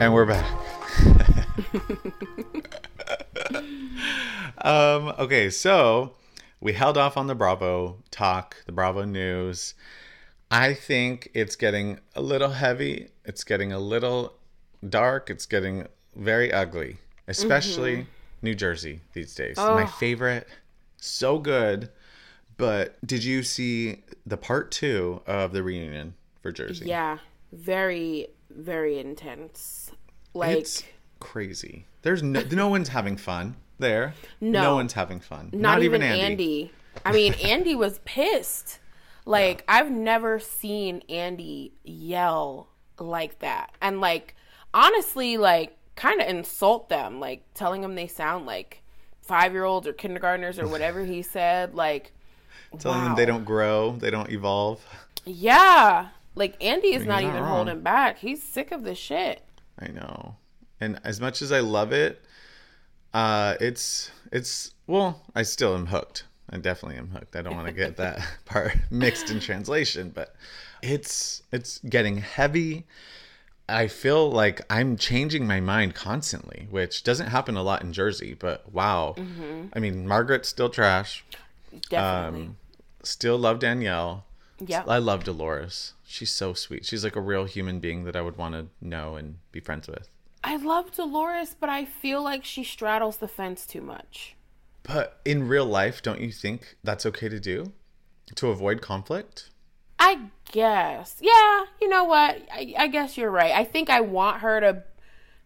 And 0.00 0.14
we're 0.14 0.26
back. 0.26 0.48
um, 4.58 5.14
okay, 5.18 5.50
so 5.50 6.12
we 6.60 6.72
held 6.72 6.96
off 6.96 7.16
on 7.16 7.26
the 7.26 7.34
Bravo 7.34 7.96
talk, 8.10 8.56
the 8.66 8.72
Bravo 8.72 9.04
news. 9.04 9.74
I 10.50 10.74
think 10.74 11.30
it's 11.34 11.56
getting 11.56 12.00
a 12.14 12.22
little 12.22 12.50
heavy. 12.50 13.08
It's 13.24 13.42
getting 13.42 13.72
a 13.72 13.78
little 13.78 14.34
dark. 14.88 15.30
It's 15.30 15.46
getting 15.46 15.88
very 16.14 16.52
ugly, 16.52 16.98
especially 17.26 18.06
New 18.42 18.54
Jersey 18.54 19.00
these 19.14 19.34
days. 19.34 19.56
My 19.56 19.86
favorite. 19.86 20.46
So 20.96 21.38
good. 21.38 21.90
But 22.58 22.98
did 23.06 23.24
you 23.24 23.42
see 23.42 24.02
the 24.26 24.36
part 24.36 24.70
two 24.70 25.22
of 25.26 25.52
the 25.52 25.62
reunion 25.62 26.14
for 26.42 26.52
Jersey? 26.52 26.86
Yeah, 26.86 27.18
very 27.52 28.28
very 28.50 28.98
intense. 28.98 29.90
Like 30.34 30.58
It's 30.58 30.82
crazy. 31.20 31.86
There's 32.02 32.22
no, 32.22 32.42
no 32.50 32.68
one's 32.68 32.88
having 32.88 33.16
fun 33.16 33.56
there. 33.78 34.14
No. 34.40 34.62
No. 34.62 34.74
one's 34.74 34.92
having 34.92 35.20
fun. 35.20 35.50
not, 35.52 35.82
even 35.82 36.02
Andy. 36.02 36.72
I 37.04 37.12
mean, 37.12 37.34
Andy 37.42 37.74
was 37.74 38.00
pissed. 38.04 38.80
Like 39.24 39.64
I've 39.68 39.90
never 39.90 40.38
seen 40.38 41.02
Andy 41.08 41.72
yell 41.84 42.68
like 42.98 43.38
that, 43.40 43.72
and 43.80 44.00
like 44.00 44.34
honestly, 44.72 45.36
like 45.36 45.76
kind 45.96 46.20
of 46.20 46.28
insult 46.28 46.88
them, 46.88 47.20
like 47.20 47.42
telling 47.54 47.82
them 47.82 47.94
they 47.94 48.06
sound 48.06 48.46
like 48.46 48.82
five 49.20 49.52
year 49.52 49.64
olds 49.64 49.86
or 49.86 49.92
kindergartners 49.92 50.58
or 50.58 50.66
whatever 50.66 51.04
he 51.04 51.20
said. 51.20 51.74
Like, 51.74 52.12
Telling 52.78 53.04
them 53.04 53.16
they 53.16 53.26
don't 53.26 53.44
grow, 53.44 53.92
they 53.92 54.10
don't 54.10 54.30
evolve. 54.30 54.84
Yeah, 55.24 56.08
like 56.34 56.62
Andy 56.62 56.94
is 56.94 57.04
not 57.04 57.22
not 57.22 57.22
even 57.22 57.42
wrong. 57.42 57.66
holding 57.66 57.80
back. 57.80 58.18
He's 58.18 58.42
sick 58.42 58.72
of 58.72 58.84
this 58.84 58.98
shit. 58.98 59.42
I 59.78 59.88
know. 59.88 60.36
And 60.80 61.00
as 61.04 61.20
much 61.20 61.42
as 61.42 61.50
I 61.50 61.60
love 61.60 61.92
it, 61.92 62.22
uh 63.14 63.54
it's 63.60 64.10
it's 64.30 64.74
well, 64.86 65.22
I 65.34 65.42
still 65.42 65.74
am 65.74 65.86
hooked. 65.86 66.24
I 66.50 66.56
definitely 66.58 66.98
am 66.98 67.10
hooked. 67.10 67.36
I 67.36 67.42
don't 67.42 67.56
want 67.56 67.66
to 67.66 67.72
get 67.72 67.96
that 67.96 68.20
part 68.44 68.72
mixed 68.90 69.30
in 69.30 69.40
translation, 69.40 70.10
but 70.14 70.34
it's 70.82 71.42
it's 71.52 71.78
getting 71.80 72.18
heavy. 72.18 72.86
I 73.68 73.86
feel 73.86 74.30
like 74.30 74.62
I'm 74.70 74.96
changing 74.96 75.46
my 75.46 75.60
mind 75.60 75.94
constantly, 75.94 76.68
which 76.70 77.02
doesn't 77.04 77.26
happen 77.26 77.54
a 77.54 77.62
lot 77.62 77.82
in 77.82 77.92
Jersey, 77.92 78.32
but 78.32 78.72
wow. 78.72 79.14
I 79.74 79.78
mean, 79.78 80.08
Margaret's 80.08 80.48
still 80.48 80.70
trash. 80.70 81.22
Definitely. 81.88 82.46
Um, 82.46 82.56
still 83.02 83.38
love 83.38 83.58
Danielle. 83.58 84.24
Yeah. 84.60 84.84
I 84.86 84.98
love 84.98 85.24
Dolores. 85.24 85.94
She's 86.04 86.32
so 86.32 86.52
sweet. 86.52 86.84
She's 86.84 87.04
like 87.04 87.16
a 87.16 87.20
real 87.20 87.44
human 87.44 87.80
being 87.80 88.04
that 88.04 88.16
I 88.16 88.22
would 88.22 88.36
want 88.36 88.54
to 88.54 88.66
know 88.80 89.16
and 89.16 89.36
be 89.52 89.60
friends 89.60 89.86
with. 89.86 90.08
I 90.42 90.56
love 90.56 90.92
Dolores, 90.92 91.54
but 91.58 91.68
I 91.68 91.84
feel 91.84 92.22
like 92.22 92.44
she 92.44 92.64
straddles 92.64 93.18
the 93.18 93.28
fence 93.28 93.66
too 93.66 93.82
much. 93.82 94.34
But 94.82 95.20
in 95.24 95.48
real 95.48 95.66
life, 95.66 96.02
don't 96.02 96.20
you 96.20 96.32
think 96.32 96.76
that's 96.82 97.04
okay 97.06 97.28
to 97.28 97.38
do? 97.38 97.72
To 98.34 98.48
avoid 98.48 98.80
conflict? 98.80 99.50
I 99.98 100.28
guess. 100.52 101.16
Yeah, 101.20 101.64
you 101.80 101.88
know 101.88 102.04
what? 102.04 102.40
I, 102.52 102.74
I 102.78 102.86
guess 102.88 103.16
you're 103.16 103.30
right. 103.30 103.52
I 103.52 103.64
think 103.64 103.90
I 103.90 104.00
want 104.00 104.40
her 104.40 104.60
to 104.60 104.84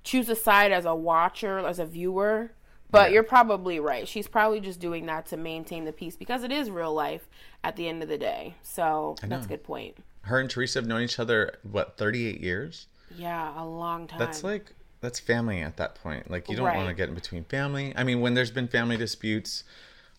choose 0.05 0.29
a 0.29 0.37
side 0.37 0.73
as 0.73 0.85
a 0.85 0.95
watcher, 0.95 1.59
as 1.59 1.79
a 1.79 1.87
viewer. 1.87 2.53
But 2.93 3.11
you're 3.11 3.23
probably 3.23 3.81
right. 3.81 4.07
She's 4.07 4.29
probably 4.29 4.61
just 4.61 4.79
doing 4.79 5.07
that 5.07 5.27
to 5.27 5.37
maintain 5.37 5.85
the 5.85 5.93
peace 5.93 6.15
because 6.15 6.45
it 6.45 6.53
is 6.53 6.71
real 6.71 6.93
life 6.93 7.27
at 7.65 7.75
the 7.77 7.89
end 7.89 8.03
of 8.03 8.09
the 8.09 8.19
day. 8.19 8.55
So 8.63 9.17
that's 9.23 9.47
a 9.47 9.49
good 9.49 9.65
point. 9.65 9.97
Her 10.23 10.39
and 10.39 10.49
Teresa 10.49 10.79
have 10.79 10.87
known 10.87 11.03
each 11.03 11.19
other, 11.19 11.59
what, 11.69 11.97
38 11.97 12.41
years? 12.41 12.87
Yeah, 13.17 13.61
a 13.61 13.65
long 13.65 14.07
time. 14.07 14.19
That's 14.19 14.45
like, 14.45 14.75
that's 15.01 15.19
family 15.19 15.61
at 15.63 15.79
that 15.79 15.97
point. 15.97 16.31
Like, 16.31 16.49
you 16.49 16.57
don't 16.57 16.75
want 16.77 16.89
to 16.89 16.95
get 16.95 17.09
in 17.09 17.15
between 17.15 17.45
family. 17.45 17.93
I 17.97 18.05
mean, 18.05 18.21
when 18.21 18.35
there's 18.35 18.53
been 18.53 18.69
family 18.69 18.97
disputes, 18.97 19.65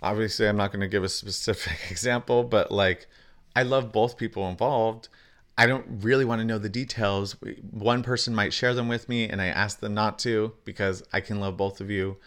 obviously, 0.01 0.47
I'm 0.47 0.57
not 0.57 0.71
going 0.71 0.82
to 0.82 0.88
give 0.88 1.03
a 1.03 1.09
specific 1.09 1.80
example, 1.91 2.43
but 2.43 2.71
like, 2.71 3.07
I 3.55 3.63
love 3.63 3.91
both 3.91 4.17
people 4.17 4.49
involved. 4.49 5.09
I 5.57 5.67
don't 5.67 5.86
really 6.01 6.26
want 6.26 6.41
to 6.41 6.45
know 6.45 6.57
the 6.57 6.69
details. 6.69 7.36
One 7.69 8.01
person 8.01 8.34
might 8.34 8.53
share 8.53 8.74
them 8.74 8.88
with 8.88 9.07
me, 9.07 9.30
and 9.30 9.41
I 9.41 9.47
ask 9.47 9.80
them 9.80 9.93
not 9.93 10.17
to 10.19 10.53
because 10.65 11.03
I 11.13 11.21
can 11.21 11.39
love 11.39 11.57
both 11.57 11.80
of 11.80 11.91
you, 11.91 12.17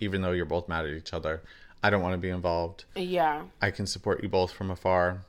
even 0.00 0.22
though 0.22 0.32
you're 0.32 0.44
both 0.44 0.68
mad 0.68 0.84
at 0.86 0.92
each 0.92 1.12
other. 1.12 1.42
I 1.82 1.90
don't 1.90 2.02
want 2.02 2.14
to 2.14 2.18
be 2.18 2.30
involved. 2.30 2.84
yeah. 2.94 3.42
I 3.60 3.70
can 3.70 3.86
support 3.86 4.22
you 4.22 4.28
both 4.28 4.52
from 4.52 4.70
afar. 4.70 5.22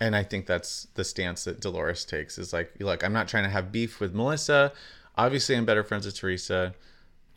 And 0.00 0.14
I 0.14 0.22
think 0.22 0.46
that's 0.46 0.88
the 0.94 1.04
stance 1.04 1.44
that 1.44 1.60
Dolores 1.60 2.04
takes 2.04 2.38
is 2.38 2.52
like, 2.52 2.72
look, 2.80 3.02
I'm 3.02 3.12
not 3.12 3.28
trying 3.28 3.44
to 3.44 3.50
have 3.50 3.72
beef 3.72 3.98
with 3.98 4.14
Melissa. 4.14 4.72
Obviously, 5.16 5.56
I'm 5.56 5.64
better 5.64 5.82
friends 5.82 6.04
with 6.04 6.16
Teresa. 6.16 6.74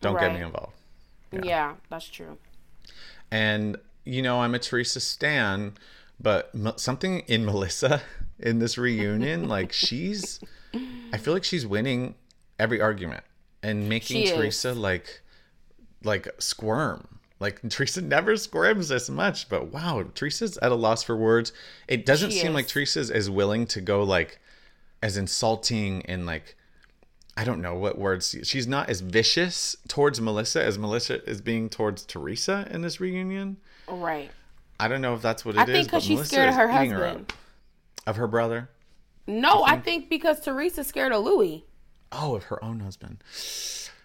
Don't 0.01 0.19
get 0.19 0.33
me 0.33 0.41
involved. 0.41 0.73
yeah. 1.31 1.75
that's 1.89 2.07
true. 2.07 2.37
And, 3.31 3.77
you 4.05 4.21
know, 4.21 4.41
I'm 4.41 4.55
a 4.55 4.59
Teresa 4.59 4.99
Stan, 4.99 5.73
but 6.19 6.51
something 6.77 7.19
in 7.21 7.45
Melissa 7.45 8.01
in 8.39 8.59
this 8.59 8.77
reunion, 8.77 9.47
like 9.47 9.71
she's, 9.71 10.39
I 11.13 11.17
feel 11.17 11.33
like 11.33 11.43
she's 11.43 11.65
winning 11.65 12.15
every 12.57 12.81
argument 12.81 13.23
and 13.63 13.87
making 13.87 14.17
She 14.17 14.23
is. 14.25 14.37
Teresa 14.37 14.73
like, 14.73 15.21
like 16.03 16.27
squirm. 16.39 17.19
Like 17.39 17.61
Teresa 17.69 18.01
never 18.01 18.35
squirms 18.37 18.89
this 18.89 19.09
much, 19.09 19.47
but 19.49 19.71
wow, 19.71 20.03
Teresa's 20.13 20.57
at 20.57 20.71
a 20.71 20.75
loss 20.75 21.03
for 21.03 21.15
words. 21.15 21.53
It 21.87 22.05
doesn't 22.05 22.31
She 22.31 22.39
seem 22.39 22.53
like 22.53 22.65
is. 22.65 22.71
Teresa's 22.71 23.11
as 23.11 23.29
willing 23.29 23.65
to 23.67 23.81
go 23.81 24.03
like 24.03 24.39
as 25.01 25.15
insulting 25.17 26.05
and 26.05 26.25
like 26.25 26.55
I 27.37 27.45
don't 27.45 27.61
know 27.61 27.75
what 27.75 27.97
words. 27.97 28.35
She's 28.43 28.67
not 28.67 28.89
as 28.89 28.99
vicious 28.99 29.77
towards 29.87 30.19
Melissa 30.19 30.61
as 30.61 30.77
Melissa 30.77 31.23
is 31.29 31.39
being 31.39 31.69
towards 31.69 32.03
Teresa 32.05 32.67
in 32.69 32.81
this 32.81 32.99
reunion. 32.99 33.55
Right. 33.87 34.29
I 34.77 34.89
don't 34.89 34.99
know 35.01 35.13
if 35.13 35.21
that's 35.21 35.45
what 35.45 35.55
it 35.55 35.59
I 35.59 35.63
is. 35.63 35.67
think 35.69 35.87
but 35.91 35.91
because 35.91 36.03
she's 36.03 36.15
Melissa 36.17 36.29
scared 36.33 36.49
of 36.49 36.55
her 36.55 36.67
husband. 36.67 37.31
up. 37.31 37.33
of 38.07 38.15
her 38.17 38.27
brother. 38.27 38.69
No, 39.27 39.63
I 39.63 39.77
think 39.79 40.09
because 40.09 40.41
Teresa's 40.41 40.87
scared 40.87 41.13
of 41.13 41.23
Luis. 41.23 41.61
Oh, 42.11 42.35
of 42.35 42.45
her 42.45 42.61
own 42.63 42.79
husband. 42.81 43.23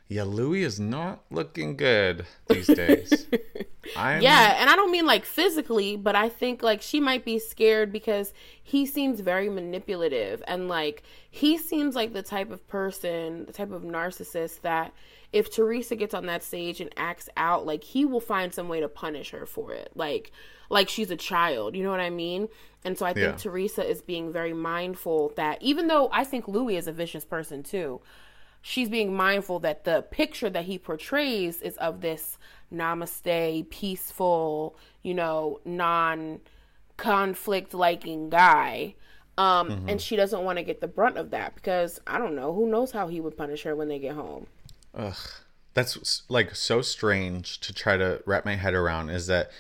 Yeah, 0.09 0.25
Luis 0.25 0.75
is 0.75 0.81
not 0.81 1.25
looking 1.31 1.77
good 1.77 2.27
these 2.49 2.71
days. 2.71 3.27
I'm, 3.97 4.21
Yeah, 4.23 4.57
and 4.61 4.69
I 4.69 4.77
don't 4.77 4.91
mean 4.91 5.07
like 5.07 5.25
physically, 5.25 5.97
but 5.97 6.15
I 6.15 6.29
think 6.29 6.63
like 6.63 6.83
she 6.83 7.01
might 7.01 7.25
be 7.25 7.39
scared 7.39 7.93
because 7.93 8.33
he 8.63 8.87
seems 8.87 9.21
very 9.21 9.49
manipulative 9.49 10.43
and 10.47 10.69
like 10.69 11.03
he 11.31 11.57
seems 11.59 11.95
like 11.95 12.13
the 12.13 12.23
type 12.23 12.51
of 12.51 12.67
person, 12.69 13.47
the 13.47 13.53
type 13.53 13.73
of 13.73 13.83
narcissist 13.83 14.61
that 14.63 14.93
if 15.33 15.51
Teresa 15.51 15.97
gets 15.97 16.15
on 16.15 16.27
that 16.27 16.43
stage 16.43 16.81
and 16.81 16.91
acts 16.97 17.29
out, 17.37 17.67
like 17.67 17.83
he 17.83 18.05
will 18.05 18.21
find 18.21 18.53
some 18.55 18.69
way 18.69 18.81
to 18.81 18.89
punish 18.89 19.31
her 19.31 19.47
for 19.47 19.73
it. 19.73 19.91
Like 19.95 20.33
like 20.71 20.89
she's 20.89 21.11
a 21.11 21.17
child, 21.17 21.77
you 21.77 21.83
know 21.83 21.91
what 21.91 22.01
I 22.01 22.11
mean? 22.11 22.49
And 22.85 22.99
so 22.99 23.07
I 23.07 23.15
think 23.15 23.33
Yeah. 23.33 23.37
Teresa 23.37 23.89
is 23.89 24.03
being 24.03 24.33
very 24.33 24.53
mindful 24.53 25.33
that 25.37 25.63
even 25.63 25.87
though 25.89 26.09
I 26.13 26.25
think 26.25 26.49
Luis 26.49 26.81
is 26.81 26.89
a 26.89 26.93
vicious 26.93 27.25
person 27.25 27.63
too, 27.63 28.01
she's 28.67 28.89
being 28.89 29.15
mindful 29.15 29.59
that 29.61 29.85
the 29.85 30.01
picture 30.11 30.49
that 30.49 30.65
he 30.65 30.79
portrays 30.79 31.61
is 31.61 31.77
of 31.77 32.01
this 32.01 32.39
namaste, 32.73 33.69
peaceful, 33.69 34.75
you 35.03 35.13
know, 35.13 35.61
non 35.67 36.41
conflict 36.97 37.75
liking 37.75 38.31
guy. 38.31 38.95
Um, 39.37 39.85
and 39.87 40.01
she 40.01 40.17
doesn't 40.17 40.45
want 40.45 40.59
to 40.59 40.65
get 40.65 40.81
the 40.81 40.87
brunt 40.87 41.19
of 41.19 41.31
that 41.31 41.55
because 41.57 42.01
I 42.07 42.19
don't 42.19 42.35
know 42.35 42.55
who 42.55 42.67
knows 42.67 42.93
how 42.93 43.09
he 43.09 43.21
would 43.21 43.37
punish 43.37 43.65
her 43.65 43.77
when 43.77 43.89
they 43.89 43.99
get 43.99 44.15
home. 44.15 44.47
Ugh. 44.95 45.17
That's 45.75 46.23
like 46.29 46.55
so 46.55 46.81
strange 46.81 47.61
to 47.61 47.75
try 47.75 47.97
to 47.99 48.23
wrap 48.25 48.47
my 48.47 48.55
head 48.55 48.75
around 48.75 49.11
is 49.11 49.27
that 49.27 49.51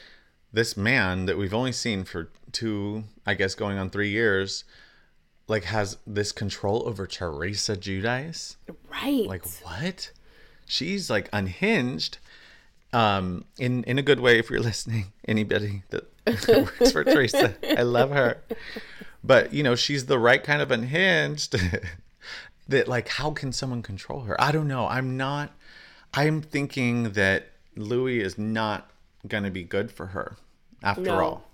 this 0.53 0.77
man 0.77 1.27
that 1.27 1.37
we've 1.37 1.53
only 1.53 1.73
seen 1.73 2.05
for 2.05 2.31
two, 2.53 3.05
I 3.27 3.35
guess 3.35 3.55
going 3.55 3.77
on 3.77 3.91
three 3.91 4.11
years, 4.11 4.65
like 5.49 5.64
has 5.64 5.99
this 6.07 6.32
control 6.32 6.86
over 6.88 7.07
Teresa 7.07 7.76
Giudice. 7.76 8.57
Right. 8.90 9.26
Like 9.26 9.45
what? 9.62 10.11
She's 10.66 11.11
like 11.11 11.28
unhinged. 11.32 12.18
Um, 12.92 13.45
in 13.59 13.82
in 13.84 13.99
a 13.99 14.03
good 14.03 14.20
way. 14.20 14.38
If 14.38 14.51
you're 14.51 14.61
listening, 14.61 15.07
anybody 15.28 15.82
that, 15.90 16.05
that 16.24 16.49
works 16.78 16.92
for 16.92 17.03
Teresa, 17.05 17.55
I 17.76 17.82
love 17.82 18.11
her. 18.11 18.40
But 19.22 19.53
you 19.53 19.62
know, 19.62 19.74
she's 19.74 20.07
the 20.07 20.18
right 20.18 20.42
kind 20.42 20.62
of 20.62 20.70
unhinged. 20.70 21.57
that 22.68 22.86
like, 22.88 23.09
how 23.09 23.32
can 23.32 23.53
someone 23.53 23.82
control 23.82 24.20
her? 24.20 24.40
I 24.40 24.53
don't 24.53 24.68
know. 24.68 24.86
I'm 24.86 25.16
not. 25.16 25.51
I'm 26.14 26.40
thinking 26.40 27.12
that 27.14 27.49
Luis 27.76 28.24
is 28.24 28.38
not 28.38 28.90
gonna 29.26 29.51
be 29.51 29.64
good 29.64 29.90
for 29.90 30.07
her 30.07 30.36
after 30.82 31.03
No. 31.03 31.18
all. 31.18 31.51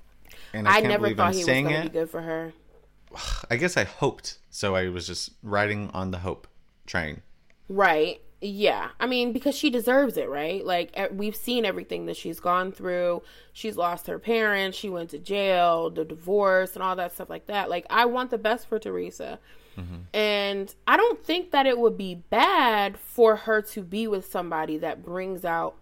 And 0.52 0.68
I 0.68 0.74
can't 0.74 0.88
never 0.88 1.02
believe 1.04 1.16
thought 1.16 1.28
I'm 1.28 1.32
he 1.32 1.38
was 1.38 1.46
to 1.46 1.70
it. 1.70 1.82
be 1.84 1.88
good 1.88 2.10
for 2.10 2.20
her. 2.20 2.52
I 3.50 3.56
guess 3.56 3.76
I 3.76 3.84
hoped. 3.84 4.38
So 4.50 4.74
I 4.74 4.88
was 4.88 5.06
just 5.06 5.30
riding 5.42 5.90
on 5.94 6.10
the 6.10 6.18
hope 6.18 6.46
train. 6.86 7.22
Right. 7.68 8.20
Yeah. 8.40 8.88
I 8.98 9.06
mean, 9.06 9.32
because 9.32 9.54
she 9.54 9.68
deserves 9.70 10.16
it, 10.16 10.28
right? 10.28 10.64
Like, 10.64 10.96
we've 11.12 11.36
seen 11.36 11.64
everything 11.64 12.06
that 12.06 12.16
she's 12.16 12.40
gone 12.40 12.72
through. 12.72 13.22
She's 13.52 13.76
lost 13.76 14.06
her 14.06 14.18
parents. 14.18 14.78
She 14.78 14.88
went 14.88 15.10
to 15.10 15.18
jail, 15.18 15.90
the 15.90 16.04
divorce, 16.04 16.74
and 16.74 16.82
all 16.82 16.96
that 16.96 17.12
stuff 17.12 17.28
like 17.28 17.46
that. 17.46 17.68
Like, 17.68 17.86
I 17.90 18.06
want 18.06 18.30
the 18.30 18.38
best 18.38 18.66
for 18.66 18.78
Teresa. 18.78 19.38
Mm-hmm. 19.78 19.96
And 20.14 20.74
I 20.86 20.96
don't 20.96 21.22
think 21.22 21.50
that 21.52 21.66
it 21.66 21.78
would 21.78 21.96
be 21.96 22.14
bad 22.14 22.98
for 22.98 23.36
her 23.36 23.62
to 23.62 23.82
be 23.82 24.08
with 24.08 24.30
somebody 24.30 24.78
that 24.78 25.04
brings 25.04 25.44
out 25.44 25.76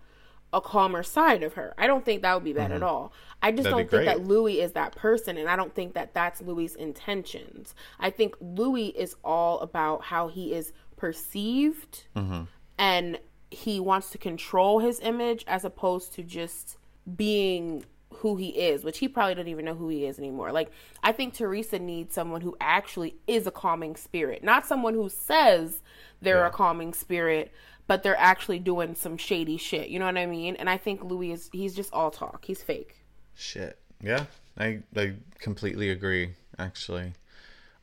a 0.53 0.61
calmer 0.61 1.03
side 1.03 1.43
of 1.43 1.55
her. 1.55 1.75
I 1.77 1.87
don't 1.87 2.05
think 2.05 2.23
that 2.23 2.35
would 2.35 2.45
be 2.45 2.53
bad 2.53 2.73
at 2.73 2.83
all. 2.83 3.13
I 3.43 3.51
just 3.51 3.65
That'd 3.65 3.79
don't 3.79 3.91
think 3.91 4.05
that. 4.07 4.27
Luis 4.27 4.59
is 4.59 4.73
that 4.73 4.97
person, 4.97 5.37
and 5.37 5.49
I 5.49 5.57
don't 5.57 5.75
think 5.75 5.95
that 5.95 6.15
that's 6.15 6.41
Luis's 6.41 6.77
intentions. 6.77 7.75
I 8.01 8.11
think 8.11 8.35
Luis 8.41 8.95
is 8.97 9.15
all 9.23 9.61
about 9.61 10.05
how 10.05 10.29
he 10.29 10.53
is 10.55 10.73
perceived 10.97 12.05
Mm-hmm. 12.17 12.43
and 12.79 13.19
he 13.51 13.81
wants 13.81 14.11
to 14.11 14.19
control 14.19 14.79
his 14.81 15.01
image 15.01 15.45
as 15.47 15.65
opposed 15.65 16.13
to 16.15 16.23
just 16.23 16.77
being 17.17 17.85
who 18.11 18.37
he 18.37 18.49
is, 18.49 18.85
which 18.85 18.99
he 18.99 19.09
probably 19.09 19.35
doesn't 19.35 19.49
even 19.49 19.65
know 19.65 19.75
who 19.75 19.89
he 19.89 20.05
is 20.05 20.19
anymore. 20.19 20.53
Like, 20.53 20.71
I 21.03 21.13
think 21.13 21.35
Teresa 21.35 21.79
needs 21.79 22.15
someone 22.15 22.41
who 22.41 22.57
actually 22.61 23.17
is 23.27 23.47
a 23.47 23.51
calming 23.51 23.97
spirit, 23.97 24.43
not 24.43 24.67
someone 24.67 24.95
who 24.95 25.09
says 25.09 25.83
they're 26.21 26.41
yeah. 26.41 26.49
a 26.49 26.51
calming 26.51 26.93
spirit, 26.93 27.53
but 27.89 28.05
they're 28.05 28.17
actually 28.17 28.61
doing 28.61 28.95
some 28.95 29.17
shady 29.17 29.57
shit. 29.57 29.89
You 29.89 29.99
know 29.99 30.07
what 30.07 30.17
I 30.17 30.27
mean? 30.27 30.55
And 30.55 30.71
I 30.71 30.77
think 30.77 31.03
Luis 31.03 31.41
is, 31.41 31.51
he's 31.53 31.75
just 31.75 31.93
all 31.93 32.13
talk. 32.13 32.45
He's 32.45 32.63
fake. 32.63 32.95
Shit. 33.35 33.81
Yeah. 34.01 34.27
I, 34.57 34.81
I 34.97 35.15
completely 35.41 35.91
agree, 35.91 36.35
actually. 36.59 37.15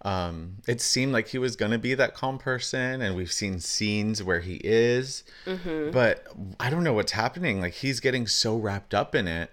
Um, 0.01 0.57
it 0.67 0.81
seemed 0.81 1.13
like 1.13 1.29
he 1.29 1.37
was 1.37 1.55
going 1.55 1.71
to 1.71 1.79
be 1.79 1.95
that 1.95 2.13
calm 2.13 2.37
person, 2.37 3.01
and 3.01 3.15
we've 3.15 3.31
seen 3.31 3.59
scenes 3.59 4.21
where 4.21 4.41
he 4.41 4.61
is, 4.63 5.23
mm-hmm. 5.45 5.89
but 5.89 6.27
I 6.59 6.69
don't 6.69 6.83
know 6.83 6.93
what's 6.93 7.13
happening. 7.13 7.59
Like, 7.59 7.73
he's 7.73 7.99
getting 7.99 8.27
so 8.27 8.55
wrapped 8.55 8.93
up 8.93 9.15
in 9.15 9.27
it. 9.27 9.49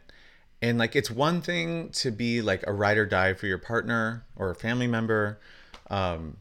And, 0.60 0.78
like, 0.78 0.94
it's 0.94 1.10
one 1.10 1.40
thing 1.40 1.88
to 1.90 2.10
be 2.10 2.42
like 2.42 2.62
a 2.66 2.72
ride 2.72 2.98
or 2.98 3.06
die 3.06 3.32
for 3.32 3.46
your 3.46 3.56
partner 3.56 4.26
or 4.36 4.50
a 4.50 4.54
family 4.54 4.86
member, 4.86 5.40
um, 5.88 6.36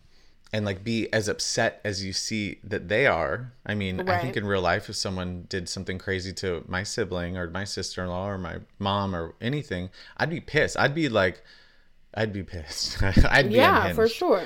and 0.53 0.65
like 0.65 0.83
be 0.83 1.11
as 1.13 1.27
upset 1.27 1.79
as 1.83 2.03
you 2.03 2.11
see 2.11 2.59
that 2.63 2.89
they 2.89 3.07
are. 3.07 3.53
I 3.65 3.73
mean, 3.73 3.97
right. 3.97 4.09
I 4.09 4.21
think 4.21 4.35
in 4.35 4.45
real 4.45 4.61
life, 4.61 4.89
if 4.89 4.95
someone 4.95 5.45
did 5.47 5.69
something 5.69 5.97
crazy 5.97 6.33
to 6.33 6.63
my 6.67 6.83
sibling 6.83 7.37
or 7.37 7.49
my 7.49 7.63
sister 7.63 8.03
in 8.03 8.09
law 8.09 8.27
or 8.27 8.37
my 8.37 8.57
mom 8.77 9.15
or 9.15 9.33
anything, 9.39 9.89
I'd 10.17 10.29
be 10.29 10.41
pissed. 10.41 10.77
I'd 10.77 10.95
be 10.95 11.07
like, 11.07 11.41
I'd 12.13 12.33
be 12.33 12.43
pissed. 12.43 13.01
I'd 13.03 13.49
be 13.49 13.55
yeah, 13.55 13.77
unhinged. 13.77 13.95
for 13.95 14.07
sure, 14.09 14.43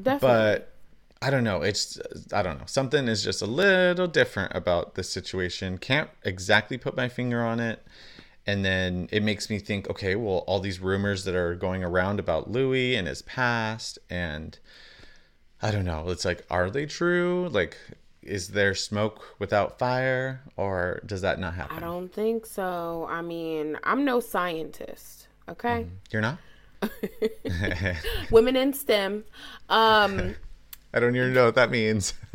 definitely. 0.00 0.28
But 0.28 0.72
I 1.20 1.30
don't 1.30 1.44
know. 1.44 1.62
It's 1.62 1.98
I 2.32 2.42
don't 2.42 2.58
know. 2.58 2.66
Something 2.66 3.08
is 3.08 3.24
just 3.24 3.42
a 3.42 3.46
little 3.46 4.06
different 4.06 4.54
about 4.54 4.94
this 4.94 5.10
situation. 5.10 5.78
Can't 5.78 6.10
exactly 6.24 6.78
put 6.78 6.96
my 6.96 7.08
finger 7.08 7.42
on 7.44 7.58
it. 7.58 7.84
And 8.46 8.64
then 8.64 9.08
it 9.12 9.22
makes 9.22 9.50
me 9.50 9.58
think, 9.58 9.90
okay, 9.90 10.16
well, 10.16 10.44
all 10.46 10.60
these 10.60 10.80
rumors 10.80 11.24
that 11.24 11.34
are 11.34 11.54
going 11.54 11.84
around 11.84 12.18
about 12.18 12.50
Luis 12.50 12.96
and 12.96 13.06
his 13.06 13.20
past, 13.22 13.98
and 14.08 14.58
I 15.62 15.70
don't 15.70 15.84
know. 15.84 16.08
It's 16.08 16.24
like, 16.24 16.44
are 16.50 16.70
they 16.70 16.86
true? 16.86 17.48
Like, 17.50 17.76
is 18.22 18.48
there 18.48 18.74
smoke 18.74 19.36
without 19.38 19.78
fire, 19.78 20.40
or 20.56 21.00
does 21.04 21.20
that 21.22 21.38
not 21.38 21.54
happen? 21.54 21.76
I 21.76 21.80
don't 21.80 22.12
think 22.12 22.46
so. 22.46 23.06
I 23.08 23.22
mean, 23.22 23.78
I'm 23.84 24.04
no 24.04 24.20
scientist. 24.20 25.28
Okay, 25.48 25.86
mm-hmm. 25.86 25.94
you're 26.10 26.22
not. 26.22 26.38
Women 28.30 28.56
in 28.56 28.72
STEM. 28.72 29.24
Um, 29.68 30.34
I 30.94 31.00
don't 31.00 31.14
even 31.14 31.34
know 31.34 31.46
what 31.46 31.54
that 31.56 31.70
means. 31.70 32.14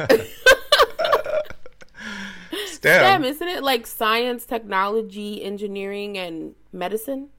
STEM. 2.68 3.00
STEM, 3.00 3.24
isn't 3.24 3.48
it 3.48 3.64
like 3.64 3.88
science, 3.88 4.46
technology, 4.46 5.44
engineering, 5.44 6.18
and 6.18 6.54
medicine? 6.72 7.30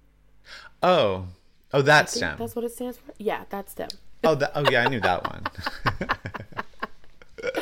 Oh, 0.82 1.26
oh, 1.72 1.82
that's 1.82 2.14
STEM. 2.14 2.36
That's 2.38 2.56
what 2.56 2.64
it 2.64 2.72
stands 2.72 2.98
for. 2.98 3.12
Yeah, 3.18 3.44
that's 3.48 3.72
STEM. 3.72 3.88
Oh, 4.26 4.34
that, 4.34 4.52
oh 4.54 4.68
yeah, 4.70 4.82
I 4.82 4.88
knew 4.88 5.00
that 5.00 5.24
one. 5.24 5.44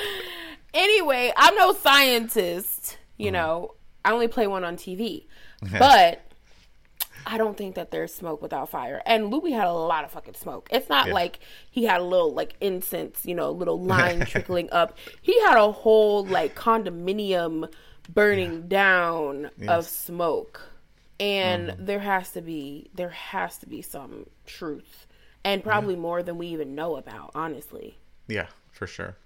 anyway, 0.75 1.33
I'm 1.37 1.55
no 1.57 1.73
scientist. 1.75 2.97
You 3.17 3.29
mm. 3.29 3.35
know, 3.35 3.75
I 4.05 4.13
only 4.13 4.29
play 4.29 4.47
one 4.47 4.65
on 4.65 4.77
TV, 4.77 5.27
but 5.79 6.25
I 7.27 7.39
don't 7.39 7.57
think 7.57 7.75
that 7.75 7.91
there's 7.91 8.13
smoke 8.13 8.43
without 8.43 8.71
fire. 8.71 9.03
And 9.07 9.31
Luis 9.31 9.53
had 9.53 9.67
a 9.67 9.73
lot 9.73 10.05
of 10.05 10.11
fucking 10.13 10.35
smoke. 10.35 10.69
It's 10.71 10.89
not 10.89 11.09
yeah. 11.09 11.15
like 11.15 11.39
he 11.71 11.85
had 11.85 12.01
a 12.01 12.05
little 12.05 12.33
like 12.33 12.55
incense, 12.61 13.25
you 13.25 13.35
know, 13.35 13.49
a 13.49 13.53
little 13.53 13.81
line 13.85 14.25
trickling 14.27 14.71
up. 14.73 14.97
He 15.21 15.41
had 15.43 15.57
a 15.57 15.71
whole 15.71 16.25
like 16.25 16.55
condominium 16.55 17.73
burning 18.09 18.55
yeah. 18.55 18.69
down 18.69 19.51
yes. 19.59 19.69
of 19.69 19.87
smoke. 19.87 20.61
And 21.21 21.71
mm 21.71 21.87
there 21.87 22.01
has 22.01 22.31
to 22.33 22.41
be 22.41 22.91
there 22.95 23.11
has 23.11 23.59
to 23.59 23.67
be 23.67 23.83
some 23.83 24.27
truth. 24.47 25.07
And 25.45 25.63
probably 25.63 25.95
yeah. 25.95 26.01
more 26.01 26.23
than 26.23 26.39
we 26.39 26.47
even 26.49 26.75
know 26.75 26.97
about, 26.97 27.31
honestly. 27.35 27.99
Yeah, 28.29 28.47
for 28.73 28.87
sure. 28.87 29.17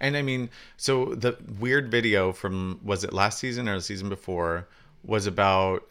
And 0.00 0.16
I 0.16 0.22
mean, 0.22 0.50
so 0.76 1.14
the 1.14 1.36
weird 1.58 1.90
video 1.90 2.32
from 2.32 2.80
was 2.82 3.04
it 3.04 3.12
last 3.12 3.38
season 3.38 3.68
or 3.68 3.76
the 3.76 3.82
season 3.82 4.08
before 4.08 4.66
was 5.04 5.26
about 5.26 5.84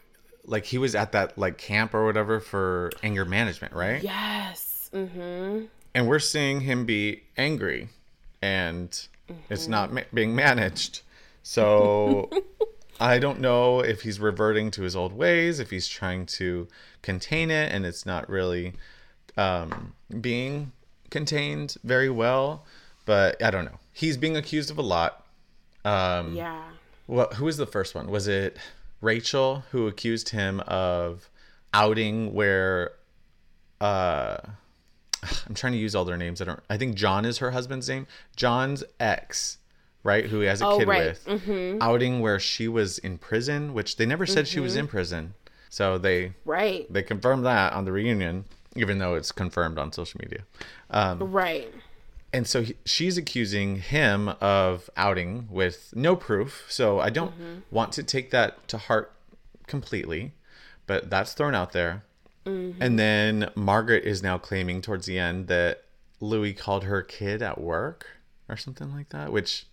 like 0.44 0.64
he 0.64 0.78
was 0.78 0.94
at 0.94 1.12
that 1.12 1.38
like 1.38 1.58
camp 1.58 1.94
or 1.94 2.04
whatever 2.04 2.40
for 2.40 2.90
anger 3.02 3.24
management, 3.24 3.72
right? 3.72 4.02
Yes. 4.02 4.90
Mm-hmm. 4.92 5.66
And 5.94 6.08
we're 6.08 6.18
seeing 6.18 6.60
him 6.60 6.84
be 6.84 7.22
angry, 7.36 7.88
and 8.42 8.90
mm-hmm. 8.90 9.34
it's 9.48 9.68
not 9.68 9.92
ma- 9.92 10.02
being 10.12 10.34
managed. 10.34 11.02
So 11.42 12.30
I 13.00 13.18
don't 13.18 13.40
know 13.40 13.80
if 13.80 14.02
he's 14.02 14.20
reverting 14.20 14.70
to 14.72 14.82
his 14.82 14.94
old 14.94 15.12
ways, 15.12 15.58
if 15.58 15.70
he's 15.70 15.88
trying 15.88 16.26
to 16.26 16.68
contain 17.02 17.50
it, 17.50 17.72
and 17.72 17.86
it's 17.86 18.04
not 18.04 18.28
really 18.28 18.74
um, 19.40 19.94
being 20.20 20.72
contained 21.10 21.76
very 21.84 22.10
well. 22.10 22.64
But 23.06 23.42
I 23.42 23.50
don't 23.50 23.64
know. 23.64 23.78
He's 23.92 24.16
being 24.16 24.36
accused 24.36 24.70
of 24.70 24.78
a 24.78 24.82
lot. 24.82 25.26
Um, 25.84 26.34
yeah. 26.34 26.62
Well, 27.06 27.28
who 27.34 27.46
was 27.46 27.56
the 27.56 27.66
first 27.66 27.94
one? 27.94 28.10
Was 28.10 28.28
it? 28.28 28.56
Rachel, 29.00 29.64
who 29.70 29.86
accused 29.86 30.28
him 30.28 30.60
of 30.60 31.28
outing 31.72 32.34
where 32.34 32.92
uh 33.80 34.36
I'm 35.46 35.54
trying 35.54 35.72
to 35.72 35.78
use 35.78 35.94
all 35.94 36.04
their 36.04 36.16
names. 36.16 36.40
I 36.40 36.44
don't 36.44 36.60
I 36.68 36.76
think 36.76 36.96
John 36.96 37.24
is 37.24 37.38
her 37.38 37.50
husband's 37.50 37.88
name. 37.88 38.06
John's 38.36 38.84
ex, 38.98 39.58
right, 40.02 40.26
who 40.26 40.40
he 40.40 40.46
has 40.46 40.60
a 40.60 40.66
oh, 40.66 40.78
kid 40.78 40.88
right. 40.88 41.04
with. 41.06 41.24
Mm-hmm. 41.26 41.82
Outing 41.82 42.20
where 42.20 42.38
she 42.38 42.68
was 42.68 42.98
in 42.98 43.18
prison, 43.18 43.72
which 43.72 43.96
they 43.96 44.06
never 44.06 44.26
said 44.26 44.44
mm-hmm. 44.44 44.52
she 44.52 44.60
was 44.60 44.76
in 44.76 44.84
mm-hmm. 44.84 44.90
prison. 44.90 45.34
So 45.70 45.98
they 45.98 46.34
Right. 46.44 46.92
They 46.92 47.02
confirmed 47.02 47.46
that 47.46 47.72
on 47.72 47.84
the 47.84 47.92
reunion, 47.92 48.44
even 48.76 48.98
though 48.98 49.14
it's 49.14 49.32
confirmed 49.32 49.78
on 49.78 49.92
social 49.92 50.20
media. 50.22 50.44
Um, 50.90 51.32
right 51.32 51.72
and 52.32 52.46
so 52.46 52.62
he, 52.62 52.76
she's 52.84 53.16
accusing 53.16 53.76
him 53.76 54.28
of 54.40 54.88
outing 54.96 55.48
with 55.50 55.92
no 55.96 56.16
proof. 56.16 56.66
So 56.68 57.00
I 57.00 57.10
don't 57.10 57.32
mm-hmm. 57.32 57.60
want 57.70 57.92
to 57.92 58.02
take 58.02 58.30
that 58.30 58.66
to 58.68 58.78
heart 58.78 59.12
completely, 59.66 60.32
but 60.86 61.10
that's 61.10 61.32
thrown 61.32 61.54
out 61.54 61.72
there. 61.72 62.04
Mm-hmm. 62.46 62.82
And 62.82 62.98
then 62.98 63.50
Margaret 63.54 64.04
is 64.04 64.22
now 64.22 64.38
claiming 64.38 64.80
towards 64.80 65.06
the 65.06 65.18
end 65.18 65.48
that 65.48 65.84
Luis 66.20 66.58
called 66.58 66.84
her 66.84 67.02
kid 67.02 67.42
at 67.42 67.60
work 67.60 68.06
or 68.48 68.56
something 68.56 68.92
like 68.92 69.10
that, 69.10 69.32
which 69.32 69.66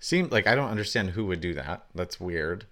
seemed 0.00 0.30
like 0.30 0.46
I 0.46 0.54
don't 0.54 0.70
understand 0.70 1.10
who 1.10 1.26
would 1.26 1.40
do 1.40 1.54
that. 1.54 1.84
That's 1.94 2.20
weird. 2.20 2.66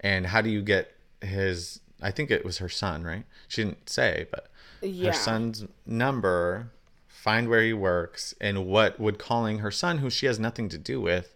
And 0.00 0.26
how 0.26 0.40
do 0.40 0.50
you 0.50 0.62
get 0.62 0.94
his? 1.20 1.80
I 2.02 2.10
think 2.10 2.30
it 2.30 2.44
was 2.44 2.58
her 2.58 2.68
son, 2.68 3.04
right? 3.04 3.24
She 3.46 3.62
didn't 3.62 3.90
say, 3.90 4.26
but 4.30 4.49
yeah. 4.82 5.08
her 5.08 5.12
son's 5.12 5.66
number 5.86 6.70
find 7.20 7.48
where 7.48 7.62
he 7.62 7.72
works, 7.72 8.34
and 8.40 8.66
what 8.66 8.98
would 8.98 9.18
calling 9.18 9.58
her 9.58 9.70
son, 9.70 9.98
who 9.98 10.08
she 10.08 10.24
has 10.24 10.38
nothing 10.38 10.70
to 10.70 10.78
do 10.78 11.00
with, 11.00 11.34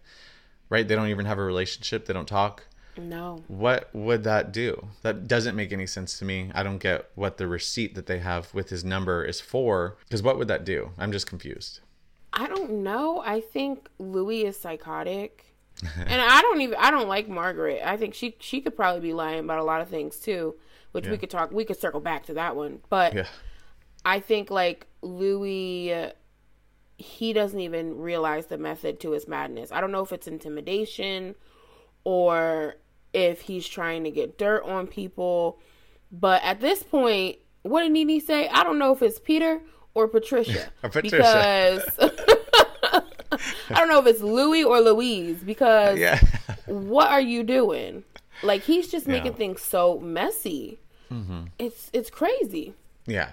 right? 0.67 0.87
They 0.87 0.95
don't 0.95 1.09
even 1.09 1.27
have 1.27 1.37
a 1.37 1.43
relationship, 1.43 2.05
they 2.05 2.13
don't 2.13 2.27
talk. 2.27 2.63
No. 2.97 3.43
What 3.47 3.89
would 3.93 4.23
that 4.23 4.51
do? 4.51 4.87
That 5.03 5.27
doesn't 5.27 5.55
make 5.55 5.71
any 5.71 5.85
sense 5.85 6.17
to 6.19 6.25
me. 6.25 6.49
I 6.55 6.63
don't 6.63 6.79
get 6.79 7.09
what 7.15 7.37
the 7.37 7.47
receipt 7.47 7.93
that 7.95 8.07
they 8.07 8.19
have 8.19 8.53
with 8.53 8.69
his 8.69 8.83
number 8.83 9.23
is 9.23 9.41
for. 9.41 9.97
Because 10.05 10.23
what 10.23 10.37
would 10.37 10.47
that 10.47 10.65
do? 10.65 10.91
I'm 10.97 11.11
just 11.11 11.27
confused. 11.27 11.81
I 12.33 12.47
don't 12.47 12.83
know. 12.83 13.21
I 13.25 13.41
think 13.41 13.89
Luis 13.99 14.45
is 14.45 14.57
psychotic. 14.57 15.45
and 15.97 16.21
I 16.21 16.41
don't 16.41 16.61
even 16.61 16.77
I 16.79 16.89
don't 16.89 17.09
like 17.09 17.27
Margaret. 17.27 17.81
I 17.83 17.97
think 17.97 18.13
she 18.13 18.35
she 18.39 18.61
could 18.61 18.77
probably 18.77 19.01
be 19.01 19.13
lying 19.13 19.39
about 19.39 19.59
a 19.59 19.63
lot 19.63 19.81
of 19.81 19.89
things 19.89 20.17
too, 20.17 20.55
which 20.95 21.05
yeah. 21.05 21.11
we 21.11 21.17
could 21.17 21.29
talk 21.29 21.51
we 21.51 21.65
could 21.65 21.79
circle 21.79 21.99
back 21.99 22.25
to 22.25 22.33
that 22.33 22.55
one. 22.55 22.79
But 22.89 23.13
yeah. 23.13 23.27
I 24.03 24.19
think 24.19 24.49
like 24.49 24.87
Luis 25.01 26.11
he 26.97 27.33
doesn't 27.33 27.59
even 27.59 27.97
realize 27.97 28.45
the 28.45 28.57
method 28.57 28.99
to 29.01 29.11
his 29.11 29.27
madness. 29.27 29.71
I 29.71 29.81
don't 29.81 29.91
know 29.91 30.01
if 30.01 30.13
it's 30.13 30.27
intimidation 30.27 31.35
or 32.05 32.75
if 33.13 33.41
he's 33.41 33.67
trying 33.67 34.05
to 34.05 34.11
get 34.11 34.37
dirt 34.37 34.63
on 34.63 34.87
people. 34.87 35.59
But 36.11 36.41
at 36.43 36.61
this 36.61 36.83
point, 36.83 37.37
what 37.63 37.81
did 37.81 37.91
Nene 37.91 38.21
say? 38.21 38.47
I 38.47 38.63
don't 38.63 38.79
know 38.79 38.93
if 38.93 39.01
it's 39.01 39.19
Peter 39.19 39.59
or 39.93 40.07
Patricia. 40.07 40.69
Patricia. 40.81 41.17
Because 41.17 41.83
I 43.69 43.79
don't 43.79 43.89
know 43.89 43.99
if 43.99 44.07
it's 44.07 44.21
Luis 44.21 44.65
or 44.65 44.79
Louise 44.79 45.43
because 45.43 45.97
yeah. 45.97 46.21
what 46.65 47.09
are 47.09 47.21
you 47.21 47.43
doing? 47.43 48.03
Like 48.43 48.63
he's 48.63 48.87
just 48.87 49.07
making 49.07 49.33
yeah. 49.33 49.37
things 49.37 49.61
so 49.61 49.99
messy. 49.99 50.79
Mm-hmm. 51.11 51.45
It's 51.59 51.89
it's 51.93 52.09
crazy. 52.09 52.73
Yeah. 53.05 53.31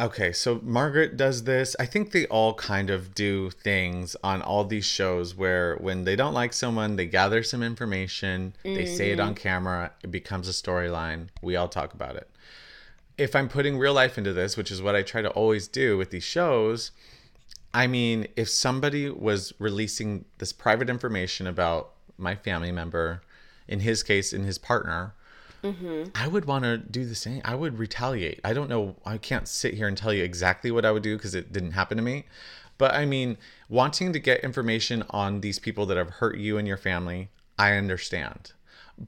Okay, 0.00 0.32
so 0.32 0.58
Margaret 0.64 1.16
does 1.16 1.44
this. 1.44 1.76
I 1.78 1.86
think 1.86 2.10
they 2.10 2.26
all 2.26 2.54
kind 2.54 2.90
of 2.90 3.14
do 3.14 3.50
things 3.50 4.16
on 4.24 4.42
all 4.42 4.64
these 4.64 4.86
shows 4.86 5.36
where 5.36 5.76
when 5.76 6.04
they 6.04 6.16
don't 6.16 6.34
like 6.34 6.52
someone, 6.54 6.96
they 6.96 7.06
gather 7.06 7.42
some 7.42 7.62
information, 7.62 8.56
mm-hmm. 8.64 8.74
they 8.74 8.86
say 8.86 9.12
it 9.12 9.20
on 9.20 9.34
mm-hmm. 9.34 9.42
camera, 9.42 9.92
it 10.02 10.10
becomes 10.10 10.48
a 10.48 10.52
storyline. 10.52 11.28
We 11.42 11.56
all 11.56 11.68
talk 11.68 11.92
about 11.94 12.16
it. 12.16 12.28
If 13.18 13.36
I'm 13.36 13.48
putting 13.48 13.78
real 13.78 13.92
life 13.92 14.16
into 14.16 14.32
this, 14.32 14.56
which 14.56 14.70
is 14.70 14.82
what 14.82 14.96
I 14.96 15.02
try 15.02 15.22
to 15.22 15.30
always 15.30 15.68
do 15.68 15.98
with 15.98 16.10
these 16.10 16.24
shows, 16.24 16.90
I 17.74 17.86
mean, 17.86 18.26
if 18.34 18.48
somebody 18.48 19.08
was 19.08 19.52
releasing 19.58 20.24
this 20.38 20.52
private 20.52 20.90
information 20.90 21.46
about 21.46 21.92
my 22.18 22.34
family 22.34 22.72
member, 22.72 23.22
in 23.68 23.80
his 23.80 24.02
case, 24.02 24.32
in 24.32 24.44
his 24.44 24.58
partner, 24.58 25.14
Mm-hmm. 25.62 26.10
I 26.14 26.28
would 26.28 26.44
want 26.44 26.64
to 26.64 26.76
do 26.76 27.04
the 27.04 27.14
same. 27.14 27.40
I 27.44 27.54
would 27.54 27.78
retaliate. 27.78 28.40
I 28.44 28.52
don't 28.52 28.68
know. 28.68 28.96
I 29.06 29.18
can't 29.18 29.46
sit 29.46 29.74
here 29.74 29.86
and 29.86 29.96
tell 29.96 30.12
you 30.12 30.24
exactly 30.24 30.70
what 30.70 30.84
I 30.84 30.90
would 30.90 31.02
do 31.02 31.16
because 31.16 31.34
it 31.34 31.52
didn't 31.52 31.72
happen 31.72 31.96
to 31.96 32.02
me. 32.02 32.24
But 32.78 32.94
I 32.94 33.04
mean, 33.04 33.38
wanting 33.68 34.12
to 34.12 34.18
get 34.18 34.42
information 34.42 35.04
on 35.10 35.40
these 35.40 35.58
people 35.58 35.86
that 35.86 35.96
have 35.96 36.10
hurt 36.10 36.36
you 36.36 36.58
and 36.58 36.66
your 36.66 36.76
family, 36.76 37.28
I 37.58 37.74
understand. 37.74 38.52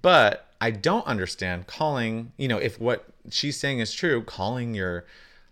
But 0.03 0.49
I 0.61 0.71
don't 0.71 1.07
understand 1.07 1.67
calling, 1.67 2.33
you 2.37 2.49
know, 2.49 2.59
if 2.59 2.81
what 2.81 3.07
she's 3.31 3.59
saying 3.59 3.81
is 3.81 3.93
true, 3.93 4.23
calling 4.23 4.75
your 4.75 5.07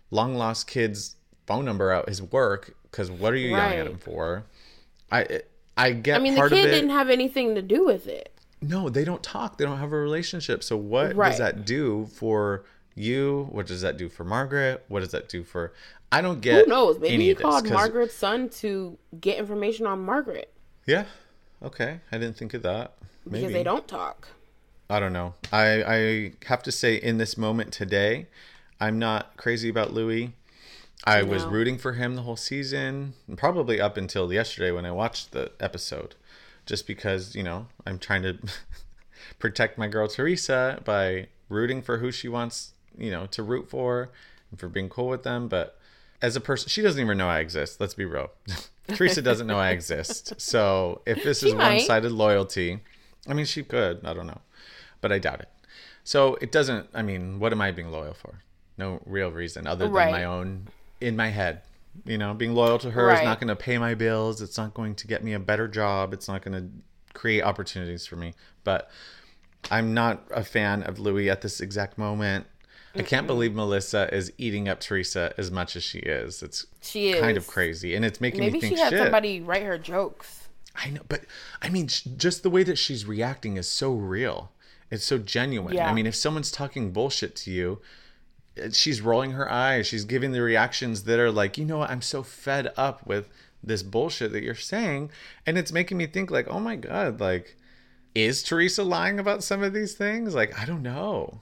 long 0.09 0.35
lost 0.35 0.67
kid's 0.67 1.15
phone 1.45 1.65
number 1.65 1.91
out 1.91 2.07
his 2.07 2.21
work 2.21 2.75
because 2.83 3.11
what 3.11 3.33
are 3.33 3.37
you 3.37 3.49
yelling 3.49 3.79
at 3.79 3.87
him 3.87 3.97
for? 3.97 4.45
I 5.11 5.41
I 5.75 5.91
get 5.91 6.15
I 6.15 6.23
mean, 6.23 6.35
the 6.35 6.47
kid 6.49 6.67
didn't 6.67 6.91
have 6.91 7.09
anything 7.09 7.55
to 7.55 7.61
do 7.61 7.85
with 7.85 8.07
it. 8.07 8.33
No, 8.67 8.89
they 8.89 9.03
don't 9.03 9.21
talk. 9.23 9.57
They 9.57 9.65
don't 9.65 9.77
have 9.79 9.91
a 9.93 9.97
relationship. 9.97 10.63
So 10.63 10.77
what 10.77 11.15
Right. 11.15 11.29
does 11.29 11.39
that 11.39 11.65
do 11.65 12.07
for 12.13 12.63
you? 12.95 13.47
What 13.51 13.67
does 13.67 13.81
that 13.81 13.97
do 13.97 14.09
for 14.09 14.23
Margaret? 14.23 14.83
What 14.87 15.01
does 15.01 15.11
that 15.11 15.29
do 15.29 15.43
for? 15.43 15.73
I 16.11 16.21
don't 16.21 16.41
get. 16.41 16.65
Who 16.65 16.69
knows? 16.71 16.99
Maybe 16.99 17.23
he 17.25 17.31
of 17.31 17.37
this, 17.63 17.71
Margaret's 17.71 18.13
son 18.13 18.49
to 18.61 18.97
get 19.19 19.37
information 19.39 19.85
on 19.87 20.03
Margaret 20.05 20.53
Yeah. 20.85 21.05
Okay. 21.61 22.01
I 22.11 22.17
didn't 22.17 22.37
think 22.37 22.53
of 22.53 22.61
that. 22.63 22.93
Maybe. 23.25 23.39
because 23.41 23.53
they 23.53 23.63
don't 23.63 23.87
talk. 23.87 24.27
I 24.89 24.99
don't 24.99 25.13
know. 25.13 25.33
I 25.51 25.83
I 25.83 26.31
have 26.45 26.61
to 26.63 26.71
say 26.71 26.95
in 26.95 27.17
this 27.17 27.37
moment 27.37 27.71
today, 27.71 28.27
I'm 28.79 28.99
not 28.99 29.37
crazy 29.37 29.69
about 29.69 29.93
Luis. 29.93 30.29
I 31.05 31.23
was 31.23 31.43
rooting 31.45 31.77
for 31.77 31.93
him 31.93 32.15
the 32.15 32.21
whole 32.21 32.37
season, 32.37 33.13
probably 33.35 33.81
up 33.81 33.97
until 33.97 34.31
yesterday 34.31 34.71
when 34.71 34.85
I 34.85 34.91
watched 34.91 35.31
the 35.31 35.51
episode, 35.59 36.15
just 36.65 36.87
because 36.87 37.35
you 37.35 37.43
know 37.43 37.67
I'm 37.85 37.99
trying 37.99 38.23
to 38.23 38.37
protect 39.39 39.77
my 39.77 39.87
girl 39.87 40.07
Teresa 40.07 40.81
by 40.85 41.27
rooting 41.49 41.81
for 41.81 41.97
who 41.99 42.11
she 42.11 42.27
wants, 42.27 42.73
you 42.97 43.11
know, 43.11 43.25
to 43.27 43.43
root 43.43 43.69
for, 43.69 44.09
and 44.51 44.59
for 44.59 44.67
being 44.69 44.89
cool 44.89 45.07
with 45.07 45.23
them. 45.23 45.47
But 45.47 45.77
as 46.21 46.35
a 46.35 46.41
person, 46.41 46.69
she 46.69 46.81
doesn't 46.81 46.99
even 47.01 47.17
know 47.17 47.27
I 47.27 47.39
exist. 47.39 47.79
Let's 47.79 47.93
be 47.93 48.05
real. 48.05 48.31
Teresa 48.89 49.21
doesn't 49.21 49.47
know 49.47 49.57
I 49.59 49.69
exist. 49.69 50.39
So 50.41 51.01
if 51.05 51.23
this 51.23 51.43
is 51.43 51.51
She 51.51 51.55
might. 51.57 51.75
one-sided 51.77 52.11
loyalty, 52.11 52.79
I 53.27 53.33
mean, 53.33 53.45
she 53.45 53.63
could. 53.63 54.05
I 54.05 54.13
don't 54.13 54.27
know, 54.27 54.41
but 55.01 55.11
I 55.11 55.19
doubt 55.19 55.41
it. 55.41 55.49
So 56.03 56.35
it 56.41 56.51
doesn't. 56.51 56.87
I 56.93 57.01
mean, 57.01 57.39
what 57.39 57.53
am 57.53 57.61
I 57.61 57.71
being 57.71 57.91
loyal 57.91 58.13
for? 58.13 58.39
No 58.77 59.01
real 59.05 59.31
reason 59.31 59.67
other 59.67 59.85
than 59.85 59.93
Right. 59.93 60.11
my 60.11 60.23
own 60.25 60.67
in 60.99 61.15
my 61.15 61.29
head. 61.29 61.61
You 62.05 62.17
know, 62.17 62.33
being 62.33 62.53
loyal 62.53 62.79
to 62.79 62.91
her 62.91 63.11
is 63.11 63.23
not 63.23 63.39
going 63.39 63.49
to 63.49 63.55
pay 63.55 63.77
my 63.77 63.93
bills. 63.93 64.41
It's 64.41 64.57
not 64.57 64.73
going 64.73 64.95
to 64.95 65.07
get 65.07 65.23
me 65.23 65.33
a 65.33 65.39
better 65.39 65.67
job. 65.67 66.13
It's 66.13 66.27
not 66.27 66.41
going 66.41 66.53
to 66.53 67.17
create 67.17 67.41
opportunities 67.43 68.05
for 68.05 68.15
me. 68.15 68.33
But 68.63 68.89
I'm 69.71 69.93
not 69.93 70.23
a 70.31 70.43
fan 70.43 70.83
of 70.83 70.99
Luis 70.99 71.29
at 71.29 71.41
this 71.41 71.61
exact 71.61 71.97
moment. 71.97 72.47
I 72.95 73.01
can't 73.01 73.25
believe 73.25 73.55
Melissa 73.55 74.13
is 74.13 74.31
eating 74.37 74.69
up 74.69 74.79
Teresa 74.79 75.33
as 75.37 75.49
much 75.49 75.75
as 75.75 75.83
she 75.83 75.99
is. 75.99 76.43
It's 76.43 76.67
She 76.81 77.09
is 77.09 77.21
kind 77.21 77.37
of 77.37 77.47
crazy, 77.47 77.95
and 77.95 78.05
it's 78.05 78.21
making 78.21 78.41
Maybe 78.41 78.53
me 78.53 78.59
think 78.61 78.73
Maybe 78.73 78.75
she 78.75 78.81
had 78.83 78.89
shit. 78.91 78.99
somebody 78.99 79.41
write 79.41 79.63
her 79.63 79.79
jokes. 79.79 80.47
I 80.75 80.89
know, 80.91 81.01
but 81.07 81.21
I 81.61 81.69
mean, 81.69 81.87
sh- 81.87 82.03
just 82.17 82.43
the 82.43 82.49
way 82.49 82.63
that 82.63 82.77
she's 82.77 83.05
reacting 83.05 83.57
is 83.57 83.67
so 83.67 83.93
real. 83.93 84.51
It's 84.91 85.05
so 85.05 85.17
genuine. 85.17 85.73
Yeah. 85.73 85.89
I 85.89 85.93
mean, 85.93 86.05
if 86.05 86.15
someone's 86.15 86.51
talking 86.51 86.91
bullshit 86.91 87.35
to 87.37 87.51
you, 87.51 87.81
she's 88.71 89.01
rolling 89.01 89.31
her 89.31 89.51
eyes. 89.51 89.87
She's 89.87 90.05
giving 90.05 90.31
the 90.31 90.41
reactions 90.41 91.03
that 91.03 91.19
are 91.19 91.31
like, 91.31 91.57
you 91.57 91.65
know 91.65 91.79
what? 91.79 91.89
I'm 91.89 92.01
so 92.01 92.23
fed 92.23 92.71
up 92.77 93.05
with 93.05 93.29
this 93.63 93.83
bullshit 93.83 94.31
that 94.33 94.43
you're 94.43 94.55
saying, 94.55 95.09
and 95.45 95.57
it's 95.57 95.71
making 95.71 95.97
me 95.97 96.05
think 96.05 96.29
like, 96.29 96.47
oh 96.49 96.59
my 96.59 96.75
god, 96.75 97.19
like, 97.19 97.57
is 98.13 98.43
Teresa 98.43 98.83
lying 98.83 99.19
about 99.19 99.43
some 99.43 99.63
of 99.63 99.73
these 99.73 99.93
things? 99.93 100.35
Like, 100.35 100.57
I 100.59 100.65
don't 100.65 100.83
know. 100.83 101.39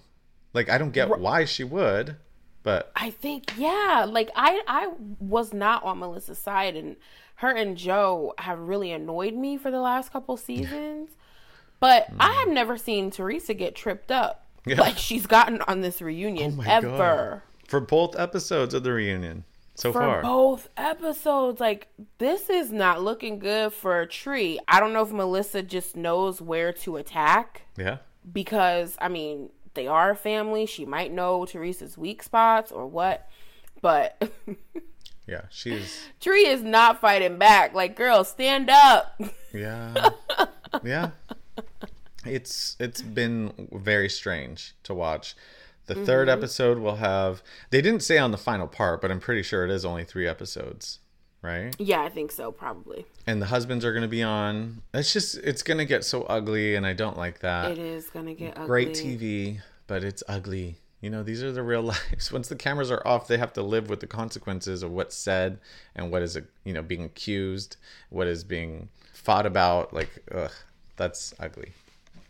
Like, 0.53 0.70
I 0.70 0.78
don't 0.78 0.91
get 0.91 1.20
why 1.20 1.45
she 1.45 1.64
would, 1.64 2.18
but 2.64 2.91
I 2.95 3.09
think 3.09 3.53
yeah, 3.57 4.05
like 4.07 4.30
I 4.36 4.62
I 4.68 4.91
was 5.20 5.53
not 5.53 5.84
on 5.84 5.99
Melissa's 5.99 6.38
side 6.38 6.76
and 6.76 6.95
her 7.36 7.49
and 7.49 7.76
Joe 7.76 8.34
have 8.38 8.59
really 8.59 8.91
annoyed 8.91 9.34
me 9.34 9.57
for 9.57 9.72
the 9.72 9.80
last 9.80 10.12
couple 10.12 10.38
seasons. 10.38 11.09
But 11.80 12.09
I 12.20 12.34
have 12.34 12.49
never 12.49 12.78
seen 12.78 13.09
Teresa 13.09 13.55
get 13.55 13.74
tripped 13.74 14.12
up 14.12 14.45
Yeah. 14.66 14.80
like 14.80 14.97
she's 14.97 15.26
gotten 15.26 15.62
on 15.64 15.82
this 15.82 16.01
reunion 16.01 16.53
oh 16.53 16.55
my 16.57 16.68
ever. 16.68 16.88
god, 16.89 17.41
for 17.68 17.80
both 17.80 18.20
episodes 18.20 18.74
of 18.74 18.84
the 18.84 18.91
reunion 18.91 19.43
so 19.76 19.91
For 19.91 20.01
far. 20.01 20.22
both 20.22 20.70
episodes, 20.78 21.59
like 21.59 21.88
this 22.20 22.49
is 22.49 22.72
not 22.72 23.01
looking 23.01 23.39
good 23.39 23.74
for 23.74 24.01
a 24.01 24.07
Tree. 24.07 24.59
I 24.68 24.80
don't 24.80 24.93
know 24.93 25.01
if 25.01 25.12
Melissa 25.12 25.64
just 25.64 25.95
knows 25.95 26.41
where 26.41 26.72
to 26.74 26.97
attack 26.97 27.64
yeah. 27.78 27.97
because 28.32 28.95
I 29.01 29.07
mean 29.07 29.49
they 29.74 29.88
are 29.88 30.12
a 30.12 30.16
family. 30.16 30.66
She 30.66 30.86
might 30.86 31.12
know 31.12 31.45
Teresa's 31.45 31.97
weak 31.97 32.22
spots 32.22 32.72
or 32.72 32.86
what, 32.86 33.28
but 33.82 34.22
Yeah, 35.28 35.43
she's 35.49 36.07
Tree 36.20 36.45
is 36.45 36.62
not 36.62 36.99
fighting 36.99 37.38
back. 37.38 37.74
Like, 37.74 37.95
girl, 37.95 38.24
stand 38.24 38.70
up. 38.70 39.20
Yeah. 39.53 40.09
yeah. 40.84 41.12
It's 42.26 42.76
it's 42.80 43.01
been 43.01 43.67
very 43.72 44.09
strange 44.09 44.74
to 44.84 44.93
watch. 44.93 45.36
The 45.88 45.95
third 45.95 46.28
Mm-hmm. 46.28 46.38
episode 46.39 46.78
will 46.78 46.97
have 46.97 47.41
they 47.72 47.82
didn't 47.82 48.03
say 48.03 48.17
on 48.17 48.32
the 48.32 48.38
final 48.38 48.67
part, 48.67 49.01
but 49.01 49.11
I'm 49.11 49.19
pretty 49.19 49.43
sure 49.43 49.65
it 49.65 49.72
is 49.72 49.84
only 49.84 50.03
3 50.05 50.28
episodes, 50.28 50.99
right? 51.41 51.76
Yeah, 51.80 52.01
I 52.03 52.09
think 52.09 52.32
so, 52.32 52.51
probably. 52.51 53.05
And 53.28 53.41
the 53.41 53.47
husbands 53.47 53.84
are 53.84 53.91
going 53.91 54.03
to 54.03 54.07
be 54.07 54.24
on. 54.24 54.84
It's 54.93 55.11
just 55.11 55.36
it's 55.39 55.63
going 55.63 55.80
to 55.80 55.86
get 55.86 56.05
so 56.05 56.24
ugly 56.24 56.76
and 56.76 56.86
I 56.86 56.93
don't 56.93 57.17
like 57.17 57.39
that. 57.39 57.72
It 57.72 57.80
is 57.80 58.09
gonna 58.09 58.34
get 58.36 58.53
ugly. 58.55 58.67
Great 58.67 58.89
TV, 58.89 59.61
but 59.88 60.03
it's 60.03 60.24
ugly. 60.30 60.78
You 61.01 61.09
know, 61.09 61.24
these 61.24 61.41
are 61.43 61.51
the 61.51 61.63
real 61.63 61.82
lives. 61.93 62.32
Once 62.32 62.47
the 62.47 62.55
cameras 62.55 62.91
are 62.91 63.05
off, 63.05 63.28
they 63.28 63.39
have 63.39 63.53
to 63.53 63.63
live 63.63 63.89
with 63.89 63.99
the 64.01 64.07
consequences 64.07 64.84
of 64.84 64.91
what's 64.91 65.15
said 65.15 65.59
and 65.95 66.11
what 66.11 66.22
is, 66.22 66.38
a 66.38 66.43
you 66.63 66.74
know, 66.74 66.84
being 66.84 67.03
accused, 67.03 67.78
what 68.11 68.28
is 68.28 68.43
being 68.43 68.89
fought 69.11 69.47
about. 69.47 69.93
Like, 69.93 70.09
ugh, 70.34 70.51
that's 70.97 71.34
ugly. 71.39 71.74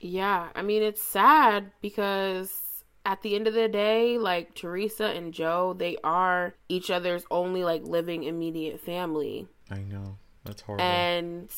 Yeah, 0.02 0.50
I 0.56 0.62
mean 0.62 0.82
it's 0.82 1.02
sad 1.02 1.72
because 1.82 2.84
at 3.06 3.22
the 3.22 3.36
end 3.36 3.48
of 3.48 3.54
the 3.54 3.68
day, 3.68 4.18
like 4.18 4.54
Teresa 4.54 5.06
and 5.06 5.34
Joe, 5.34 5.74
they 5.78 5.98
are 6.04 6.54
each 6.70 6.92
other's 6.92 7.24
only 7.32 7.64
like 7.64 7.84
living 7.84 8.24
immediate 8.24 8.80
family. 8.80 9.48
I 9.70 9.80
know. 9.80 10.18
That's 10.44 10.62
horrible. 10.62 10.84
And 10.84 11.50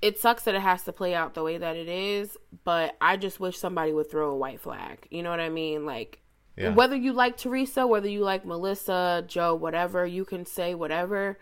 it 0.00 0.18
sucks 0.18 0.44
that 0.44 0.54
it 0.54 0.60
has 0.60 0.84
to 0.84 0.92
play 0.92 1.14
out 1.14 1.34
the 1.34 1.42
way 1.42 1.58
that 1.58 1.76
it 1.76 1.88
is, 1.88 2.36
but 2.64 2.96
I 3.00 3.16
just 3.16 3.40
wish 3.40 3.58
somebody 3.58 3.92
would 3.92 4.10
throw 4.10 4.30
a 4.30 4.36
white 4.36 4.60
flag. 4.60 5.06
You 5.10 5.22
know 5.22 5.30
what 5.30 5.40
I 5.40 5.48
mean? 5.48 5.84
Like 5.84 6.20
Yeah. 6.56 6.70
whether 6.70 6.96
you 6.96 7.12
like 7.12 7.36
Teresa, 7.36 7.86
whether 7.86 8.08
you 8.08 8.20
like 8.20 8.44
Melissa, 8.44 9.24
Joe, 9.26 9.54
whatever, 9.54 10.06
you 10.06 10.24
can 10.24 10.46
say 10.46 10.74
whatever, 10.74 11.38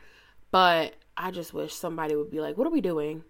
but 0.50 0.94
I 1.16 1.30
just 1.30 1.54
wish 1.54 1.74
somebody 1.74 2.14
would 2.14 2.30
be 2.30 2.40
like, 2.40 2.58
"What 2.58 2.66
are 2.66 2.70
we 2.70 2.80
doing?" 2.82 3.24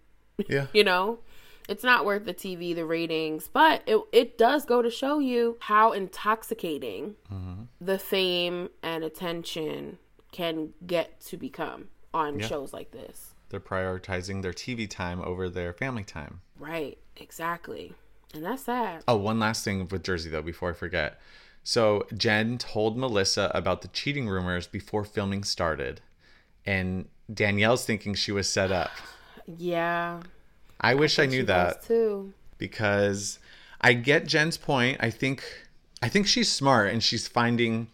yeah. 0.49 0.67
you 0.73 0.85
know 0.85 1.21
it's 1.69 1.85
not 1.85 2.05
worth 2.05 2.25
the 2.25 2.35
tv 2.35 2.75
the 2.75 2.85
ratings 2.85 3.49
but 3.53 3.83
it, 3.87 4.01
it 4.13 4.39
does 4.39 4.65
go 4.65 4.83
to 4.83 4.91
show 4.91 5.19
you 5.19 5.57
how 5.61 5.93
intoxicating 5.93 7.15
mm-hmm. 7.33 7.63
the 7.81 7.99
fame 7.99 8.69
and 8.83 9.05
attention 9.05 9.99
can 10.33 10.71
get 10.87 11.21
to 11.21 11.37
become 11.37 11.89
on 12.13 12.41
shows 12.41 12.73
like 12.73 12.91
this 12.93 13.35
They're 13.51 13.61
prioritizing 13.61 14.43
their 14.43 14.53
TV 14.53 14.89
time 14.89 15.21
over 15.23 15.49
their 15.49 15.73
family 15.73 16.05
time. 16.05 16.41
right 16.59 16.99
exactly 17.17 17.95
and 18.35 18.45
that's 18.45 18.65
sad 18.65 19.03
Oh, 19.09 19.17
one 19.17 19.39
last 19.39 19.65
thing 19.65 19.87
with 19.89 20.03
Jersey 20.03 20.31
though, 20.31 20.43
before 20.43 20.71
I 20.71 20.73
forget. 20.75 21.21
So 21.63 22.07
Jen 22.17 22.59
told 22.59 22.97
Melissa 22.97 23.51
about 23.55 23.83
the 23.83 23.89
cheating 23.89 24.29
rumors 24.29 24.67
before 24.67 25.05
filming 25.05 25.43
started, 25.43 26.01
and 26.65 27.09
Danielle's 27.33 27.85
thinking 27.85 28.15
she 28.15 28.33
was 28.33 28.49
set 28.49 28.71
up. 28.71 28.91
yeah 29.59 30.21
I 30.81 30.95
wish 30.95 31.19
I, 31.19 31.27
knew 31.27 31.43
that 31.45 31.83
too 31.85 32.33
because 32.59 33.39
I 33.81 33.93
get 33.95 34.27
Jen's 34.27 34.57
point. 34.57 34.99
I 35.01 35.11
think 35.11 35.43
I 36.03 36.09
think 36.09 36.27
she's 36.27 36.51
smart 36.51 36.93
and 36.93 37.03
she's 37.03 37.27
finding 37.27 37.89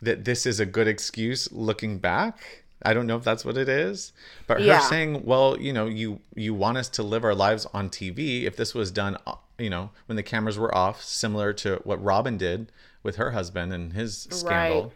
that 0.00 0.24
this 0.24 0.46
is 0.46 0.60
a 0.60 0.66
good 0.66 0.88
excuse 0.88 1.50
looking 1.52 1.98
back. 1.98 2.64
I 2.84 2.94
don't 2.94 3.06
know 3.06 3.16
if 3.16 3.22
that's 3.22 3.44
what 3.44 3.56
it 3.56 3.68
is, 3.68 4.12
but 4.48 4.58
her 4.60 4.66
Yeah. 4.66 4.80
saying, 4.80 5.24
"Well, 5.24 5.56
you 5.60 5.72
know, 5.72 5.86
you 5.86 6.20
you 6.34 6.52
want 6.54 6.78
us 6.78 6.88
to 6.90 7.02
live 7.02 7.24
our 7.24 7.34
lives 7.34 7.66
on 7.72 7.88
TV. 7.90 8.44
If 8.44 8.56
this 8.56 8.74
was 8.74 8.90
done, 8.90 9.16
uh, 9.26 9.34
you 9.58 9.70
know, 9.70 9.90
when 10.06 10.16
the 10.16 10.22
cameras 10.22 10.58
were 10.58 10.74
off, 10.74 11.02
similar 11.04 11.52
to 11.54 11.80
what 11.84 12.02
Robyn 12.02 12.36
did 12.38 12.72
with 13.04 13.16
her 13.16 13.30
husband 13.32 13.72
and 13.72 13.92
his 13.92 14.26
scandal." 14.30 14.82
Right. 14.84 14.92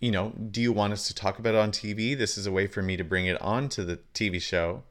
You 0.00 0.12
know, 0.12 0.32
do 0.50 0.60
you 0.60 0.72
want 0.72 0.92
us 0.92 1.08
to 1.08 1.14
talk 1.14 1.40
about 1.40 1.54
it 1.54 1.58
on 1.58 1.72
TV? 1.72 2.14
This 2.14 2.38
is 2.38 2.46
a 2.46 2.52
way 2.52 2.68
for 2.68 2.82
me 2.82 2.96
to 2.96 3.02
bring 3.02 3.26
it 3.26 3.40
on 3.42 3.68
to 3.70 3.84
the 3.84 3.98
TV 4.14 4.38
show. 4.40 4.84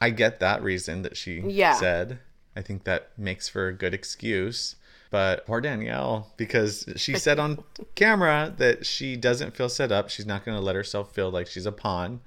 I 0.00 0.10
get 0.10 0.40
that 0.40 0.62
reason 0.62 1.02
that 1.02 1.16
she 1.16 1.40
Yeah. 1.46 1.74
said. 1.74 2.18
I 2.56 2.62
think 2.62 2.84
that 2.84 3.10
makes 3.18 3.48
for 3.48 3.68
a 3.68 3.72
good 3.72 3.94
excuse. 3.94 4.76
But 5.10 5.46
poor 5.46 5.60
Danielle, 5.60 6.32
because 6.36 6.86
she 6.96 7.14
said 7.18 7.38
on 7.38 7.62
camera 7.94 8.52
that 8.58 8.84
she 8.86 9.16
doesn't 9.16 9.56
feel 9.56 9.68
set 9.68 9.92
up. 9.92 10.10
She's 10.10 10.26
not 10.26 10.44
going 10.44 10.56
to 10.58 10.62
let 10.64 10.74
herself 10.76 11.12
feel 11.14 11.30
like 11.30 11.46
she's 11.46 11.66
a 11.66 11.72
pawn. 11.72 12.20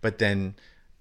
But 0.00 0.18
then 0.18 0.54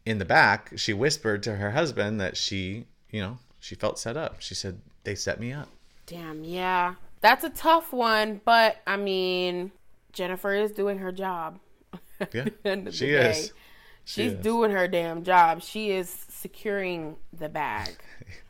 in 0.05 0.19
the 0.19 0.26
back, 0.26 0.74
she 0.78 0.93
whispered 0.93 1.41
to 1.43 1.55
her 1.55 1.72
husband 1.72 2.19
that 2.22 2.38
she, 2.38 2.86
you 3.09 3.22
know, 3.22 3.39
she 3.59 3.74
felt 3.76 3.97
set 3.99 4.17
up. 4.17 4.41
She 4.41 4.53
said 4.55 4.82
they 5.03 5.15
set 5.15 5.39
me 5.39 5.51
up. 5.51 5.69
Damn, 6.05 6.43
yeah. 6.43 6.95
That's 7.22 7.43
a 7.43 7.49
tough 7.51 7.93
one, 7.93 8.41
but 8.45 8.78
I 8.88 8.97
mean, 8.97 9.72
Jennifer 10.11 10.53
is 10.53 10.72
doing 10.72 10.97
her 10.99 11.11
job. 11.11 11.59
Yeah, 12.34 12.45
she 12.91 13.11
is. 13.11 13.53
She 14.05 14.23
She's 14.29 14.33
doing 14.33 14.71
her 14.71 14.87
damn 14.87 15.23
job. 15.23 15.61
She 15.61 15.91
is 15.91 16.09
securing 16.29 17.17
the 17.33 17.49
bag. 17.49 17.89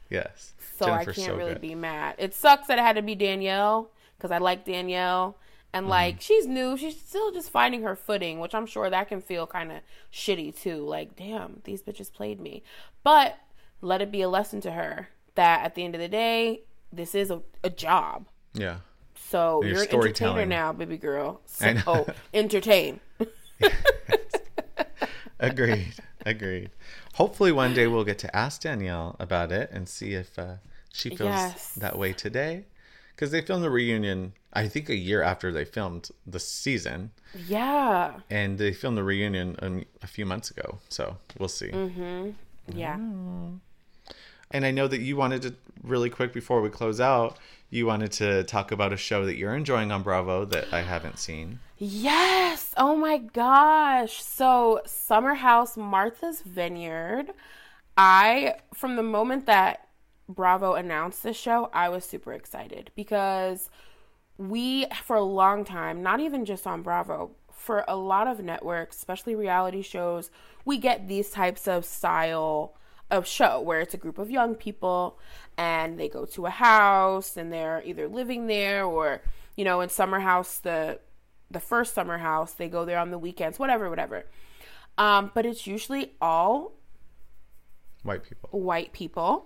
Yes. 0.09 0.51
So 0.77 0.87
Jennifer's 0.87 1.17
I 1.17 1.21
can't 1.21 1.31
so 1.31 1.37
really 1.37 1.53
good. 1.53 1.61
be 1.61 1.73
mad. 1.73 2.15
It 2.17 2.33
sucks 2.33 2.67
that 2.67 2.77
it 2.77 2.81
had 2.81 2.97
to 2.97 3.01
be 3.01 3.15
Danielle 3.15 3.89
because 4.17 4.29
I 4.29 4.39
like 4.39 4.65
Danielle. 4.65 5.37
And 5.71 5.83
Mm-hmm. 5.85 5.89
like 5.89 6.19
she's 6.19 6.45
new, 6.45 6.75
she's 6.75 6.99
still 6.99 7.31
just 7.31 7.49
finding 7.49 7.83
her 7.83 7.95
footing, 7.95 8.41
which 8.41 8.53
I'm 8.53 8.65
sure 8.65 8.89
that 8.89 9.07
can 9.07 9.21
feel 9.21 9.47
kind 9.47 9.71
of 9.71 9.77
shitty 10.11 10.53
too. 10.61 10.85
Like, 10.85 11.15
damn, 11.15 11.61
these 11.63 11.81
bitches 11.81 12.11
played 12.11 12.41
me. 12.41 12.61
But 13.03 13.37
let 13.79 14.01
it 14.01 14.11
be 14.11 14.21
a 14.21 14.27
lesson 14.27 14.59
to 14.61 14.71
her 14.73 15.07
that 15.35 15.63
at 15.63 15.75
the 15.75 15.85
end 15.85 15.95
of 15.95 16.01
the 16.01 16.09
day, 16.09 16.63
this 16.91 17.15
is 17.15 17.31
a, 17.31 17.41
a 17.63 17.69
job. 17.69 18.27
Yeah. 18.53 18.79
So 19.29 19.61
You're 19.63 19.75
you're 19.75 19.83
an 19.83 19.89
entertainer 19.95 20.45
now, 20.45 20.73
baby 20.73 20.97
girl. 20.97 21.39
So, 21.45 21.67
I 21.67 21.71
know. 21.73 21.81
oh, 21.87 22.05
entertain. 22.33 22.99
Agreed. 25.41 25.93
Agreed. 26.25 26.69
Hopefully, 27.15 27.51
one 27.51 27.73
day 27.73 27.87
we'll 27.87 28.03
get 28.05 28.19
to 28.19 28.33
ask 28.35 28.61
Danielle 28.61 29.15
about 29.19 29.51
it 29.51 29.69
and 29.71 29.89
see 29.89 30.13
if 30.13 30.37
uh, 30.39 30.55
she 30.93 31.09
feels 31.09 31.29
Yes. 31.29 31.73
that 31.75 31.97
way 31.97 32.13
today. 32.13 32.65
Because 33.15 33.31
they 33.31 33.41
filmed 33.41 33.63
the 33.63 33.69
reunion, 33.69 34.33
I 34.53 34.67
think, 34.67 34.89
a 34.89 34.95
year 34.95 35.21
after 35.21 35.51
they 35.51 35.65
filmed 35.65 36.09
the 36.25 36.39
season, 36.39 37.11
Yeah. 37.47 38.19
and 38.29 38.57
they 38.57 38.71
filmed 38.73 38.97
the 38.97 39.03
reunion 39.03 39.85
a 40.01 40.07
few 40.07 40.25
months 40.25 40.49
ago. 40.49 40.79
So 40.89 41.17
we'll 41.37 41.49
see. 41.49 41.67
Mm-hmm. 41.69 42.31
Yeah. 42.73 42.95
And 44.53 44.65
I 44.65 44.71
know 44.71 44.87
that 44.87 45.01
you 45.01 45.15
wanted 45.17 45.41
to 45.43 45.55
really 45.83 46.09
quick 46.09 46.33
before 46.33 46.61
we 46.61 46.69
close 46.69 46.99
out. 46.99 47.37
You 47.69 47.85
wanted 47.85 48.11
to 48.13 48.43
talk 48.43 48.71
about 48.71 48.91
a 48.91 48.97
show 48.97 49.25
that 49.25 49.37
you're 49.37 49.55
enjoying 49.55 49.91
on 49.91 50.03
Bravo 50.03 50.43
that 50.45 50.73
I 50.73 50.81
haven't 50.81 51.19
seen. 51.19 51.59
Yes. 51.77 52.60
Oh 52.77 52.95
my 52.95 53.17
gosh. 53.17 54.23
So, 54.23 54.81
Summer 54.85 55.35
House 55.35 55.75
Martha's 55.75 56.41
Vineyard. 56.41 57.31
I, 57.97 58.55
from 58.73 58.95
the 58.95 59.03
moment 59.03 59.45
that 59.47 59.87
Bravo 60.29 60.73
announced 60.73 61.23
this 61.23 61.37
show, 61.37 61.69
I 61.73 61.89
was 61.89 62.05
super 62.05 62.31
excited 62.33 62.91
because 62.95 63.69
we, 64.37 64.85
for 65.03 65.17
a 65.17 65.21
long 65.21 65.65
time, 65.65 66.01
not 66.01 66.21
even 66.21 66.45
just 66.45 66.65
on 66.65 66.81
Bravo, 66.81 67.31
for 67.51 67.83
a 67.87 67.95
lot 67.95 68.27
of 68.27 68.39
networks, 68.39 68.97
especially 68.97 69.35
reality 69.35 69.81
shows, 69.81 70.31
we 70.63 70.77
get 70.77 71.07
these 71.07 71.29
types 71.29 71.67
of 71.67 71.85
style 71.85 72.73
of 73.11 73.27
show 73.27 73.59
where 73.59 73.81
it's 73.81 73.93
a 73.93 73.97
group 73.97 74.17
of 74.17 74.31
young 74.31 74.55
people 74.55 75.19
and 75.57 75.99
they 75.99 76.07
go 76.07 76.25
to 76.25 76.45
a 76.45 76.49
house 76.49 77.35
and 77.35 77.51
they're 77.51 77.83
either 77.85 78.07
living 78.07 78.47
there 78.47 78.85
or 78.85 79.21
you 79.57 79.65
know 79.65 79.81
in 79.81 79.89
summer 79.89 80.21
house 80.21 80.59
the 80.59 80.97
the 81.51 81.59
first 81.59 81.93
summer 81.93 82.17
house 82.17 82.53
they 82.53 82.67
go 82.67 82.85
there 82.85 82.99
on 82.99 83.11
the 83.11 83.17
weekends 83.17 83.59
whatever 83.59 83.89
whatever 83.89 84.25
um 84.97 85.31
but 85.33 85.45
it's 85.45 85.67
usually 85.67 86.13
all 86.21 86.73
White 88.03 88.23
people. 88.23 88.49
white 88.51 88.93
people. 88.93 89.45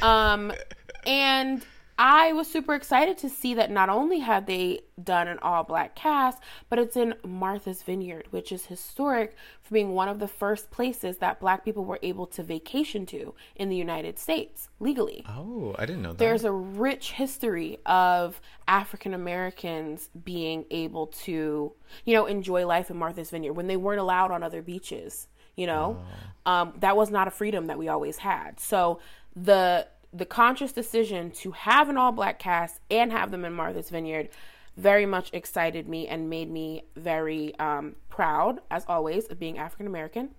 Um, 0.00 0.52
and 1.06 1.62
I 2.02 2.32
was 2.32 2.50
super 2.50 2.74
excited 2.74 3.18
to 3.18 3.28
see 3.28 3.52
that 3.52 3.70
not 3.70 3.90
only 3.90 4.20
had 4.20 4.46
they 4.46 4.80
done 5.04 5.28
an 5.28 5.38
all 5.40 5.64
black 5.64 5.94
cast, 5.94 6.42
but 6.70 6.78
it's 6.78 6.96
in 6.96 7.14
Martha's 7.22 7.82
Vineyard, 7.82 8.24
which 8.30 8.52
is 8.52 8.64
historic 8.64 9.36
for 9.60 9.74
being 9.74 9.92
one 9.92 10.08
of 10.08 10.18
the 10.18 10.26
first 10.26 10.70
places 10.70 11.18
that 11.18 11.40
black 11.40 11.62
people 11.62 11.84
were 11.84 11.98
able 12.02 12.26
to 12.28 12.42
vacation 12.42 13.04
to 13.04 13.34
in 13.54 13.68
the 13.68 13.76
United 13.76 14.18
States 14.18 14.70
legally. 14.78 15.26
Oh, 15.28 15.76
I 15.78 15.84
didn't 15.84 16.00
know 16.00 16.12
that. 16.12 16.18
There's 16.18 16.44
a 16.44 16.52
rich 16.52 17.12
history 17.12 17.76
of 17.84 18.40
African 18.66 19.12
Americans 19.12 20.08
being 20.24 20.64
able 20.70 21.08
to, 21.08 21.74
you 22.06 22.14
know, 22.14 22.24
enjoy 22.24 22.66
life 22.66 22.88
in 22.88 22.96
Martha's 22.96 23.28
Vineyard 23.28 23.52
when 23.52 23.66
they 23.66 23.76
weren't 23.76 24.00
allowed 24.00 24.30
on 24.30 24.42
other 24.42 24.62
beaches. 24.62 25.28
You 25.54 25.66
know, 25.66 26.02
um, 26.46 26.72
that 26.78 26.96
was 26.96 27.10
not 27.10 27.28
a 27.28 27.30
freedom 27.30 27.66
that 27.66 27.76
we 27.76 27.88
always 27.88 28.16
had. 28.16 28.58
So 28.58 29.00
the 29.36 29.86
the 30.12 30.26
conscious 30.26 30.72
decision 30.72 31.30
to 31.30 31.52
have 31.52 31.88
an 31.88 31.96
all 31.96 32.12
black 32.12 32.38
cast 32.38 32.80
and 32.90 33.12
have 33.12 33.30
them 33.30 33.44
in 33.44 33.52
Martha's 33.52 33.90
Vineyard 33.90 34.28
very 34.76 35.06
much 35.06 35.30
excited 35.32 35.88
me 35.88 36.08
and 36.08 36.30
made 36.30 36.50
me 36.50 36.84
very 36.96 37.56
um, 37.58 37.96
proud, 38.08 38.60
as 38.70 38.84
always, 38.88 39.26
of 39.26 39.38
being 39.38 39.58
African 39.58 39.86
American. 39.86 40.30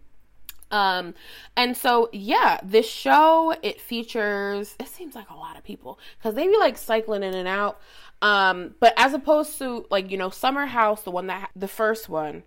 Um, 0.71 1.13
and 1.57 1.75
so 1.75 2.09
yeah, 2.13 2.59
this 2.63 2.87
show 2.87 3.53
it 3.61 3.81
features. 3.81 4.75
It 4.79 4.87
seems 4.87 5.15
like 5.15 5.29
a 5.29 5.35
lot 5.35 5.57
of 5.57 5.63
people 5.63 5.99
because 6.17 6.33
they 6.33 6.47
be 6.47 6.57
like 6.57 6.77
cycling 6.77 7.23
in 7.23 7.33
and 7.33 7.47
out. 7.47 7.81
Um, 8.21 8.75
but 8.79 8.93
as 8.97 9.13
opposed 9.13 9.57
to 9.59 9.85
like 9.91 10.09
you 10.09 10.17
know 10.17 10.29
Summer 10.29 10.65
House, 10.65 11.01
the 11.03 11.11
one 11.11 11.27
that 11.27 11.51
the 11.55 11.67
first 11.67 12.07
one, 12.07 12.43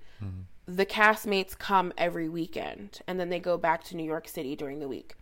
the 0.66 0.87
castmates 0.87 1.57
come 1.57 1.93
every 1.99 2.29
weekend 2.29 3.01
and 3.07 3.20
then 3.20 3.29
they 3.29 3.39
go 3.39 3.59
back 3.59 3.85
to 3.85 3.97
New 3.97 4.05
York 4.05 4.27
City 4.29 4.57
during 4.57 4.81
the 4.81 4.89
week. 4.89 5.14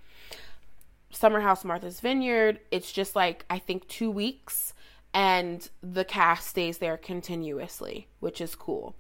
Summer 1.13 1.41
House 1.41 1.65
Martha's 1.65 2.01
Vineyard, 2.01 2.61
it's 2.71 2.91
just 2.91 3.15
like 3.15 3.45
I 3.49 3.59
think 3.59 3.87
2 3.89 4.11
weeks 4.11 4.75
and 5.15 5.69
the 5.83 6.05
cast 6.05 6.49
stays 6.49 6.79
there 6.79 6.97
continuously, 6.97 8.09
which 8.21 8.41
is 8.41 8.55
cool. 8.55 8.97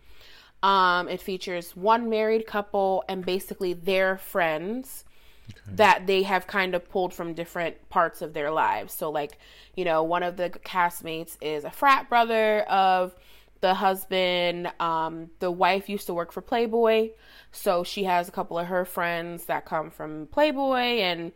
Um 0.62 1.08
it 1.08 1.20
features 1.20 1.74
one 1.76 2.08
married 2.08 2.46
couple 2.46 3.04
and 3.08 3.24
basically 3.24 3.72
their 3.72 4.18
friends 4.18 5.04
that 5.66 6.06
they 6.06 6.22
have 6.22 6.46
kind 6.46 6.74
of 6.74 6.88
pulled 6.88 7.12
from 7.12 7.34
different 7.34 7.88
parts 7.88 8.22
of 8.22 8.32
their 8.32 8.50
lives. 8.50 8.94
So 8.94 9.10
like, 9.10 9.38
you 9.74 9.84
know, 9.84 10.02
one 10.02 10.22
of 10.22 10.36
the 10.36 10.50
castmates 10.50 11.36
is 11.40 11.64
a 11.64 11.70
frat 11.70 12.08
brother 12.08 12.60
of 12.62 13.14
the 13.62 13.74
husband 13.74 14.70
um 14.80 15.30
the 15.38 15.50
wife 15.50 15.88
used 15.88 16.06
to 16.06 16.12
work 16.12 16.32
for 16.32 16.42
playboy 16.42 17.08
so 17.52 17.84
she 17.84 18.02
has 18.04 18.28
a 18.28 18.32
couple 18.32 18.58
of 18.58 18.66
her 18.66 18.84
friends 18.84 19.44
that 19.44 19.64
come 19.64 19.88
from 19.88 20.26
playboy 20.32 20.98
and 21.00 21.30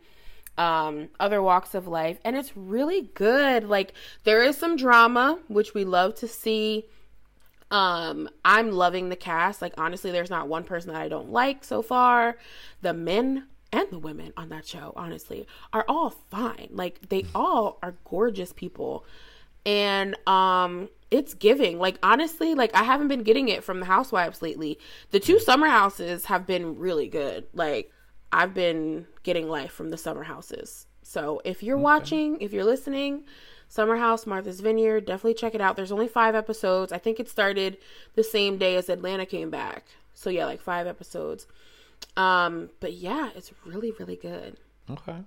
um 0.57 1.09
other 1.19 1.41
walks 1.41 1.75
of 1.75 1.87
life. 1.87 2.17
And 2.23 2.35
it's 2.35 2.55
really 2.57 3.09
good. 3.13 3.63
Like 3.63 3.93
there 4.23 4.41
is 4.41 4.57
some 4.57 4.75
drama 4.75 5.39
which 5.47 5.73
we 5.73 5.85
love 5.85 6.15
to 6.15 6.27
see. 6.27 6.85
Um 7.69 8.29
i'm 8.43 8.71
loving 8.71 9.09
the 9.09 9.15
cast. 9.15 9.61
Like 9.61 9.73
honestly 9.77 10.11
there's 10.11 10.29
not 10.29 10.47
one 10.47 10.63
person 10.63 10.93
that 10.93 11.01
i 11.01 11.07
don't 11.07 11.31
like 11.31 11.63
so 11.63 11.81
far. 11.81 12.37
The 12.81 12.93
men 12.93 13.47
and 13.71 13.87
the 13.91 13.99
women 13.99 14.33
on 14.37 14.49
that 14.49 14.65
show 14.65 14.93
honestly 14.95 15.45
are 15.73 15.85
all 15.87 16.09
fine. 16.09 16.69
Like 16.71 17.09
they 17.09 17.25
all 17.35 17.77
are 17.83 17.95
gorgeous 18.05 18.53
people. 18.53 19.05
And 19.65 20.15
um 20.27 20.89
it's 21.11 21.33
giving. 21.33 21.77
Like 21.77 21.99
honestly 22.01 22.55
like 22.55 22.73
i 22.73 22.83
haven't 22.83 23.09
been 23.09 23.23
getting 23.23 23.49
it 23.49 23.63
from 23.63 23.79
the 23.79 23.85
housewives 23.85 24.41
lately. 24.41 24.79
The 25.11 25.19
two 25.19 25.39
summer 25.39 25.67
houses 25.67 26.25
have 26.25 26.47
been 26.47 26.79
really 26.79 27.07
good. 27.07 27.45
Like 27.53 27.91
i've 28.31 28.53
been 28.53 29.05
getting 29.27 29.47
life 29.47 29.71
from 29.71 29.89
the 29.89 29.97
summer 29.97 30.23
houses. 30.23 30.87
So 31.03 31.41
if 31.45 31.61
you're 31.61 31.77
watching 31.77 32.41
if 32.41 32.51
you're 32.53 32.63
listening 32.63 33.25
summer 33.69 33.97
house 33.97 34.25
martha's 34.25 34.61
vineyard 34.61 35.05
definitely 35.05 35.35
check 35.35 35.53
it 35.53 35.61
out. 35.61 35.75
There's 35.75 35.91
only 35.91 36.07
five 36.07 36.33
episodes. 36.33 36.91
I 36.91 36.97
think 36.97 37.19
it 37.19 37.29
started 37.29 37.77
the 38.15 38.23
same 38.23 38.57
day 38.57 38.75
as 38.77 38.89
atlanta 38.89 39.25
came 39.25 39.49
back. 39.49 39.85
So 40.13 40.29
yeah 40.29 40.45
like 40.45 40.61
five 40.61 40.87
episodes. 40.87 41.45
Um 42.15 42.69
but 42.79 42.93
yeah 42.93 43.29
it's 43.35 43.51
really 43.65 43.91
really 43.91 44.15
good. 44.15 44.57
Okay. 44.89 45.19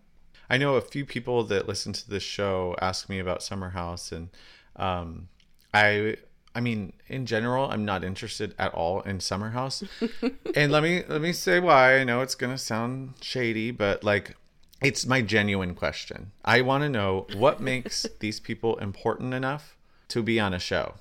I 0.51 0.59
know 0.59 0.74
a 0.74 0.80
few 0.80 1.07
people 1.07 1.44
that 1.44 1.68
listen 1.68 1.92
to 1.92 2.11
this 2.11 2.24
show 2.24 2.74
ask 2.82 3.09
me 3.09 3.20
about 3.20 3.40
Summer 3.40 3.70
House, 3.70 4.11
and 4.11 4.30
um, 4.74 5.28
I, 5.72 6.16
I 6.55 6.61
mean, 6.61 6.92
in 7.07 7.26
general, 7.26 7.70
I'm 7.70 7.84
not 7.84 8.03
interested 8.03 8.55
at 8.59 8.74
all 8.74 9.03
in 9.03 9.20
Summer 9.20 9.51
House. 9.51 9.84
and 10.55 10.72
let 10.72 10.82
me 10.82 11.05
let 11.09 11.20
me 11.20 11.32
say 11.32 11.61
why. 11.61 11.98
I 11.98 12.05
know 12.05 12.22
it's 12.22 12.34
gonna 12.34 12.59
sound 12.59 13.14
shady, 13.20 13.70
but 13.70 14.03
like, 14.03 14.36
it's 14.82 15.07
my 15.07 15.22
genuine 15.22 15.74
question. 15.74 16.32
I 16.44 16.62
want 16.62 16.82
to 16.82 16.88
know 16.88 17.26
what 17.36 17.61
makes 17.61 18.07
these 18.20 18.40
people 18.40 18.76
important 18.78 19.32
enough 19.32 19.76
to 20.09 20.22
be 20.22 20.40
on 20.40 20.53
a 20.53 20.59
show, 20.59 20.94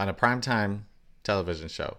on 0.00 0.08
a 0.08 0.14
primetime 0.14 0.82
television 1.22 1.68
show. 1.68 1.98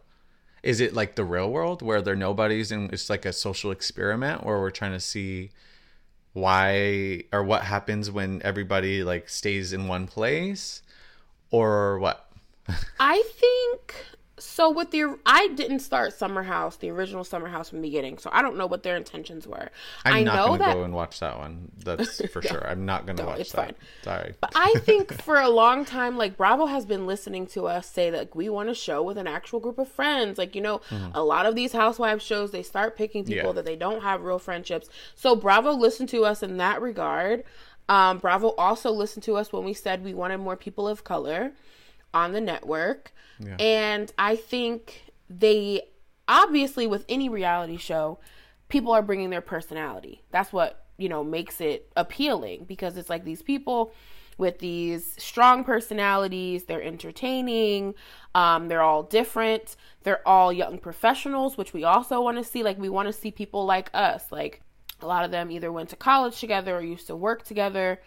Is 0.63 0.79
it 0.79 0.93
like 0.93 1.15
the 1.15 1.25
real 1.25 1.51
world 1.51 1.81
where 1.81 2.01
they're 2.01 2.15
nobodies 2.15 2.71
and 2.71 2.91
it's 2.91 3.09
like 3.09 3.25
a 3.25 3.33
social 3.33 3.69
experiment, 3.69 4.43
where 4.43 4.59
we're 4.59 4.71
trying 4.71 4.93
to 4.93 4.99
see 4.99 5.51
why 6.31 7.23
or 7.31 7.43
what 7.43 7.63
happens 7.63 8.09
when 8.09 8.41
everybody 8.43 9.03
like 9.03 9.29
stays 9.29 9.71
in 9.71 9.87
one 9.87 10.07
place 10.07 10.81
or 11.51 11.99
what 11.99 12.32
I 12.99 13.23
think 13.35 13.95
So 14.39 14.69
with 14.71 14.91
the 14.91 15.17
I 15.25 15.49
didn't 15.49 15.79
start 15.79 16.11
Summer 16.13 16.43
House, 16.43 16.77
the 16.77 16.89
original 16.89 17.23
Summer 17.23 17.47
House 17.47 17.69
from 17.69 17.81
the 17.81 17.87
beginning, 17.87 18.17
so 18.17 18.29
I 18.33 18.41
don't 18.41 18.57
know 18.57 18.65
what 18.65 18.81
their 18.83 18.95
intentions 18.97 19.45
were. 19.47 19.69
I'm 20.03 20.13
I 20.15 20.23
not 20.23 20.35
know 20.35 20.45
gonna 20.47 20.59
that 20.59 20.73
go 20.73 20.83
and 20.83 20.93
watch 20.93 21.19
that 21.19 21.37
one. 21.37 21.71
That's 21.83 22.25
for 22.31 22.41
sure. 22.41 22.65
I'm 22.67 22.85
not 22.85 23.05
gonna 23.05 23.21
No, 23.21 23.27
watch 23.29 23.41
it's 23.41 23.51
that. 23.51 23.65
fine. 23.67 23.75
Sorry. 24.01 24.33
But 24.41 24.51
I 24.55 24.73
think 24.79 25.13
for 25.21 25.39
a 25.39 25.49
long 25.49 25.85
time, 25.85 26.17
like 26.17 26.35
Bravo 26.35 26.65
has 26.65 26.85
been 26.85 27.05
listening 27.05 27.45
to 27.47 27.67
us 27.67 27.87
say 27.89 28.09
that 28.09 28.17
like, 28.19 28.35
we 28.35 28.49
want 28.49 28.69
a 28.69 28.73
show 28.75 29.03
with 29.03 29.17
an 29.17 29.27
actual 29.27 29.59
group 29.59 29.77
of 29.77 29.87
friends. 29.87 30.37
Like, 30.37 30.55
you 30.55 30.61
know, 30.61 30.81
a 31.13 31.23
lot 31.23 31.45
of 31.45 31.55
these 31.55 31.71
housewives 31.73 32.23
shows, 32.25 32.51
they 32.51 32.63
start 32.63 32.97
picking 32.97 33.23
people 33.25 33.33
Mm-hmm. 33.33 33.47
Yeah. 33.49 33.53
that 33.53 33.65
they 33.65 33.75
don't 33.75 34.01
have 34.01 34.23
real 34.23 34.39
friendships. 34.39 34.89
So 35.15 35.35
Bravo 35.35 35.71
listened 35.73 36.09
to 36.09 36.25
us 36.25 36.41
in 36.43 36.57
that 36.57 36.81
regard. 36.81 37.43
Um, 37.89 38.17
Bravo 38.19 38.49
also 38.57 38.89
listened 38.91 39.23
to 39.23 39.35
us 39.35 39.51
when 39.53 39.63
we 39.63 39.73
said 39.73 40.03
we 40.03 40.13
wanted 40.13 40.37
more 40.39 40.55
people 40.55 40.87
of 40.87 41.03
color 41.03 41.51
on 42.13 42.31
the 42.31 42.41
network. 42.41 43.13
Yeah. 43.39 43.55
And 43.59 44.13
I 44.17 44.35
think 44.35 45.03
they 45.29 45.83
obviously 46.27 46.87
with 46.87 47.05
any 47.09 47.29
reality 47.29 47.77
show, 47.77 48.19
people 48.69 48.91
are 48.91 49.01
bringing 49.01 49.29
their 49.29 49.41
personality. 49.41 50.23
That's 50.31 50.53
what, 50.53 50.85
you 50.97 51.09
know, 51.09 51.23
makes 51.23 51.59
it 51.61 51.91
appealing 51.95 52.65
because 52.65 52.97
it's 52.97 53.09
like 53.09 53.23
these 53.23 53.41
people 53.41 53.93
with 54.37 54.59
these 54.59 55.15
strong 55.21 55.63
personalities, 55.63 56.63
they're 56.63 56.81
entertaining, 56.81 57.93
um, 58.33 58.67
they're 58.67 58.81
all 58.81 59.03
different, 59.03 59.75
they're 60.03 60.27
all 60.27 60.51
young 60.51 60.79
professionals, 60.79 61.57
which 61.57 61.73
we 61.73 61.83
also 61.83 62.21
want 62.21 62.37
to 62.37 62.43
see. 62.43 62.63
Like 62.63 62.79
we 62.79 62.89
want 62.89 63.07
to 63.07 63.13
see 63.13 63.31
people 63.31 63.65
like 63.65 63.89
us. 63.93 64.31
Like 64.31 64.61
a 65.01 65.07
lot 65.07 65.25
of 65.25 65.31
them 65.31 65.51
either 65.51 65.71
went 65.71 65.89
to 65.89 65.95
college 65.95 66.39
together 66.39 66.75
or 66.75 66.81
used 66.81 67.07
to 67.07 67.15
work 67.15 67.43
together. 67.43 68.01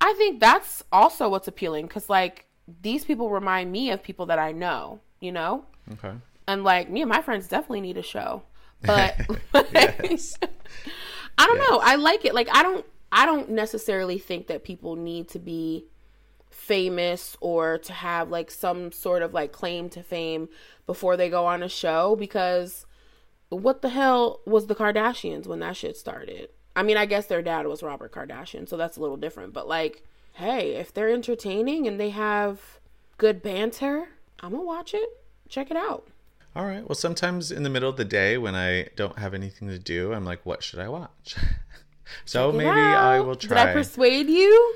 I 0.00 0.14
think 0.14 0.40
that's 0.40 0.82
also 0.90 1.28
what's 1.28 1.48
appealing 1.48 1.86
because 1.86 2.08
like 2.08 2.46
these 2.82 3.04
people 3.04 3.30
remind 3.30 3.70
me 3.72 3.90
of 3.90 4.02
people 4.02 4.26
that 4.26 4.38
I 4.38 4.52
know, 4.52 5.00
you 5.20 5.32
know? 5.32 5.64
Okay. 5.92 6.12
And 6.46 6.64
like 6.64 6.90
me 6.90 7.02
and 7.02 7.08
my 7.08 7.22
friends 7.22 7.48
definitely 7.48 7.80
need 7.80 7.96
a 7.96 8.02
show. 8.02 8.42
But 8.82 9.20
Yes. 9.74 10.38
I 11.38 11.46
don't 11.46 11.58
know. 11.58 11.80
I 11.82 11.96
like 11.96 12.24
it. 12.24 12.34
Like 12.34 12.48
I 12.50 12.62
don't 12.62 12.84
I 13.12 13.26
don't 13.26 13.50
necessarily 13.50 14.18
think 14.18 14.46
that 14.46 14.64
people 14.64 14.96
need 14.96 15.28
to 15.30 15.38
be 15.38 15.86
famous 16.50 17.36
or 17.40 17.78
to 17.78 17.92
have 17.92 18.30
like 18.30 18.50
some 18.50 18.92
sort 18.92 19.22
of 19.22 19.34
like 19.34 19.52
claim 19.52 19.88
to 19.90 20.02
fame 20.02 20.48
before 20.86 21.16
they 21.16 21.28
go 21.28 21.46
on 21.46 21.62
a 21.62 21.68
show 21.68 22.16
because 22.16 22.86
what 23.48 23.82
the 23.82 23.88
hell 23.88 24.40
was 24.46 24.66
the 24.66 24.74
Kardashians 24.74 25.46
when 25.46 25.60
that 25.60 25.76
shit 25.76 25.96
started? 25.96 26.48
I 26.76 26.82
mean, 26.82 26.96
I 26.96 27.06
guess 27.06 27.26
their 27.26 27.42
dad 27.42 27.66
was 27.66 27.82
Robert 27.82 28.12
Kardashian, 28.12 28.68
so 28.68 28.76
that's 28.76 28.96
a 28.96 29.00
little 29.00 29.16
different, 29.16 29.52
but 29.52 29.66
like 29.66 30.04
hey, 30.40 30.74
if 30.76 30.92
they're 30.92 31.10
entertaining 31.10 31.86
and 31.86 32.00
they 32.00 32.10
have 32.10 32.80
good 33.18 33.42
banter, 33.42 34.08
I'm 34.40 34.50
going 34.50 34.62
to 34.62 34.66
watch 34.66 34.94
it. 34.94 35.08
Check 35.48 35.70
it 35.70 35.76
out. 35.76 36.06
All 36.56 36.64
right. 36.64 36.86
Well, 36.88 36.96
sometimes 36.96 37.52
in 37.52 37.62
the 37.62 37.70
middle 37.70 37.88
of 37.88 37.96
the 37.96 38.04
day 38.04 38.36
when 38.38 38.54
I 38.54 38.88
don't 38.96 39.18
have 39.18 39.34
anything 39.34 39.68
to 39.68 39.78
do, 39.78 40.12
I'm 40.12 40.24
like, 40.24 40.44
what 40.44 40.62
should 40.62 40.78
I 40.80 40.88
watch? 40.88 41.36
so 42.24 42.50
Check 42.50 42.58
maybe 42.58 42.70
I 42.70 43.20
will 43.20 43.34
Did 43.34 43.50
try. 43.50 43.70
I 43.70 43.72
persuade 43.72 44.28
you? 44.28 44.74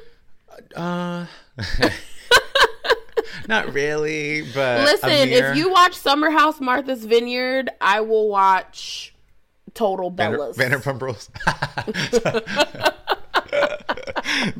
uh, 0.76 1.26
not 3.48 3.72
really, 3.72 4.42
but 4.54 4.82
Listen, 4.84 5.10
Amir- 5.10 5.50
if 5.50 5.56
you 5.56 5.70
watch 5.70 5.94
Summer 5.96 6.30
House 6.30 6.60
Martha's 6.60 7.04
Vineyard, 7.04 7.70
I 7.80 8.00
will 8.02 8.28
watch 8.28 9.12
Total 9.74 10.10
Vander- 10.10 10.38
Bellas. 10.38 10.54
Vanderpump 10.56 11.02
Rules. 11.02 11.28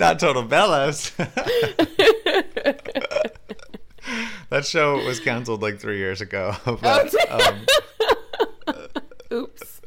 Not 0.05 0.19
Total 0.19 0.45
Bellas. 0.45 1.13
that 4.51 4.67
show 4.67 5.03
was 5.05 5.19
canceled 5.21 5.63
like 5.63 5.79
three 5.79 5.97
years 5.99 6.21
ago. 6.21 6.55
But, 6.83 7.15
um, 7.31 7.67
Oops. 9.33 9.81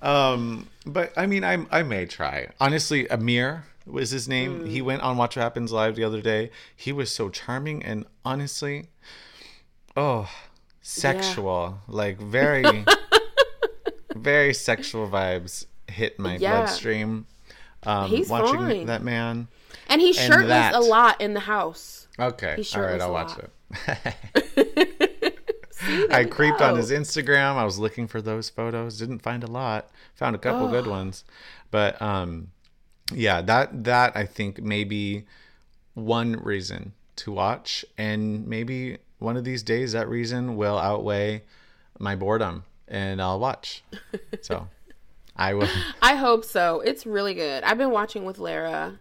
um, 0.00 0.66
but 0.86 1.12
I 1.16 1.26
mean, 1.26 1.44
I 1.44 1.66
I 1.70 1.82
may 1.82 2.06
try. 2.06 2.48
Honestly, 2.58 3.06
Amir 3.10 3.64
was 3.86 4.10
his 4.10 4.26
name. 4.28 4.64
He 4.66 4.80
went 4.80 5.02
on 5.02 5.16
Watch 5.18 5.36
What 5.36 5.42
Happens 5.42 5.72
Live 5.72 5.94
the 5.96 6.04
other 6.04 6.22
day. 6.22 6.50
He 6.74 6.90
was 6.90 7.10
so 7.10 7.28
charming 7.28 7.82
and 7.84 8.06
honestly, 8.24 8.86
oh, 9.96 10.28
sexual. 10.80 11.80
Like 11.86 12.18
very, 12.18 12.84
very 14.14 14.54
sexual 14.54 15.06
vibes 15.08 15.66
hit 15.86 16.18
my 16.18 16.36
Yeah. 16.36 16.62
bloodstream. 16.62 17.26
Um, 17.86 18.10
He's 18.10 18.28
watching 18.28 18.58
fine. 18.58 18.86
that 18.86 19.02
man. 19.02 19.48
And 19.88 20.00
he's 20.00 20.18
And 20.18 20.32
shirtless 20.32 20.48
that. 20.48 20.74
a 20.74 20.80
lot 20.80 21.20
in 21.20 21.34
the 21.34 21.40
house. 21.40 22.08
Okay, 22.18 22.62
all 22.74 22.80
right, 22.82 23.00
I'll 23.00 23.12
watch 23.12 23.32
it. 23.38 23.50
I 26.10 26.20
you 26.20 26.28
creeped 26.28 26.60
on 26.60 26.76
his 26.76 26.90
Instagram. 26.90 27.56
I 27.56 27.64
was 27.64 27.78
looking 27.78 28.06
for 28.06 28.20
those 28.22 28.48
photos. 28.48 28.98
Didn't 28.98 29.20
find 29.20 29.44
a 29.44 29.46
lot. 29.46 29.90
Found 30.14 30.34
a 30.34 30.38
couple 30.38 30.68
good 30.68 30.86
ones, 30.86 31.24
but 31.70 32.00
um, 32.00 32.48
yeah, 33.12 33.42
that 33.42 33.84
that 33.84 34.16
I 34.16 34.24
think 34.24 34.62
maybe 34.62 35.26
one 35.94 36.32
reason 36.42 36.92
to 37.16 37.32
watch, 37.32 37.84
and 37.98 38.46
maybe 38.46 38.98
one 39.18 39.36
of 39.36 39.44
these 39.44 39.62
days 39.62 39.92
that 39.92 40.08
reason 40.08 40.56
will 40.56 40.78
outweigh 40.78 41.42
my 41.98 42.16
boredom, 42.16 42.64
and 42.88 43.20
I'll 43.20 43.38
watch. 43.38 43.84
So 44.40 44.68
I 45.38 45.54
will. 45.54 45.68
I 46.02 46.16
hope 46.16 46.44
so. 46.44 46.80
It's 46.80 47.06
really 47.06 47.34
good. 47.34 47.62
I've 47.64 47.78
been 47.78 47.90
watching 47.90 48.24
with 48.24 48.38
Lara, 48.38 48.98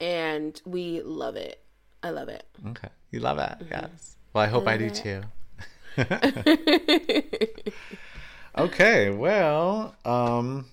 and 0.00 0.60
we 0.64 1.02
love 1.02 1.36
it. 1.36 1.62
I 2.02 2.10
love 2.10 2.28
it. 2.28 2.44
Okay, 2.68 2.88
you 3.10 3.20
love 3.20 3.38
it, 3.38 3.42
Mm-hmm. 3.60 3.68
yes. 3.70 4.16
Well, 4.32 4.44
I 4.44 4.46
hope 4.48 4.66
I 4.66 4.76
do 4.76 4.90
too. 4.90 5.22
okay, 8.58 9.10
well, 9.10 9.94
um, 10.04 10.66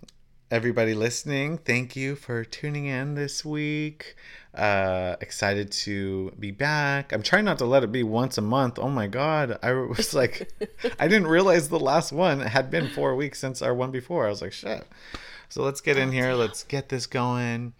everybody 0.51 0.93
listening, 0.93 1.57
thank 1.57 1.95
you 1.95 2.15
for 2.15 2.43
tuning 2.43 2.85
in 2.85 3.15
this 3.15 3.43
week. 3.45 4.15
Uh, 4.59 5.15
excited 5.21 5.71
to 5.71 6.31
be 6.37 6.51
back. 6.51 7.13
I'm 7.13 7.23
trying 7.23 7.45
not 7.45 7.59
to 7.59 7.65
let 7.65 7.83
it 7.83 7.91
be 7.91 8.03
once 8.03 8.37
a 8.37 8.41
month. 8.41 8.77
Oh 8.77 8.89
my 8.89 9.07
god, 9.07 9.57
I 9.63 9.71
was 9.97 10.13
like, 10.13 10.51
I 10.99 11.07
didn't 11.07 11.27
realize 11.27 11.69
the 11.69 11.79
last 11.79 12.11
one 12.11 12.41
had 12.41 12.69
been 12.69 12.89
four 12.89 13.15
weeks 13.15 13.39
since 13.39 13.61
our 13.61 13.73
one 13.73 13.91
before. 13.91 14.27
I 14.27 14.29
was 14.29 14.41
like, 14.41 14.51
shit. 14.51 14.85
So 15.47 15.63
let's 15.63 15.81
get 15.81 15.97
in 15.97 16.11
here. 16.11 16.33
Let's 16.33 16.63
get 16.63 16.89
this 16.89 17.07
going 17.07 17.73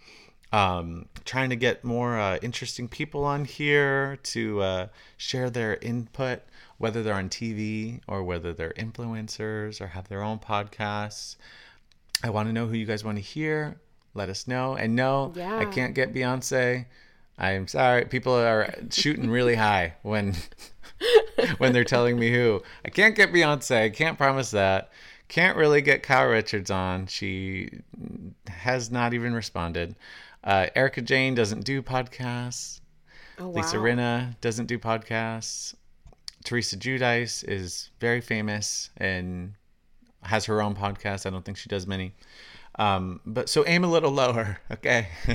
um, 0.52 1.06
trying 1.26 1.50
to 1.52 1.56
get 1.56 1.84
more 1.84 2.20
uh, 2.20 2.38
interesting 2.42 2.88
people 2.88 3.24
on 3.24 3.46
here 3.46 4.18
to 4.24 4.62
uh, 4.62 4.88
share 5.18 5.50
their 5.50 5.76
input, 5.76 6.42
whether 6.78 7.04
they're 7.04 7.14
on 7.14 7.30
TV 7.30 8.02
or 8.08 8.24
whether 8.24 8.54
they're 8.54 8.74
influencers 8.74 9.80
or 9.80 9.88
have 9.88 10.08
their 10.08 10.24
own 10.24 10.40
podcasts. 10.40 11.36
I 12.24 12.32
want 12.32 12.50
to 12.50 12.54
know 12.54 12.68
who 12.68 12.76
you 12.76 12.86
guys 12.86 13.04
want 13.04 13.18
to 13.18 13.24
hear. 13.24 13.80
Let 14.14 14.30
us 14.30 14.48
know. 14.48 14.76
And 14.76 14.96
no, 14.96 15.34
I 15.38 15.66
can't 15.66 15.94
get 15.94 16.14
Beyonce. 16.14 16.86
I'm 17.38 17.68
sorry. 17.68 18.06
People 18.06 18.34
are 18.34 18.74
shooting 18.92 19.30
really 19.30 19.56
high 19.68 19.96
when 20.02 20.36
when 21.58 21.74
they're 21.74 21.84
telling 21.84 22.20
me 22.20 22.32
who. 22.32 22.62
I 22.84 22.90
can't 22.90 23.16
get 23.16 23.32
Beyonce. 23.32 23.84
I 23.84 23.90
can't 23.90 24.18
promise 24.18 24.52
that. 24.52 24.92
Can't 25.28 25.58
really 25.58 25.82
get 25.82 26.04
Kyle 26.04 26.28
Richards 26.28 26.72
on. 26.72 27.06
She 27.08 27.70
has 28.48 28.92
not 28.92 29.14
even 29.14 29.34
responded. 29.34 29.96
Uh, 30.44 30.68
Erika 30.76 31.02
Jayne 31.02 31.36
doesn't 31.36 31.66
do 31.66 31.82
podcasts. 31.82 32.82
Oh, 33.40 33.50
Lisa. 33.50 33.78
Rinna 33.78 34.40
doesn't 34.42 34.66
do 34.66 34.80
podcasts. 34.80 35.76
Teresa 36.44 36.78
Giudice 36.78 37.48
is 37.48 37.90
very 38.00 38.22
famous 38.22 38.90
and 38.98 39.54
has 40.24 40.46
her 40.46 40.62
own 40.62 40.76
podcast. 40.76 41.26
I 41.26 41.30
don't 41.30 41.46
think 41.46 41.58
she 41.58 41.70
does 41.70 41.86
many. 41.88 42.14
Um, 42.80 43.20
but 43.26 43.50
so 43.50 43.66
aim 43.68 43.84
a 43.84 43.88
little 43.88 44.12
lower, 44.12 44.58
okay? 44.72 45.10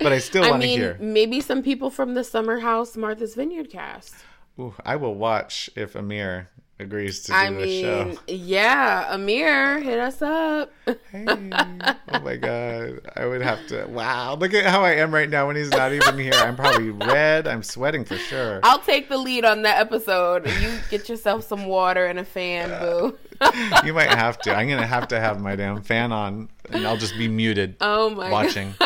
but 0.00 0.12
I 0.12 0.18
still 0.18 0.42
want 0.42 0.60
to 0.62 0.68
mean, 0.68 0.78
hear. 0.80 0.98
maybe 1.00 1.40
some 1.40 1.62
people 1.62 1.88
from 1.88 2.14
the 2.14 2.24
Summer 2.24 2.58
House 2.58 2.96
Martha's 2.96 3.36
Vineyard 3.36 3.70
cast. 3.70 4.16
Ooh, 4.58 4.74
I 4.84 4.96
will 4.96 5.14
watch 5.14 5.70
if 5.76 5.94
Amir 5.94 6.48
agrees 6.80 7.20
to 7.20 7.26
do 7.28 7.34
I 7.34 7.50
the 7.50 7.56
mean, 7.60 7.84
show. 7.84 8.18
yeah, 8.26 9.14
Amir, 9.14 9.78
hit 9.80 10.00
us 10.00 10.20
up. 10.20 10.72
Hey, 11.12 11.26
oh 11.28 12.20
my 12.24 12.34
god, 12.34 13.00
I 13.14 13.24
would 13.26 13.42
have 13.42 13.64
to. 13.68 13.86
Wow, 13.86 14.34
look 14.34 14.52
at 14.52 14.64
how 14.66 14.82
I 14.82 14.94
am 14.94 15.14
right 15.14 15.30
now 15.30 15.46
when 15.46 15.54
he's 15.54 15.70
not 15.70 15.92
even 15.92 16.18
here. 16.18 16.32
I'm 16.34 16.56
probably 16.56 16.90
red. 17.06 17.46
I'm 17.46 17.62
sweating 17.62 18.04
for 18.04 18.16
sure. 18.16 18.58
I'll 18.64 18.80
take 18.80 19.08
the 19.08 19.18
lead 19.18 19.44
on 19.44 19.62
that 19.62 19.78
episode. 19.78 20.48
You 20.60 20.76
get 20.90 21.08
yourself 21.08 21.44
some 21.44 21.66
water 21.66 22.06
and 22.06 22.18
a 22.18 22.24
fan, 22.24 22.68
boo. 22.80 23.16
You 23.84 23.94
might 23.94 24.10
have 24.10 24.38
to. 24.40 24.54
I'm 24.54 24.68
gonna 24.68 24.86
have 24.86 25.08
to 25.08 25.18
have 25.20 25.40
my 25.40 25.56
damn 25.56 25.82
fan 25.82 26.12
on, 26.12 26.48
and 26.70 26.86
I'll 26.86 26.96
just 26.96 27.16
be 27.16 27.28
muted 27.28 27.76
Oh 27.80 28.10
my 28.10 28.30
watching. 28.30 28.74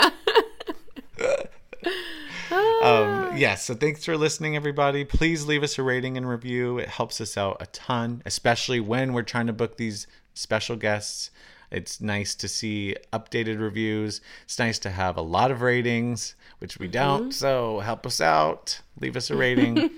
um, 2.83 3.37
yes, 3.37 3.65
so 3.65 3.75
thanks 3.75 4.05
for 4.05 4.17
listening, 4.17 4.57
everybody. 4.57 5.05
Please 5.05 5.47
leave 5.47 5.63
us 5.63 5.79
a 5.79 5.83
rating 5.83 6.17
and 6.17 6.29
review. 6.29 6.79
It 6.79 6.89
helps 6.89 7.21
us 7.21 7.37
out 7.37 7.57
a 7.61 7.67
ton, 7.67 8.23
especially 8.25 8.81
when 8.81 9.13
we're 9.13 9.23
trying 9.23 9.49
to 9.49 9.53
book 9.53 9.77
these 9.77 10.07
special 10.35 10.77
guests. 10.77 11.31
It's 11.71 12.01
nice 12.01 12.37
to 12.37 12.47
see 12.47 12.95
updated 13.13 13.61
reviews. 13.61 14.21
It's 14.45 14.59
nice 14.61 14.79
to 14.81 14.91
have 14.91 15.17
a 15.17 15.23
lot 15.23 15.51
of 15.51 15.61
ratings, 15.61 16.37
which 16.59 16.79
we 16.79 16.87
don't. 16.87 17.33
So 17.35 17.81
help 17.81 18.07
us 18.07 18.21
out. 18.21 18.81
Leave 19.01 19.17
us 19.17 19.31
a 19.31 19.37
rating. 19.37 19.91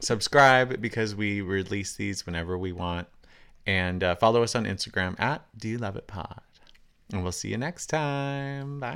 Subscribe 0.00 0.80
because 0.80 1.14
we 1.14 1.42
release 1.42 1.96
these 1.96 2.24
whenever 2.24 2.56
we 2.56 2.72
want. 2.72 3.08
And 3.68 4.02
uh, 4.02 4.14
follow 4.14 4.42
us 4.42 4.54
on 4.54 4.64
Instagram 4.64 5.20
at 5.20 5.44
Do 5.54 5.68
You 5.68 5.76
Love 5.76 5.94
It 5.96 6.06
Pod. 6.06 6.40
And 7.12 7.22
we'll 7.22 7.32
see 7.32 7.50
you 7.50 7.58
next 7.58 7.88
time. 7.88 8.80
Bye. 8.80 8.94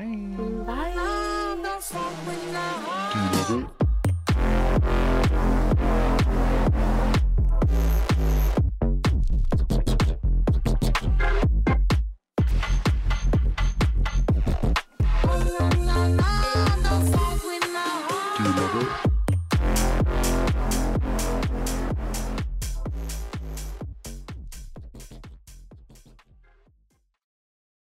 Bye. 0.66 0.92
Do 3.12 3.18
you 3.18 3.58
love 3.58 3.68
it? 4.80 5.21